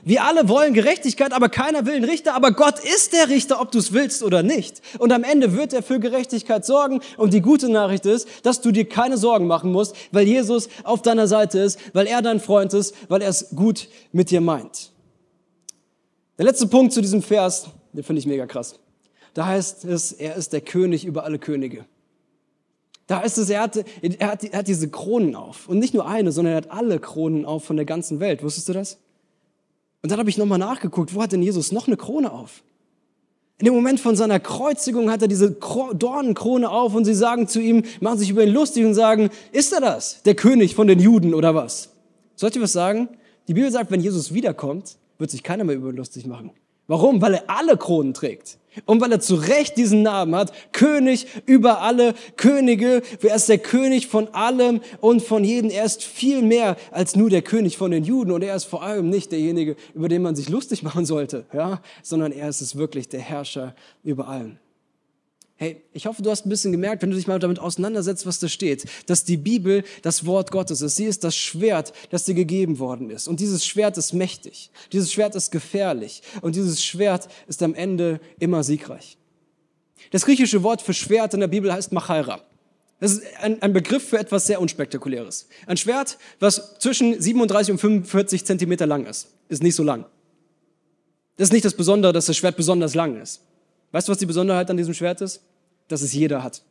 Wir 0.04 0.24
alle 0.24 0.48
wollen 0.48 0.74
Gerechtigkeit, 0.74 1.32
aber 1.32 1.48
keiner 1.48 1.84
will 1.84 1.96
einen 1.96 2.04
Richter. 2.04 2.34
Aber 2.34 2.52
Gott 2.52 2.78
ist 2.78 3.12
der 3.12 3.28
Richter, 3.28 3.60
ob 3.60 3.72
du 3.72 3.78
es 3.78 3.92
willst 3.92 4.22
oder 4.22 4.42
nicht. 4.42 4.80
Und 4.98 5.12
am 5.12 5.24
Ende 5.24 5.56
wird 5.56 5.72
er 5.72 5.82
für 5.82 5.98
Gerechtigkeit 5.98 6.64
sorgen. 6.64 7.00
Und 7.16 7.34
die 7.34 7.40
gute 7.40 7.68
Nachricht 7.68 8.06
ist, 8.06 8.28
dass 8.44 8.60
du 8.60 8.70
dir 8.70 8.88
keine 8.88 9.18
Sorgen 9.18 9.46
machen 9.46 9.72
musst, 9.72 9.96
weil 10.12 10.26
Jesus 10.26 10.68
auf 10.84 11.02
deiner 11.02 11.26
Seite 11.26 11.58
ist, 11.58 11.78
weil 11.94 12.06
er 12.06 12.22
dein 12.22 12.40
Freund 12.40 12.72
ist, 12.74 12.94
weil 13.08 13.22
er 13.22 13.28
es 13.28 13.50
gut 13.54 13.88
mit 14.12 14.30
dir 14.30 14.40
meint. 14.40 14.92
Der 16.38 16.44
letzte 16.44 16.68
Punkt 16.68 16.92
zu 16.92 17.00
diesem 17.00 17.22
Vers, 17.22 17.66
den 17.92 18.04
finde 18.04 18.20
ich 18.20 18.26
mega 18.26 18.46
krass. 18.46 18.78
Da 19.34 19.46
heißt 19.46 19.84
es, 19.84 20.12
er 20.12 20.36
ist 20.36 20.52
der 20.52 20.60
König 20.60 21.04
über 21.04 21.24
alle 21.24 21.40
Könige. 21.40 21.84
Da 23.08 23.20
ist 23.20 23.38
es, 23.38 23.50
er 23.50 23.62
hat, 23.62 23.76
er, 23.76 24.28
hat, 24.28 24.44
er 24.44 24.58
hat 24.58 24.68
diese 24.68 24.88
Kronen 24.88 25.34
auf. 25.34 25.68
Und 25.68 25.78
nicht 25.78 25.94
nur 25.94 26.06
eine, 26.06 26.30
sondern 26.30 26.52
er 26.52 26.58
hat 26.58 26.70
alle 26.70 27.00
Kronen 27.00 27.44
auf 27.44 27.64
von 27.64 27.76
der 27.76 27.86
ganzen 27.86 28.20
Welt. 28.20 28.42
Wusstest 28.42 28.68
du 28.68 28.74
das? 28.74 28.98
Und 30.02 30.12
dann 30.12 30.18
habe 30.18 30.30
ich 30.30 30.38
nochmal 30.38 30.58
nachgeguckt, 30.58 31.14
wo 31.14 31.22
hat 31.22 31.32
denn 31.32 31.42
Jesus 31.42 31.72
noch 31.72 31.86
eine 31.86 31.96
Krone 31.96 32.32
auf? 32.32 32.62
In 33.58 33.64
dem 33.64 33.74
Moment 33.74 33.98
von 33.98 34.14
seiner 34.14 34.38
Kreuzigung 34.38 35.10
hat 35.10 35.22
er 35.22 35.28
diese 35.28 35.50
Dornenkrone 35.50 36.70
auf 36.70 36.94
und 36.94 37.04
sie 37.04 37.14
sagen 37.14 37.48
zu 37.48 37.60
ihm, 37.60 37.82
machen 38.00 38.18
sich 38.18 38.30
über 38.30 38.44
ihn 38.44 38.52
lustig 38.52 38.84
und 38.84 38.94
sagen, 38.94 39.30
ist 39.50 39.72
er 39.72 39.80
das? 39.80 40.22
Der 40.22 40.36
König 40.36 40.76
von 40.76 40.86
den 40.86 41.00
Juden 41.00 41.34
oder 41.34 41.56
was? 41.56 41.90
Soll 42.36 42.50
ich 42.50 42.54
dir 42.54 42.62
was 42.62 42.72
sagen? 42.72 43.08
Die 43.48 43.54
Bibel 43.54 43.70
sagt, 43.72 43.90
wenn 43.90 44.00
Jesus 44.00 44.32
wiederkommt, 44.32 44.96
wird 45.18 45.32
sich 45.32 45.42
keiner 45.42 45.64
mehr 45.64 45.74
über 45.74 45.90
ihn 45.90 45.96
lustig 45.96 46.24
machen. 46.26 46.52
Warum? 46.86 47.20
Weil 47.20 47.34
er 47.34 47.50
alle 47.50 47.76
Kronen 47.76 48.14
trägt. 48.14 48.58
Und 48.84 49.00
weil 49.00 49.12
er 49.12 49.20
zu 49.20 49.34
Recht 49.34 49.76
diesen 49.76 50.02
Namen 50.02 50.34
hat, 50.34 50.52
König 50.72 51.26
über 51.46 51.82
alle 51.82 52.14
Könige, 52.36 53.02
er 53.22 53.36
ist 53.36 53.48
der 53.48 53.58
König 53.58 54.06
von 54.06 54.28
allem 54.34 54.80
und 55.00 55.22
von 55.22 55.44
jedem. 55.44 55.70
Er 55.70 55.84
ist 55.84 56.02
viel 56.02 56.42
mehr 56.42 56.76
als 56.90 57.16
nur 57.16 57.30
der 57.30 57.42
König 57.42 57.76
von 57.76 57.90
den 57.90 58.04
Juden 58.04 58.32
und 58.32 58.42
er 58.42 58.54
ist 58.56 58.64
vor 58.64 58.82
allem 58.82 59.08
nicht 59.08 59.32
derjenige, 59.32 59.76
über 59.94 60.08
den 60.08 60.22
man 60.22 60.36
sich 60.36 60.48
lustig 60.48 60.82
machen 60.82 61.04
sollte, 61.04 61.46
ja, 61.52 61.80
sondern 62.02 62.32
er 62.32 62.48
ist 62.48 62.60
es 62.60 62.76
wirklich 62.76 63.08
der 63.08 63.20
Herrscher 63.20 63.74
über 64.04 64.28
allen. 64.28 64.58
Hey, 65.60 65.82
ich 65.92 66.06
hoffe, 66.06 66.22
du 66.22 66.30
hast 66.30 66.46
ein 66.46 66.50
bisschen 66.50 66.70
gemerkt, 66.70 67.02
wenn 67.02 67.10
du 67.10 67.16
dich 67.16 67.26
mal 67.26 67.40
damit 67.40 67.58
auseinandersetzt, 67.58 68.24
was 68.26 68.38
da 68.38 68.46
steht, 68.46 68.84
dass 69.06 69.24
die 69.24 69.36
Bibel 69.36 69.82
das 70.02 70.24
Wort 70.24 70.52
Gottes 70.52 70.82
ist. 70.82 70.94
Sie 70.94 71.04
ist 71.04 71.24
das 71.24 71.34
Schwert, 71.34 71.92
das 72.10 72.24
dir 72.24 72.34
gegeben 72.34 72.78
worden 72.78 73.10
ist. 73.10 73.26
Und 73.26 73.40
dieses 73.40 73.66
Schwert 73.66 73.98
ist 73.98 74.12
mächtig. 74.12 74.70
Dieses 74.92 75.12
Schwert 75.12 75.34
ist 75.34 75.50
gefährlich. 75.50 76.22
Und 76.42 76.54
dieses 76.54 76.84
Schwert 76.84 77.26
ist 77.48 77.60
am 77.64 77.74
Ende 77.74 78.20
immer 78.38 78.62
siegreich. 78.62 79.18
Das 80.12 80.24
griechische 80.24 80.62
Wort 80.62 80.80
für 80.80 80.94
Schwert 80.94 81.34
in 81.34 81.40
der 81.40 81.48
Bibel 81.48 81.72
heißt 81.72 81.90
Machaira. 81.90 82.40
Das 83.00 83.10
ist 83.10 83.24
ein, 83.40 83.60
ein, 83.60 83.72
Begriff 83.72 84.08
für 84.08 84.18
etwas 84.20 84.46
sehr 84.46 84.60
Unspektakuläres. 84.60 85.48
Ein 85.66 85.76
Schwert, 85.76 86.18
was 86.38 86.78
zwischen 86.78 87.20
37 87.20 87.72
und 87.72 87.78
45 87.78 88.44
Zentimeter 88.44 88.86
lang 88.86 89.06
ist. 89.06 89.26
Ist 89.48 89.64
nicht 89.64 89.74
so 89.74 89.82
lang. 89.82 90.06
Das 91.36 91.48
ist 91.48 91.52
nicht 91.52 91.64
das 91.64 91.74
Besondere, 91.74 92.12
dass 92.12 92.26
das 92.26 92.36
Schwert 92.36 92.56
besonders 92.56 92.94
lang 92.94 93.20
ist. 93.20 93.40
Weißt 93.92 94.08
du, 94.08 94.12
was 94.12 94.18
die 94.18 94.26
Besonderheit 94.26 94.70
an 94.70 94.76
diesem 94.76 94.94
Schwert 94.94 95.20
ist? 95.20 95.40
Dass 95.88 96.02
es 96.02 96.12
jeder 96.12 96.42
hat. 96.42 96.62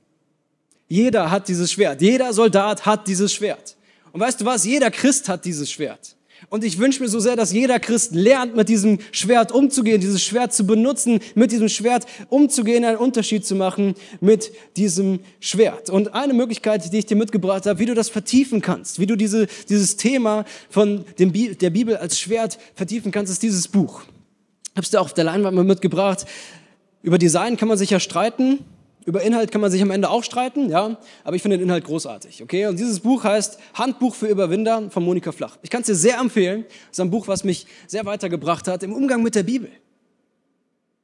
Jeder 0.88 1.32
hat 1.32 1.48
dieses 1.48 1.72
Schwert. 1.72 2.02
Jeder 2.02 2.32
Soldat 2.34 2.86
hat 2.86 3.08
dieses 3.08 3.34
Schwert. 3.34 3.76
Und 4.12 4.22
weißt 4.22 4.42
du 4.42 4.46
was? 4.46 4.66
Jeder 4.66 4.92
Christ 4.92 5.28
hat 5.28 5.44
dieses 5.44 5.72
Schwert. 5.72 6.16
Und 6.50 6.64
ich 6.64 6.78
wünsche 6.78 7.02
mir 7.02 7.10
so 7.10 7.20
sehr, 7.20 7.36
dass 7.36 7.52
jeder 7.52 7.80
Christ 7.80 8.14
lernt, 8.14 8.56
mit 8.56 8.70
diesem 8.70 9.00
Schwert 9.12 9.52
umzugehen, 9.52 10.00
dieses 10.00 10.24
Schwert 10.24 10.54
zu 10.54 10.68
benutzen, 10.68 11.20
mit 11.36 11.52
diesem 11.52 11.68
Schwert 11.68 12.06
umzugehen, 12.30 12.86
einen 12.86 12.98
Unterschied 12.98 13.46
zu 13.46 13.56
machen 13.56 13.96
mit 14.22 14.52
diesem 14.78 15.20
Schwert. 15.40 15.90
Und 15.90 16.14
eine 16.14 16.34
Möglichkeit, 16.34 16.92
die 16.92 16.98
ich 16.98 17.08
dir 17.08 17.18
mitgebracht 17.18 17.66
habe, 17.66 17.80
wie 17.80 17.86
du 17.86 17.96
das 17.96 18.10
vertiefen 18.10 18.62
kannst, 18.62 19.00
wie 19.00 19.08
du 19.08 19.16
diese, 19.16 19.48
dieses 19.68 19.98
Thema 19.98 20.46
von 20.70 21.06
dem, 21.18 21.34
der 21.34 21.72
Bibel 21.72 21.98
als 21.98 22.20
Schwert 22.20 22.60
vertiefen 22.76 23.12
kannst, 23.12 23.32
ist 23.32 23.42
dieses 23.42 23.68
Buch. 23.68 24.04
Es 24.76 24.92
dir 24.92 25.02
auch 25.02 25.06
auf 25.06 25.14
der 25.14 25.24
Leinwand 25.24 25.58
mitgebracht. 25.66 26.28
Über 27.02 27.18
Design 27.18 27.58
kann 27.58 27.68
man 27.68 27.78
sich 27.78 27.90
ja 27.90 28.00
streiten, 28.00 28.66
über 29.06 29.22
Inhalt 29.22 29.52
kann 29.52 29.62
man 29.62 29.72
sich 29.72 29.82
am 29.82 29.92
Ende 29.92 30.10
auch 30.10 30.24
streiten, 30.24 30.70
ja, 30.70 30.98
aber 31.24 31.36
ich 31.36 31.42
finde 31.42 31.58
den 31.58 31.68
Inhalt 31.68 31.86
großartig, 31.86 32.44
okay? 32.44 32.66
Und 32.66 32.78
dieses 32.78 33.00
Buch 33.00 33.24
heißt 33.24 33.58
Handbuch 33.74 34.14
für 34.14 34.28
Überwinder 34.28 34.90
von 34.92 35.06
Monika 35.06 35.32
Flach. 35.32 35.58
Ich 35.62 35.70
kann 35.70 35.80
es 35.80 35.88
dir 35.88 35.96
sehr 35.96 36.18
empfehlen. 36.20 36.66
Es 36.92 36.98
ist 36.98 37.00
ein 37.00 37.10
Buch, 37.10 37.30
was 37.30 37.46
mich 37.46 37.68
sehr 37.88 38.06
weitergebracht 38.06 38.68
hat 38.68 38.84
im 38.84 38.92
Umgang 38.92 39.24
mit 39.24 39.36
der 39.36 39.44
Bibel. 39.44 39.70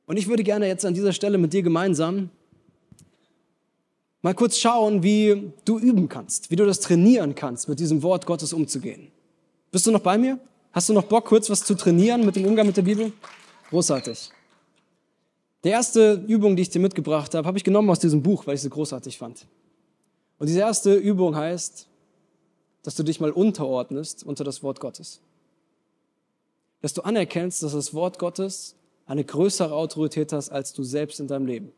Und 0.05 0.17
ich 0.17 0.27
würde 0.27 0.43
gerne 0.43 0.67
jetzt 0.67 0.83
an 0.85 0.93
dieser 0.93 1.13
Stelle 1.13 1.37
mit 1.37 1.53
dir 1.53 1.63
gemeinsam 1.63 2.29
mal 4.21 4.33
kurz 4.33 4.57
schauen, 4.57 5.01
wie 5.01 5.53
du 5.63 5.79
üben 5.79 6.09
kannst, 6.09 6.51
wie 6.51 6.57
du 6.57 6.65
das 6.65 6.81
trainieren 6.81 7.35
kannst, 7.35 7.69
mit 7.69 7.79
diesem 7.79 8.03
Wort 8.03 8.25
Gottes 8.25 8.51
umzugehen. 8.51 9.11
Bist 9.71 9.87
du 9.87 9.91
noch 9.91 10.01
bei 10.01 10.17
mir? 10.17 10.39
Hast 10.73 10.89
du 10.89 10.93
noch 10.93 11.03
Bock, 11.03 11.25
kurz 11.25 11.49
was 11.49 11.63
zu 11.63 11.75
trainieren 11.75 12.25
mit 12.25 12.35
dem 12.35 12.45
Umgang 12.45 12.67
mit 12.67 12.75
der 12.75 12.81
Bibel? 12.81 13.13
Großartig. 13.69 14.31
Die 15.63 15.69
erste 15.69 16.23
Übung, 16.27 16.55
die 16.55 16.63
ich 16.63 16.69
dir 16.69 16.79
mitgebracht 16.79 17.33
habe, 17.33 17.47
habe 17.47 17.57
ich 17.57 17.63
genommen 17.63 17.89
aus 17.89 17.99
diesem 17.99 18.21
Buch, 18.21 18.45
weil 18.45 18.55
ich 18.55 18.61
sie 18.61 18.69
großartig 18.69 19.17
fand. 19.17 19.47
Und 20.37 20.47
diese 20.47 20.59
erste 20.59 20.95
Übung 20.95 21.35
heißt, 21.35 21.87
dass 22.83 22.95
du 22.95 23.03
dich 23.03 23.21
mal 23.21 23.31
unterordnest 23.31 24.23
unter 24.25 24.43
das 24.43 24.61
Wort 24.61 24.81
Gottes. 24.81 25.21
Dass 26.81 26.93
du 26.93 27.01
anerkennst, 27.01 27.63
dass 27.63 27.71
das 27.71 27.93
Wort 27.93 28.19
Gottes 28.19 28.75
eine 29.05 29.23
größere 29.23 29.73
Autorität 29.73 30.33
hat 30.33 30.51
als 30.51 30.73
du 30.73 30.83
selbst 30.83 31.21
in 31.21 31.27
deinem 31.27 31.45
Leben. 31.45 31.71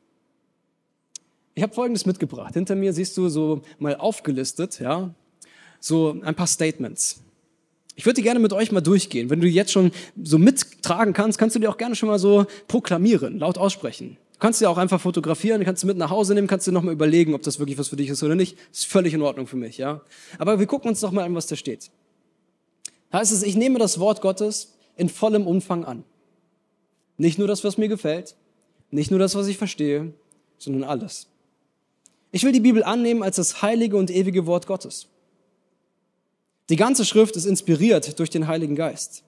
Ich 1.53 1.61
habe 1.61 1.73
Folgendes 1.73 2.05
mitgebracht. 2.05 2.55
Hinter 2.55 2.75
mir 2.75 2.91
siehst 2.91 3.15
du 3.17 3.29
so 3.29 3.61
mal 3.77 3.95
aufgelistet, 3.95 4.79
ja, 4.79 5.13
so 5.79 6.19
ein 6.23 6.35
paar 6.35 6.47
Statements. 6.47 7.21
Ich 7.95 8.05
würde 8.05 8.15
die 8.15 8.23
gerne 8.23 8.39
mit 8.39 8.51
euch 8.51 8.71
mal 8.71 8.81
durchgehen. 8.81 9.29
Wenn 9.29 9.39
du 9.39 9.47
jetzt 9.47 9.71
schon 9.71 9.91
so 10.21 10.38
mittragen 10.38 11.13
kannst, 11.13 11.38
kannst 11.38 11.55
du 11.55 11.60
die 11.60 11.67
auch 11.67 11.77
gerne 11.77 11.95
schon 11.95 12.10
mal 12.10 12.19
so 12.19 12.45
proklamieren, 12.67 13.39
laut 13.39 13.58
aussprechen. 13.58 14.17
Du 14.34 14.39
kannst 14.39 14.60
sie 14.60 14.67
auch 14.67 14.77
einfach 14.77 14.99
fotografieren, 14.99 15.63
kannst 15.63 15.84
du 15.84 15.88
mit 15.88 15.97
nach 15.97 16.10
Hause 16.10 16.36
nehmen, 16.36 16.47
kannst 16.47 16.67
du 16.67 16.73
nochmal 16.73 16.93
überlegen, 16.93 17.34
ob 17.34 17.41
das 17.41 17.58
wirklich 17.58 17.77
was 17.77 17.88
für 17.88 17.95
dich 17.95 18.10
ist 18.10 18.21
oder 18.21 18.36
nicht. 18.36 18.58
Ist 18.71 18.86
völlig 18.86 19.13
in 19.13 19.21
Ordnung 19.21 19.47
für 19.47 19.55
mich, 19.55 19.77
ja. 19.77 20.01
Aber 20.38 20.60
wir 20.60 20.65
gucken 20.65 20.89
uns 20.89 20.99
doch 20.99 21.12
mal 21.12 21.23
an, 21.23 21.34
was 21.36 21.47
da 21.47 21.55
steht. 21.55 21.89
Heißt 23.13 23.31
es, 23.31 23.43
ich 23.43 23.55
nehme 23.55 23.79
das 23.79 23.97
Wort 23.97 24.19
Gottes 24.19 24.73
in 24.97 25.08
vollem 25.08 25.47
Umfang 25.47 25.86
an. 25.86 26.03
Nicht 27.17 27.39
nur 27.39 27.47
das, 27.47 27.63
was 27.63 27.77
mir 27.77 27.88
gefällt, 27.88 28.36
nicht 28.91 29.10
nur 29.10 29.19
das, 29.19 29.36
was 29.36 29.47
ich 29.47 29.58
verstehe, 29.58 30.13
sondern 30.58 30.84
alles. 30.84 31.27
Ich 32.31 32.43
will 32.43 32.51
die 32.51 32.60
Bibel 32.60 32.84
annehmen 32.84 33.23
als 33.23 33.38
das 33.38 33.62
heilige 33.62 33.95
und 33.95 34.12
ewige 34.12 34.45
Wort 34.45 34.67
Gottes. 34.67 35.08
Die 36.69 36.75
ganze 36.75 37.06
Schrift 37.06 37.36
ist 37.36 37.45
inspiriert 37.45 38.17
durch 38.19 38.30
den 38.30 38.47
Heiligen 38.47 38.75
Geist. 38.75 39.23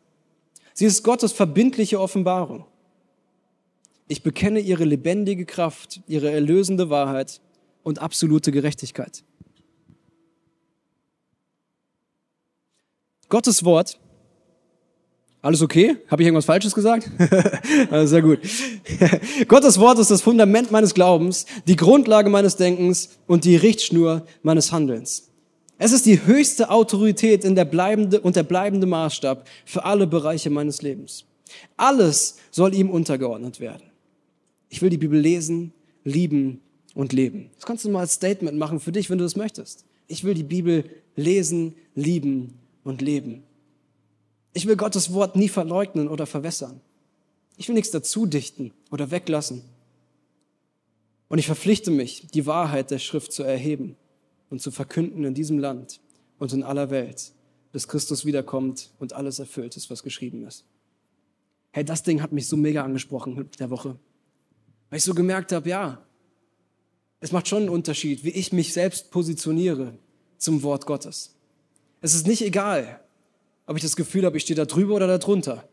Sie 0.73 0.85
ist 0.85 1.03
Gottes 1.03 1.31
verbindliche 1.31 1.99
Offenbarung. 1.99 2.65
Ich 4.07 4.23
bekenne 4.23 4.59
ihre 4.59 4.85
lebendige 4.85 5.45
Kraft, 5.45 6.01
ihre 6.07 6.31
erlösende 6.31 6.89
Wahrheit 6.89 7.41
und 7.83 7.99
absolute 7.99 8.51
Gerechtigkeit. 8.51 9.23
Gottes 13.29 13.63
Wort. 13.65 13.99
Alles 15.41 15.61
okay? 15.61 15.97
Habe 16.09 16.21
ich 16.21 16.27
irgendwas 16.27 16.45
Falsches 16.45 16.73
gesagt? 16.73 17.09
Sehr 18.05 18.21
gut. 18.21 18.39
Gottes 19.47 19.79
Wort 19.79 19.99
ist 19.99 20.09
das 20.09 20.21
Fundament 20.21 20.71
meines 20.71 20.93
Glaubens, 20.93 21.45
die 21.67 21.75
Grundlage 21.75 22.29
meines 22.29 22.55
Denkens 22.55 23.17
und 23.27 23.45
die 23.45 23.55
Richtschnur 23.55 24.25
meines 24.41 24.71
Handelns. 24.71 25.29
Es 25.79 25.91
ist 25.91 26.05
die 26.05 26.25
höchste 26.25 26.69
Autorität 26.69 27.43
in 27.43 27.55
der 27.55 27.65
bleibende, 27.65 28.19
und 28.21 28.35
der 28.35 28.43
bleibende 28.43 28.87
Maßstab 28.87 29.47
für 29.65 29.85
alle 29.85 30.07
Bereiche 30.07 30.49
meines 30.49 30.81
Lebens. 30.81 31.25
Alles 31.75 32.37
soll 32.51 32.73
ihm 32.73 32.89
untergeordnet 32.89 33.59
werden. 33.59 33.83
Ich 34.69 34.81
will 34.81 34.89
die 34.89 34.97
Bibel 34.97 35.19
lesen, 35.19 35.73
lieben 36.03 36.61
und 36.95 37.13
leben. 37.13 37.51
Das 37.55 37.65
kannst 37.65 37.85
du 37.85 37.89
mal 37.89 38.01
als 38.01 38.13
Statement 38.13 38.57
machen 38.57 38.79
für 38.79 38.91
dich, 38.91 39.09
wenn 39.09 39.19
du 39.19 39.23
das 39.23 39.35
möchtest. 39.35 39.85
Ich 40.07 40.23
will 40.23 40.33
die 40.33 40.43
Bibel 40.43 40.83
lesen, 41.15 41.75
lieben 41.93 42.55
und 42.83 43.01
leben. 43.01 43.43
Ich 44.53 44.65
will 44.65 44.77
Gottes 44.77 45.13
Wort 45.13 45.35
nie 45.35 45.49
verleugnen 45.49 46.07
oder 46.07 46.25
verwässern. 46.25 46.81
Ich 47.55 47.67
will 47.67 47.75
nichts 47.75 47.91
dazu 47.91 48.25
dichten 48.25 48.71
oder 48.89 49.11
weglassen. 49.11 49.61
Und 51.29 51.37
ich 51.37 51.45
verpflichte 51.45 51.91
mich, 51.91 52.27
die 52.33 52.45
Wahrheit 52.45 52.89
der 52.89 52.99
Schrift 52.99 53.31
zu 53.31 53.43
erheben 53.43 53.95
und 54.49 54.61
zu 54.61 54.71
verkünden 54.71 55.23
in 55.23 55.33
diesem 55.33 55.59
Land 55.59 55.99
und 56.39 56.53
in 56.53 56.63
aller 56.63 56.89
Welt, 56.89 57.33
bis 57.71 57.87
Christus 57.87 58.25
wiederkommt 58.25 58.91
und 58.99 59.13
alles 59.13 59.39
erfüllt 59.39 59.75
ist, 59.77 59.89
was 59.89 60.03
geschrieben 60.03 60.45
ist. 60.45 60.65
Hey, 61.71 61.83
das 61.83 62.03
Ding 62.03 62.21
hat 62.21 62.31
mich 62.31 62.47
so 62.47 62.57
mega 62.57 62.83
angesprochen 62.83 63.49
der 63.59 63.69
Woche, 63.69 63.97
weil 64.89 64.97
ich 64.97 65.03
so 65.03 65.13
gemerkt 65.13 65.51
habe, 65.51 65.69
ja, 65.69 66.03
Es 67.19 67.31
macht 67.31 67.47
schon 67.47 67.63
einen 67.63 67.69
Unterschied, 67.69 68.23
wie 68.23 68.29
ich 68.29 68.53
mich 68.53 68.73
selbst 68.73 69.09
positioniere 69.09 69.97
zum 70.37 70.61
Wort 70.61 70.85
Gottes. 70.85 71.35
Es 71.99 72.13
ist 72.13 72.27
nicht 72.27 72.43
egal, 72.43 73.01
ob 73.65 73.75
ich 73.75 73.81
das 73.81 73.95
Gefühl 73.95 74.25
habe, 74.25 74.37
ich 74.37 74.43
stehe 74.43 74.55
da 74.55 74.65
drüber 74.65 74.95
oder 74.95 75.07
da 75.07 75.17
drunter. 75.17 75.67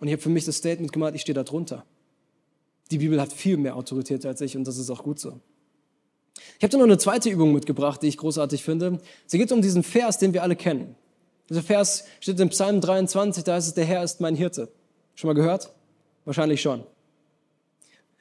Und 0.00 0.08
ich 0.08 0.12
habe 0.12 0.22
für 0.22 0.28
mich 0.28 0.44
das 0.44 0.56
Statement 0.56 0.92
gemacht, 0.92 1.14
ich 1.14 1.22
stehe 1.22 1.34
da 1.34 1.44
drunter. 1.44 1.86
Die 2.90 2.98
Bibel 2.98 3.20
hat 3.20 3.32
viel 3.32 3.56
mehr 3.56 3.74
Autorität 3.76 4.26
als 4.26 4.42
ich 4.42 4.56
und 4.56 4.64
das 4.64 4.76
ist 4.76 4.90
auch 4.90 5.02
gut 5.02 5.18
so. 5.18 5.40
Ich 6.36 6.62
habe 6.62 6.68
dir 6.68 6.78
noch 6.78 6.84
eine 6.84 6.98
zweite 6.98 7.30
Übung 7.30 7.52
mitgebracht, 7.52 8.02
die 8.02 8.08
ich 8.08 8.16
großartig 8.16 8.64
finde. 8.64 9.00
Sie 9.26 9.38
geht 9.38 9.52
um 9.52 9.62
diesen 9.62 9.82
Vers, 9.82 10.18
den 10.18 10.32
wir 10.32 10.42
alle 10.42 10.56
kennen. 10.56 10.96
Dieser 11.48 11.62
Vers 11.62 12.04
steht 12.20 12.40
im 12.40 12.48
Psalm 12.48 12.80
23, 12.80 13.44
da 13.44 13.54
heißt 13.54 13.68
es, 13.68 13.74
der 13.74 13.84
Herr 13.84 14.02
ist 14.02 14.20
mein 14.20 14.34
Hirte. 14.34 14.68
Schon 15.14 15.28
mal 15.28 15.34
gehört? 15.34 15.72
Wahrscheinlich 16.24 16.60
schon. 16.62 16.84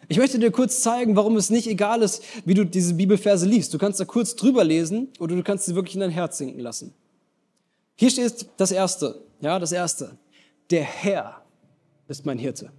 Ich 0.10 0.18
möchte 0.18 0.38
dir 0.38 0.52
kurz 0.52 0.82
zeigen, 0.82 1.16
warum 1.16 1.38
es 1.38 1.50
nicht 1.50 1.68
egal 1.68 2.02
ist, 2.02 2.24
wie 2.46 2.54
du 2.54 2.66
diese 2.66 2.94
Bibelverse 2.94 3.46
liest. 3.46 3.74
Du 3.74 3.78
kannst 3.78 4.00
da 4.00 4.06
kurz 4.06 4.36
drüber 4.36 4.64
lesen 4.64 5.08
oder 5.20 5.36
du 5.36 5.44
kannst 5.44 5.66
sie 5.66 5.76
wirklich 5.76 5.96
in 5.96 6.02
dein 6.02 6.12
Herz 6.12 6.38
sinken 6.38 6.60
lassen. 6.60 6.94
Hier 7.96 8.10
steht 8.10 8.48
das 8.58 8.72
erste, 8.72 9.22
ja, 9.40 9.60
das 9.60 9.72
erste. 9.72 10.18
Der 10.70 10.84
Herr 10.84 11.42
ist 12.08 12.26
mein 12.26 12.38
Hirte. 12.38 12.72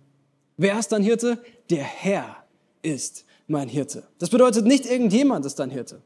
Wer 0.56 0.78
ist 0.78 0.92
dein 0.92 1.02
Hirte? 1.02 1.38
Der 1.70 1.82
Herr 1.82 2.44
ist 2.82 3.24
mein 3.46 3.68
Hirte. 3.68 4.04
Das 4.18 4.30
bedeutet 4.30 4.66
nicht 4.66 4.86
irgendjemand 4.86 5.44
ist 5.46 5.58
dein 5.58 5.70
Hirte. 5.70 6.02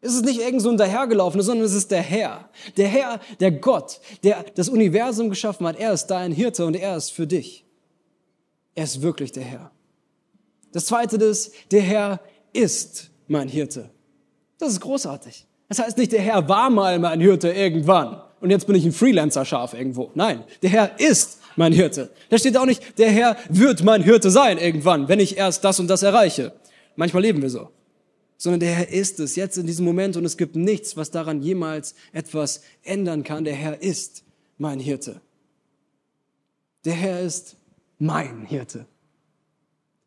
Es 0.00 0.14
ist 0.14 0.24
nicht 0.24 0.40
irgend 0.40 0.62
so 0.62 0.70
ein 0.70 0.76
dahergelaufener, 0.76 1.42
sondern 1.42 1.66
es 1.66 1.74
ist 1.74 1.90
der 1.90 2.02
Herr. 2.02 2.48
Der 2.76 2.88
Herr, 2.88 3.20
der 3.40 3.50
Gott, 3.50 4.00
der 4.22 4.44
das 4.54 4.68
Universum 4.68 5.30
geschaffen 5.30 5.66
hat. 5.66 5.78
Er 5.78 5.92
ist 5.92 6.06
dein 6.06 6.32
Hirte 6.32 6.66
und 6.66 6.74
er 6.74 6.96
ist 6.96 7.10
für 7.10 7.26
dich. 7.26 7.64
Er 8.74 8.84
ist 8.84 9.02
wirklich 9.02 9.32
der 9.32 9.42
Herr. 9.42 9.70
Das 10.72 10.86
zweite 10.86 11.16
ist, 11.16 11.54
der 11.70 11.80
Herr 11.80 12.20
ist 12.52 13.10
mein 13.26 13.48
Hirte. 13.48 13.90
Das 14.58 14.70
ist 14.70 14.80
großartig. 14.80 15.46
Das 15.68 15.78
heißt 15.78 15.98
nicht, 15.98 16.12
der 16.12 16.20
Herr 16.20 16.48
war 16.48 16.70
mal 16.70 16.98
mein 16.98 17.20
Hirte 17.20 17.50
irgendwann 17.50 18.20
und 18.40 18.50
jetzt 18.50 18.66
bin 18.66 18.76
ich 18.76 18.84
ein 18.84 18.92
Freelancer-Schaf 18.92 19.74
irgendwo. 19.74 20.10
Nein, 20.14 20.44
der 20.62 20.70
Herr 20.70 21.00
ist 21.00 21.40
mein 21.56 21.72
Hirte. 21.72 22.10
Da 22.28 22.38
steht 22.38 22.56
auch 22.56 22.66
nicht, 22.66 22.98
der 22.98 23.10
Herr 23.10 23.36
wird 23.48 23.82
mein 23.82 24.02
Hirte 24.02 24.30
sein 24.30 24.58
irgendwann, 24.58 25.08
wenn 25.08 25.20
ich 25.20 25.36
erst 25.36 25.64
das 25.64 25.80
und 25.80 25.88
das 25.88 26.02
erreiche. 26.02 26.52
Manchmal 26.94 27.22
leben 27.22 27.42
wir 27.42 27.50
so. 27.50 27.70
Sondern 28.38 28.60
der 28.60 28.72
Herr 28.72 28.88
ist 28.90 29.18
es 29.18 29.34
jetzt 29.36 29.56
in 29.56 29.66
diesem 29.66 29.84
Moment 29.84 30.16
und 30.16 30.24
es 30.24 30.36
gibt 30.36 30.56
nichts, 30.56 30.96
was 30.96 31.10
daran 31.10 31.42
jemals 31.42 31.94
etwas 32.12 32.62
ändern 32.82 33.24
kann. 33.24 33.44
Der 33.44 33.54
Herr 33.54 33.82
ist 33.82 34.24
mein 34.58 34.78
Hirte. 34.78 35.20
Der 36.84 36.94
Herr 36.94 37.20
ist 37.20 37.56
mein 37.98 38.44
Hirte. 38.46 38.86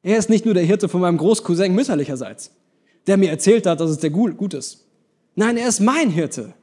Er 0.03 0.17
ist 0.17 0.29
nicht 0.29 0.45
nur 0.45 0.53
der 0.53 0.63
Hirte 0.63 0.87
von 0.87 1.01
meinem 1.01 1.17
Großcousin 1.17 1.73
mütterlicherseits, 1.73 2.51
der 3.07 3.17
mir 3.17 3.29
erzählt 3.29 3.65
hat, 3.65 3.79
dass 3.79 3.89
es 3.89 3.97
der 3.97 4.11
gut 4.11 4.53
ist. 4.53 4.85
Nein, 5.35 5.57
er 5.57 5.67
ist 5.67 5.79
mein 5.79 6.09
Hirte. 6.09 6.53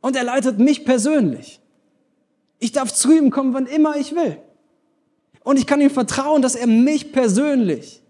Und 0.00 0.16
er 0.16 0.24
leitet 0.24 0.58
mich 0.58 0.84
persönlich. 0.84 1.60
Ich 2.58 2.72
darf 2.72 2.92
zu 2.92 3.16
ihm 3.16 3.30
kommen, 3.30 3.54
wann 3.54 3.66
immer 3.66 3.96
ich 3.96 4.14
will. 4.14 4.38
Und 5.44 5.58
ich 5.58 5.66
kann 5.66 5.80
ihm 5.80 5.90
vertrauen, 5.90 6.42
dass 6.42 6.54
er 6.54 6.66
mich 6.66 7.12
persönlich 7.12 8.02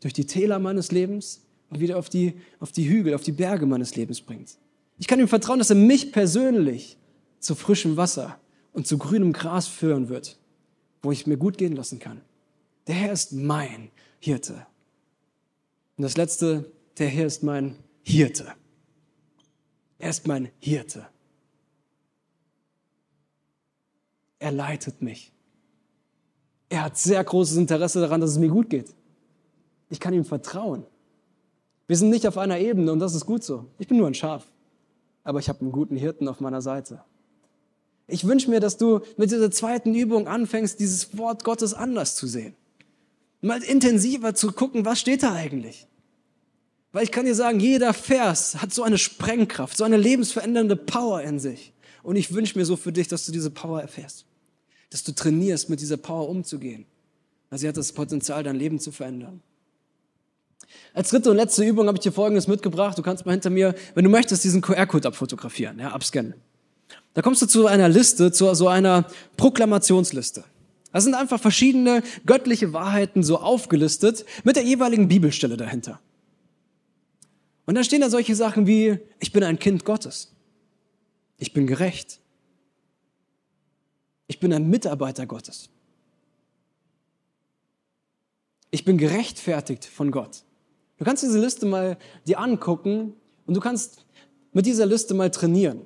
durch 0.00 0.12
die 0.12 0.26
Täler 0.26 0.58
meines 0.58 0.92
Lebens 0.92 1.42
und 1.70 1.80
wieder 1.80 1.98
auf 1.98 2.08
die, 2.08 2.34
auf 2.60 2.72
die 2.72 2.88
Hügel, 2.88 3.14
auf 3.14 3.22
die 3.22 3.32
Berge 3.32 3.66
meines 3.66 3.96
Lebens 3.96 4.20
bringt. 4.20 4.58
Ich 4.98 5.06
kann 5.06 5.20
ihm 5.20 5.28
vertrauen, 5.28 5.58
dass 5.58 5.70
er 5.70 5.76
mich 5.76 6.12
persönlich 6.12 6.96
zu 7.38 7.54
frischem 7.54 7.96
Wasser 7.96 8.38
und 8.72 8.86
zu 8.86 8.98
grünem 8.98 9.32
Gras 9.32 9.66
führen 9.66 10.08
wird, 10.08 10.38
wo 11.02 11.12
ich 11.12 11.26
mir 11.26 11.36
gut 11.36 11.58
gehen 11.58 11.76
lassen 11.76 11.98
kann. 11.98 12.20
Der 12.86 12.94
Herr 12.94 13.12
ist 13.12 13.32
mein 13.32 13.90
Hirte. 14.20 14.66
Und 15.96 16.02
das 16.02 16.16
letzte, 16.16 16.70
der 16.98 17.08
Herr 17.08 17.26
ist 17.26 17.42
mein 17.42 17.76
Hirte. 18.02 18.52
Er 19.98 20.10
ist 20.10 20.26
mein 20.26 20.50
Hirte. 20.60 21.06
Er 24.38 24.52
leitet 24.52 25.02
mich. 25.02 25.32
Er 26.68 26.84
hat 26.84 26.98
sehr 26.98 27.22
großes 27.22 27.56
Interesse 27.56 28.00
daran, 28.00 28.20
dass 28.20 28.30
es 28.30 28.38
mir 28.38 28.48
gut 28.48 28.70
geht. 28.70 28.92
Ich 29.88 30.00
kann 30.00 30.14
ihm 30.14 30.24
vertrauen. 30.24 30.84
Wir 31.86 31.96
sind 31.96 32.10
nicht 32.10 32.26
auf 32.26 32.38
einer 32.38 32.58
Ebene 32.58 32.90
und 32.92 32.98
das 32.98 33.14
ist 33.14 33.26
gut 33.26 33.44
so. 33.44 33.66
Ich 33.78 33.86
bin 33.86 33.98
nur 33.98 34.08
ein 34.08 34.14
Schaf, 34.14 34.44
aber 35.22 35.38
ich 35.38 35.48
habe 35.48 35.60
einen 35.60 35.72
guten 35.72 35.96
Hirten 35.96 36.26
auf 36.26 36.40
meiner 36.40 36.60
Seite. 36.60 37.04
Ich 38.08 38.26
wünsche 38.26 38.50
mir, 38.50 38.60
dass 38.60 38.76
du 38.76 39.00
mit 39.16 39.30
dieser 39.30 39.50
zweiten 39.50 39.94
Übung 39.94 40.28
anfängst, 40.28 40.78
dieses 40.78 41.16
Wort 41.16 41.44
Gottes 41.44 41.74
anders 41.74 42.16
zu 42.16 42.26
sehen. 42.26 42.54
Mal 43.40 43.62
intensiver 43.62 44.34
zu 44.34 44.52
gucken, 44.52 44.84
was 44.84 45.00
steht 45.00 45.22
da 45.22 45.32
eigentlich. 45.32 45.86
Weil 46.92 47.04
ich 47.04 47.12
kann 47.12 47.26
dir 47.26 47.34
sagen, 47.34 47.60
jeder 47.60 47.92
Vers 47.92 48.60
hat 48.62 48.72
so 48.72 48.82
eine 48.82 48.98
Sprengkraft, 48.98 49.76
so 49.76 49.84
eine 49.84 49.96
lebensverändernde 49.96 50.76
Power 50.76 51.20
in 51.22 51.38
sich. 51.38 51.72
Und 52.02 52.16
ich 52.16 52.32
wünsche 52.32 52.58
mir 52.58 52.64
so 52.64 52.76
für 52.76 52.92
dich, 52.92 53.08
dass 53.08 53.26
du 53.26 53.32
diese 53.32 53.50
Power 53.50 53.80
erfährst. 53.80 54.25
Dass 54.90 55.02
du 55.02 55.12
trainierst, 55.12 55.68
mit 55.68 55.80
dieser 55.80 55.96
Power 55.96 56.28
umzugehen. 56.28 56.86
Weil 57.50 57.58
sie 57.58 57.68
hat 57.68 57.76
das 57.76 57.92
Potenzial, 57.92 58.42
dein 58.42 58.56
Leben 58.56 58.78
zu 58.78 58.92
verändern. 58.92 59.40
Als 60.94 61.10
dritte 61.10 61.30
und 61.30 61.36
letzte 61.36 61.64
Übung 61.64 61.86
habe 61.86 61.96
ich 61.96 62.02
dir 62.02 62.12
Folgendes 62.12 62.48
mitgebracht. 62.48 62.98
Du 62.98 63.02
kannst 63.02 63.26
mal 63.26 63.32
hinter 63.32 63.50
mir, 63.50 63.74
wenn 63.94 64.04
du 64.04 64.10
möchtest, 64.10 64.44
diesen 64.44 64.62
QR-Code 64.62 65.08
abfotografieren, 65.08 65.78
ja, 65.78 65.90
abscannen. 65.92 66.34
Da 67.14 67.22
kommst 67.22 67.40
du 67.42 67.46
zu 67.46 67.66
einer 67.66 67.88
Liste, 67.88 68.32
zu 68.32 68.52
so 68.54 68.68
einer 68.68 69.06
Proklamationsliste. 69.36 70.44
Das 70.92 71.04
sind 71.04 71.14
einfach 71.14 71.40
verschiedene 71.40 72.02
göttliche 72.24 72.72
Wahrheiten 72.72 73.22
so 73.22 73.38
aufgelistet 73.38 74.24
mit 74.44 74.56
der 74.56 74.64
jeweiligen 74.64 75.08
Bibelstelle 75.08 75.56
dahinter. 75.56 76.00
Und 77.66 77.74
da 77.74 77.84
stehen 77.84 78.00
da 78.00 78.08
solche 78.08 78.34
Sachen 78.34 78.66
wie, 78.66 78.98
ich 79.18 79.32
bin 79.32 79.42
ein 79.42 79.58
Kind 79.58 79.84
Gottes. 79.84 80.32
Ich 81.36 81.52
bin 81.52 81.66
gerecht. 81.66 82.20
Ich 84.36 84.40
bin 84.40 84.52
ein 84.52 84.68
Mitarbeiter 84.68 85.24
Gottes. 85.24 85.70
Ich 88.70 88.84
bin 88.84 88.98
gerechtfertigt 88.98 89.86
von 89.86 90.10
Gott. 90.10 90.42
Du 90.98 91.06
kannst 91.06 91.22
diese 91.22 91.40
Liste 91.40 91.64
mal 91.64 91.96
dir 92.26 92.38
angucken 92.38 93.14
und 93.46 93.56
du 93.56 93.60
kannst 93.60 94.04
mit 94.52 94.66
dieser 94.66 94.84
Liste 94.84 95.14
mal 95.14 95.30
trainieren. 95.30 95.80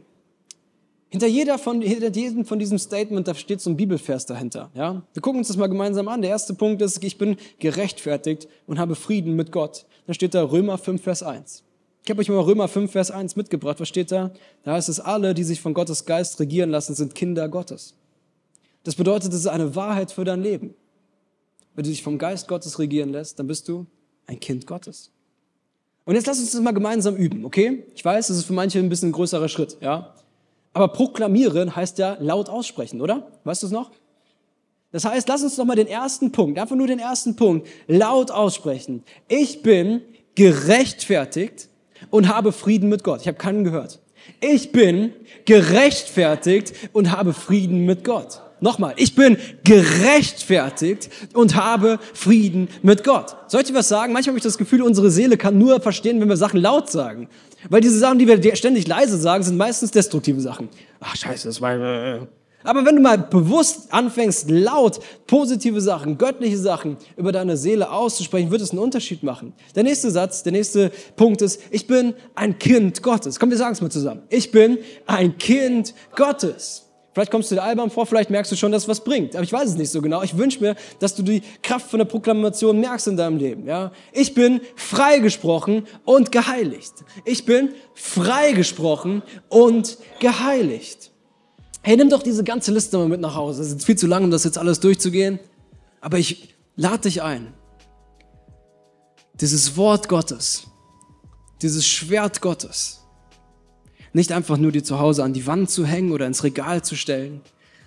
Hinter, 1.11 1.29
jeder 1.29 1.59
von, 1.59 1.81
hinter 1.81 2.11
jedem 2.11 2.45
von 2.45 2.59
diesem 2.59 2.81
Statement, 2.81 3.29
da 3.29 3.37
steht 3.37 3.61
so 3.61 3.71
ein 3.71 3.77
Bibelvers 3.77 4.27
dahinter. 4.27 4.73
Ja? 4.75 5.01
Wir 5.13 5.23
gucken 5.23 5.39
uns 5.39 5.47
das 5.47 5.57
mal 5.57 5.69
gemeinsam 5.69 6.09
an. 6.09 6.21
Der 6.21 6.33
erste 6.33 6.53
Punkt 6.53 6.83
ist, 6.83 7.05
ich 7.05 7.19
bin 7.19 7.37
gerechtfertigt 7.61 8.49
und 8.67 8.81
habe 8.81 8.97
Frieden 8.97 9.37
mit 9.37 9.53
Gott. 9.53 9.87
Da 10.09 10.15
steht 10.15 10.35
da 10.35 10.43
Römer 10.43 10.77
5, 10.77 11.01
Vers 11.01 11.23
1. 11.23 11.63
Ich 12.03 12.11
habe 12.11 12.21
euch 12.21 12.29
mal 12.29 12.41
Römer 12.41 12.67
5, 12.67 12.91
Vers 12.91 13.13
1 13.13 13.37
mitgebracht. 13.37 13.79
Was 13.79 13.87
steht 13.87 14.11
da? 14.11 14.33
Da 14.65 14.73
heißt 14.73 14.89
es, 14.89 14.99
alle, 14.99 15.35
die 15.35 15.45
sich 15.45 15.61
von 15.61 15.73
Gottes 15.73 16.05
Geist 16.05 16.41
regieren 16.41 16.71
lassen, 16.71 16.97
sind 16.97 17.15
Kinder 17.15 17.49
Gottes. 17.49 17.95
Das 18.85 18.95
bedeutet, 18.95 19.33
es 19.33 19.41
ist 19.41 19.47
eine 19.47 19.75
Wahrheit 19.77 20.11
für 20.11 20.25
dein 20.25 20.43
Leben. 20.43 20.75
Wenn 21.75 21.85
du 21.85 21.91
dich 21.91 22.03
vom 22.03 22.19
Geist 22.19 22.49
Gottes 22.49 22.79
regieren 22.79 23.11
lässt, 23.11 23.39
dann 23.39 23.47
bist 23.47 23.69
du 23.69 23.87
ein 24.27 24.41
Kind 24.41 24.67
Gottes. 24.67 25.11
Und 26.05 26.15
jetzt 26.15 26.27
lass 26.27 26.41
uns 26.41 26.53
das 26.53 26.61
mal 26.61 26.73
gemeinsam 26.73 27.15
üben, 27.17 27.45
okay? 27.45 27.85
Ich 27.95 28.05
weiß, 28.05 28.29
das 28.29 28.39
ist 28.39 28.45
für 28.45 28.53
manche 28.53 28.79
ein 28.79 28.89
bisschen 28.89 29.11
ein 29.11 29.13
größerer 29.13 29.49
Schritt, 29.49 29.77
ja? 29.81 30.15
Aber 30.73 30.89
proklamieren 30.89 31.75
heißt 31.75 31.99
ja 31.99 32.17
laut 32.21 32.49
aussprechen, 32.49 33.01
oder? 33.01 33.31
Weißt 33.45 33.63
du 33.63 33.67
es 33.67 33.73
noch? 33.73 33.91
Das 34.93 35.05
heißt, 35.05 35.29
lass 35.29 35.43
uns 35.43 35.57
doch 35.57 35.65
mal 35.65 35.77
den 35.77 35.87
ersten 35.87 36.33
Punkt, 36.33 36.59
einfach 36.59 36.77
nur 36.77 36.87
den 36.87 36.99
ersten 36.99 37.37
Punkt, 37.37 37.69
laut 37.87 38.31
aussprechen. 38.31 39.05
Ich 39.29 39.63
bin 39.63 40.03
gerechtfertigt 40.35 41.69
und 42.11 42.29
habe 42.29 42.53
Frieden 42.53 42.89
mit 42.89 43.05
Gott. 43.05 43.21
Ich 43.21 43.29
habe 43.29 43.39
keinen 43.39 43.63
gehört. 43.63 44.01
Ich 44.41 44.73
bin 44.73 45.13
gerechtfertigt 45.45 46.73
und 46.93 47.11
habe 47.11 47.33
Frieden 47.33 47.85
mit 47.85 48.05
Gott. 48.05 48.43
Nochmal, 48.61 48.95
ich 48.97 49.15
bin 49.15 49.39
gerechtfertigt 49.65 51.09
und 51.33 51.57
habe 51.57 51.99
Frieden 52.13 52.69
mit 52.83 53.05
Gott. 53.05 53.37
Soll 53.47 53.63
ich 53.63 53.69
dir 53.69 53.75
was 53.75 53.89
sagen? 53.89 54.13
Manchmal 54.13 54.33
habe 54.33 54.39
ich 54.39 54.45
das 54.45 54.59
Gefühl, 54.59 54.83
unsere 54.83 55.11
Seele 55.11 55.37
kann 55.37 55.59
nur 55.59 55.81
verstehen, 55.81 56.21
wenn 56.21 56.29
wir 56.29 56.37
Sachen 56.37 56.61
laut 56.61 56.91
sagen. 56.91 57.29
Weil 57.69 57.81
diese 57.81 57.99
Sachen, 57.99 58.19
die 58.19 58.27
wir 58.27 58.57
ständig 58.57 58.87
leise 58.87 59.17
sagen, 59.19 59.43
sind 59.43 59.57
meistens 59.57 59.91
destruktive 59.91 60.41
Sachen. 60.41 60.69
Ach 61.01 61.17
scheiße, 61.17 61.49
das 61.49 61.61
war... 61.61 61.75
Äh, 61.77 62.21
aber 62.63 62.85
wenn 62.85 62.97
du 62.97 63.01
mal 63.01 63.17
bewusst 63.17 63.91
anfängst, 63.91 64.51
laut 64.51 65.01
positive 65.27 65.81
Sachen, 65.81 66.19
göttliche 66.19 66.59
Sachen 66.59 66.99
über 67.17 67.33
deine 67.33 67.57
Seele 67.57 67.91
auszusprechen, 67.91 68.51
wird 68.51 68.61
es 68.61 68.71
einen 68.71 68.81
Unterschied 68.81 69.23
machen. 69.23 69.55
Der 69.75 69.83
nächste 69.83 70.11
Satz, 70.11 70.43
der 70.43 70.53
nächste 70.53 70.91
Punkt 71.17 71.41
ist, 71.41 71.63
ich 71.71 71.87
bin 71.87 72.15
ein 72.35 72.59
Kind 72.59 73.03
Gottes. 73.03 73.41
Komm, 73.41 73.49
wir 73.49 73.57
sagen 73.57 73.73
es 73.73 73.81
mal 73.81 73.91
zusammen. 73.91 74.23
Ich 74.29 74.51
bin 74.51 74.77
ein 75.07 75.39
Kind 75.39 75.95
Gottes. 76.15 76.90
Vielleicht 77.13 77.33
kommst 77.33 77.51
du 77.51 77.57
dir 77.57 77.63
albern 77.63 77.91
vor, 77.91 78.07
vielleicht 78.07 78.31
merkst 78.31 78.53
du 78.53 78.57
schon, 78.57 78.71
dass 78.71 78.87
was 78.87 79.03
bringt. 79.03 79.35
Aber 79.35 79.43
ich 79.43 79.53
weiß 79.53 79.71
es 79.71 79.77
nicht 79.77 79.91
so 79.91 80.01
genau. 80.01 80.23
Ich 80.23 80.37
wünsche 80.37 80.61
mir, 80.61 80.77
dass 81.01 81.15
du 81.17 81.23
die 81.23 81.43
Kraft 81.63 81.91
von 81.91 81.99
der 81.99 82.05
Proklamation 82.05 82.79
merkst 82.79 83.09
in 83.09 83.17
deinem 83.17 83.37
Leben. 83.37 83.67
Ja? 83.67 83.91
Ich 84.13 84.35
bin 84.35 84.61
freigesprochen 84.77 85.89
und 86.05 86.31
geheiligt. 86.31 86.93
Ich 87.25 87.45
bin 87.45 87.71
freigesprochen 87.95 89.23
und 89.49 89.99
geheiligt. 90.21 91.11
Hey, 91.83 91.97
nimm 91.97 92.11
doch 92.11 92.23
diese 92.23 92.45
ganze 92.45 92.73
Liste 92.73 92.97
mal 92.99 93.09
mit 93.09 93.21
nach 93.21 93.35
Hause. 93.35 93.63
Es 93.63 93.73
ist 93.73 93.85
viel 93.85 93.97
zu 93.97 94.07
lang, 94.07 94.23
um 94.23 94.31
das 94.31 94.45
jetzt 94.45 94.59
alles 94.59 94.79
durchzugehen. 94.79 95.41
Aber 96.01 96.19
ich 96.19 96.55
lade 96.77 97.03
dich 97.03 97.23
ein, 97.23 97.53
dieses 99.35 99.77
Wort 99.77 100.09
Gottes, 100.09 100.65
dieses 101.63 101.87
Schwert 101.87 102.41
Gottes, 102.41 103.00
nicht 104.13 104.33
einfach 104.33 104.57
nur 104.57 104.73
dir 104.73 104.83
zu 104.83 104.99
Hause 104.99 105.25
an 105.25 105.33
die 105.33 105.47
Wand 105.47 105.71
zu 105.71 105.87
hängen 105.87 106.13
oder 106.13 106.27
ins 106.27 106.45
Regal 106.45 106.83
zu 106.83 106.97
stellen, 106.97 107.41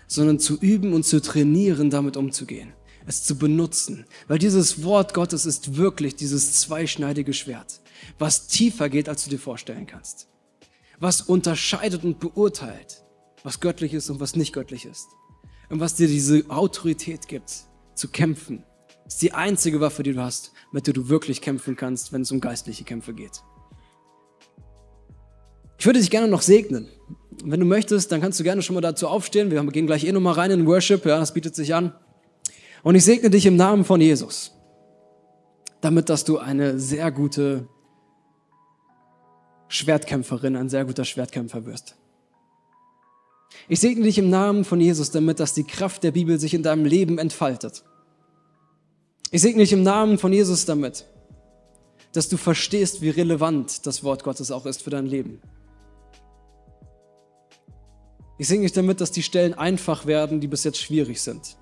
sondern 0.08 0.40
zu 0.40 0.58
üben 0.60 0.94
und 0.94 1.04
zu 1.04 1.22
trainieren, 1.22 1.90
damit 1.90 2.18
umzugehen, 2.18 2.74
es 3.06 3.24
zu 3.24 3.38
benutzen. 3.38 4.06
Weil 4.28 4.38
dieses 4.38 4.84
Wort 4.84 5.14
Gottes 5.14 5.46
ist 5.46 5.76
wirklich 5.76 6.16
dieses 6.16 6.54
zweischneidige 6.54 7.34
Schwert, 7.34 7.82
was 8.20 8.48
tiefer 8.48 8.90
geht, 8.90 9.10
als 9.10 9.24
du 9.24 9.30
dir 9.30 9.40
vorstellen 9.40 9.88
kannst. 9.88 10.28
Was 11.00 11.22
unterscheidet 11.22 12.04
und 12.04 12.20
beurteilt, 12.20 13.04
was 13.44 13.60
göttlich 13.60 13.94
ist 13.94 14.10
und 14.10 14.20
was 14.20 14.36
nicht 14.36 14.54
göttlich 14.54 14.86
ist. 14.86 15.08
Und 15.70 15.80
was 15.80 15.96
dir 15.96 16.08
diese 16.08 16.50
Autorität 16.50 17.28
gibt, 17.28 17.66
zu 17.96 18.08
kämpfen. 18.08 18.64
ist 19.06 19.22
die 19.22 19.34
einzige 19.34 19.82
Waffe, 19.82 20.04
die 20.04 20.14
du 20.14 20.22
hast, 20.22 20.52
mit 20.72 20.88
der 20.88 20.94
du 20.94 21.10
wirklich 21.10 21.42
kämpfen 21.42 21.76
kannst, 21.76 22.14
wenn 22.14 22.22
es 22.22 22.32
um 22.32 22.40
geistliche 22.40 22.84
Kämpfe 22.84 23.14
geht. 23.14 23.44
Ich 25.84 25.86
würde 25.86 26.00
dich 26.00 26.12
gerne 26.12 26.30
noch 26.30 26.42
segnen. 26.42 26.88
Wenn 27.44 27.60
du 27.60 27.66
möchtest, 27.66 28.10
dann 28.10 28.22
kannst 28.22 28.40
du 28.40 28.46
gerne 28.46 28.62
schon 28.62 28.74
mal 28.74 28.80
dazu 28.80 29.06
aufstehen. 29.06 29.52
Wir 29.52 29.62
gehen 29.66 29.86
gleich 29.86 30.06
eh 30.06 30.14
nochmal 30.14 30.36
rein 30.36 30.50
in 30.50 30.66
Worship, 30.66 31.06
ja, 31.06 31.20
das 31.20 31.34
bietet 31.34 31.56
sich 31.56 31.76
an. 31.76 31.94
Und 32.84 32.96
ich 32.96 33.04
segne 33.04 33.30
dich 33.30 33.46
im 33.46 33.58
Namen 33.58 33.84
von 33.84 34.00
Jesus, 34.00 34.54
damit 35.82 36.08
dass 36.08 36.24
du 36.24 36.38
eine 36.38 36.80
sehr 36.80 37.12
gute 37.12 37.68
Schwertkämpferin, 39.68 40.56
ein 40.56 40.70
sehr 40.70 40.86
guter 40.86 41.04
Schwertkämpfer 41.04 41.66
wirst. 41.66 41.98
Ich 43.68 43.82
segne 43.82 44.06
dich 44.06 44.18
im 44.18 44.30
Namen 44.30 44.64
von 44.64 44.80
Jesus, 44.80 45.12
damit 45.12 45.42
dass 45.42 45.54
die 45.54 45.66
Kraft 45.66 46.02
der 46.04 46.12
Bibel 46.12 46.40
sich 46.40 46.54
in 46.54 46.64
deinem 46.64 46.86
Leben 46.86 47.18
entfaltet. 47.18 47.84
Ich 49.32 49.42
segne 49.42 49.64
dich 49.64 49.74
im 49.74 49.84
Namen 49.84 50.18
von 50.18 50.32
Jesus 50.32 50.64
damit, 50.64 51.08
dass 52.14 52.30
du 52.30 52.38
verstehst, 52.38 53.02
wie 53.02 53.10
relevant 53.10 53.86
das 53.86 54.06
Wort 54.06 54.24
Gottes 54.24 54.50
auch 54.50 54.66
ist 54.66 54.82
für 54.82 54.90
dein 54.90 55.08
Leben. 55.08 55.42
Ich 58.44 58.50
segne 58.50 58.64
dich 58.64 58.74
damit, 58.74 59.00
dass 59.00 59.12
die 59.12 59.24
Stellen 59.24 59.54
einfach 59.54 60.06
werden, 60.06 60.42
die 60.42 60.50
bis 60.50 60.66
jetzt 60.66 60.78
schwierig 60.78 61.22
sind. 61.22 61.56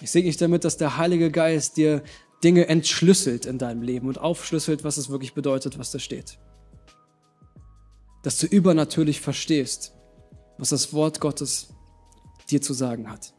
Ich 0.00 0.10
segne 0.10 0.28
dich 0.28 0.36
damit, 0.36 0.64
dass 0.64 0.78
der 0.78 0.96
Heilige 0.96 1.30
Geist 1.30 1.76
dir 1.76 2.02
Dinge 2.42 2.66
entschlüsselt 2.66 3.46
in 3.46 3.56
deinem 3.56 3.82
Leben 3.82 4.08
und 4.08 4.18
aufschlüsselt, 4.18 4.82
was 4.82 4.96
es 4.96 5.10
wirklich 5.10 5.34
bedeutet, 5.34 5.78
was 5.78 5.92
da 5.92 6.00
steht. 6.00 6.40
Dass 8.24 8.38
du 8.38 8.48
übernatürlich 8.48 9.20
verstehst, 9.20 9.94
was 10.58 10.70
das 10.70 10.92
Wort 10.92 11.20
Gottes 11.20 11.68
dir 12.50 12.60
zu 12.60 12.74
sagen 12.74 13.08
hat. 13.08 13.32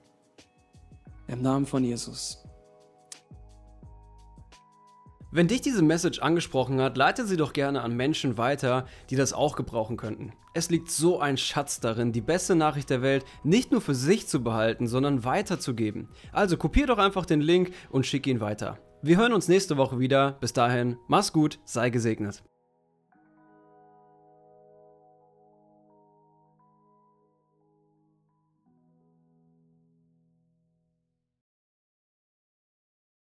Im 1.27 1.41
Namen 1.41 1.65
von 1.65 1.83
Jesus. 1.83 2.45
Wenn 5.31 5.47
dich 5.47 5.61
diese 5.61 5.83
Message 5.83 6.19
angesprochen 6.19 6.81
hat, 6.81 6.97
leite 6.97 7.23
sie 7.27 7.37
doch 7.37 7.53
gerne 7.53 7.81
an 7.81 7.95
Menschen 7.95 8.39
weiter, 8.39 8.87
die 9.11 9.15
das 9.15 9.31
auch 9.31 9.55
gebrauchen 9.55 9.95
könnten. 9.95 10.33
Es 10.55 10.71
liegt 10.71 10.89
so 10.89 11.19
ein 11.19 11.37
Schatz 11.37 11.79
darin, 11.79 12.11
die 12.11 12.21
beste 12.21 12.55
Nachricht 12.55 12.89
der 12.89 13.03
Welt 13.03 13.25
nicht 13.43 13.71
nur 13.71 13.79
für 13.79 13.93
sich 13.93 14.27
zu 14.27 14.43
behalten, 14.43 14.87
sondern 14.87 15.23
weiterzugeben. 15.23 16.09
Also 16.31 16.57
kopier 16.57 16.87
doch 16.87 16.97
einfach 16.97 17.27
den 17.27 17.41
Link 17.41 17.71
und 17.91 18.07
schick 18.07 18.25
ihn 18.25 18.41
weiter. 18.41 18.79
Wir 19.03 19.17
hören 19.17 19.33
uns 19.33 19.47
nächste 19.47 19.77
Woche 19.77 19.99
wieder. 19.99 20.37
Bis 20.41 20.53
dahin, 20.53 20.97
mach's 21.07 21.31
gut, 21.31 21.59
sei 21.63 21.91
gesegnet. 21.91 22.41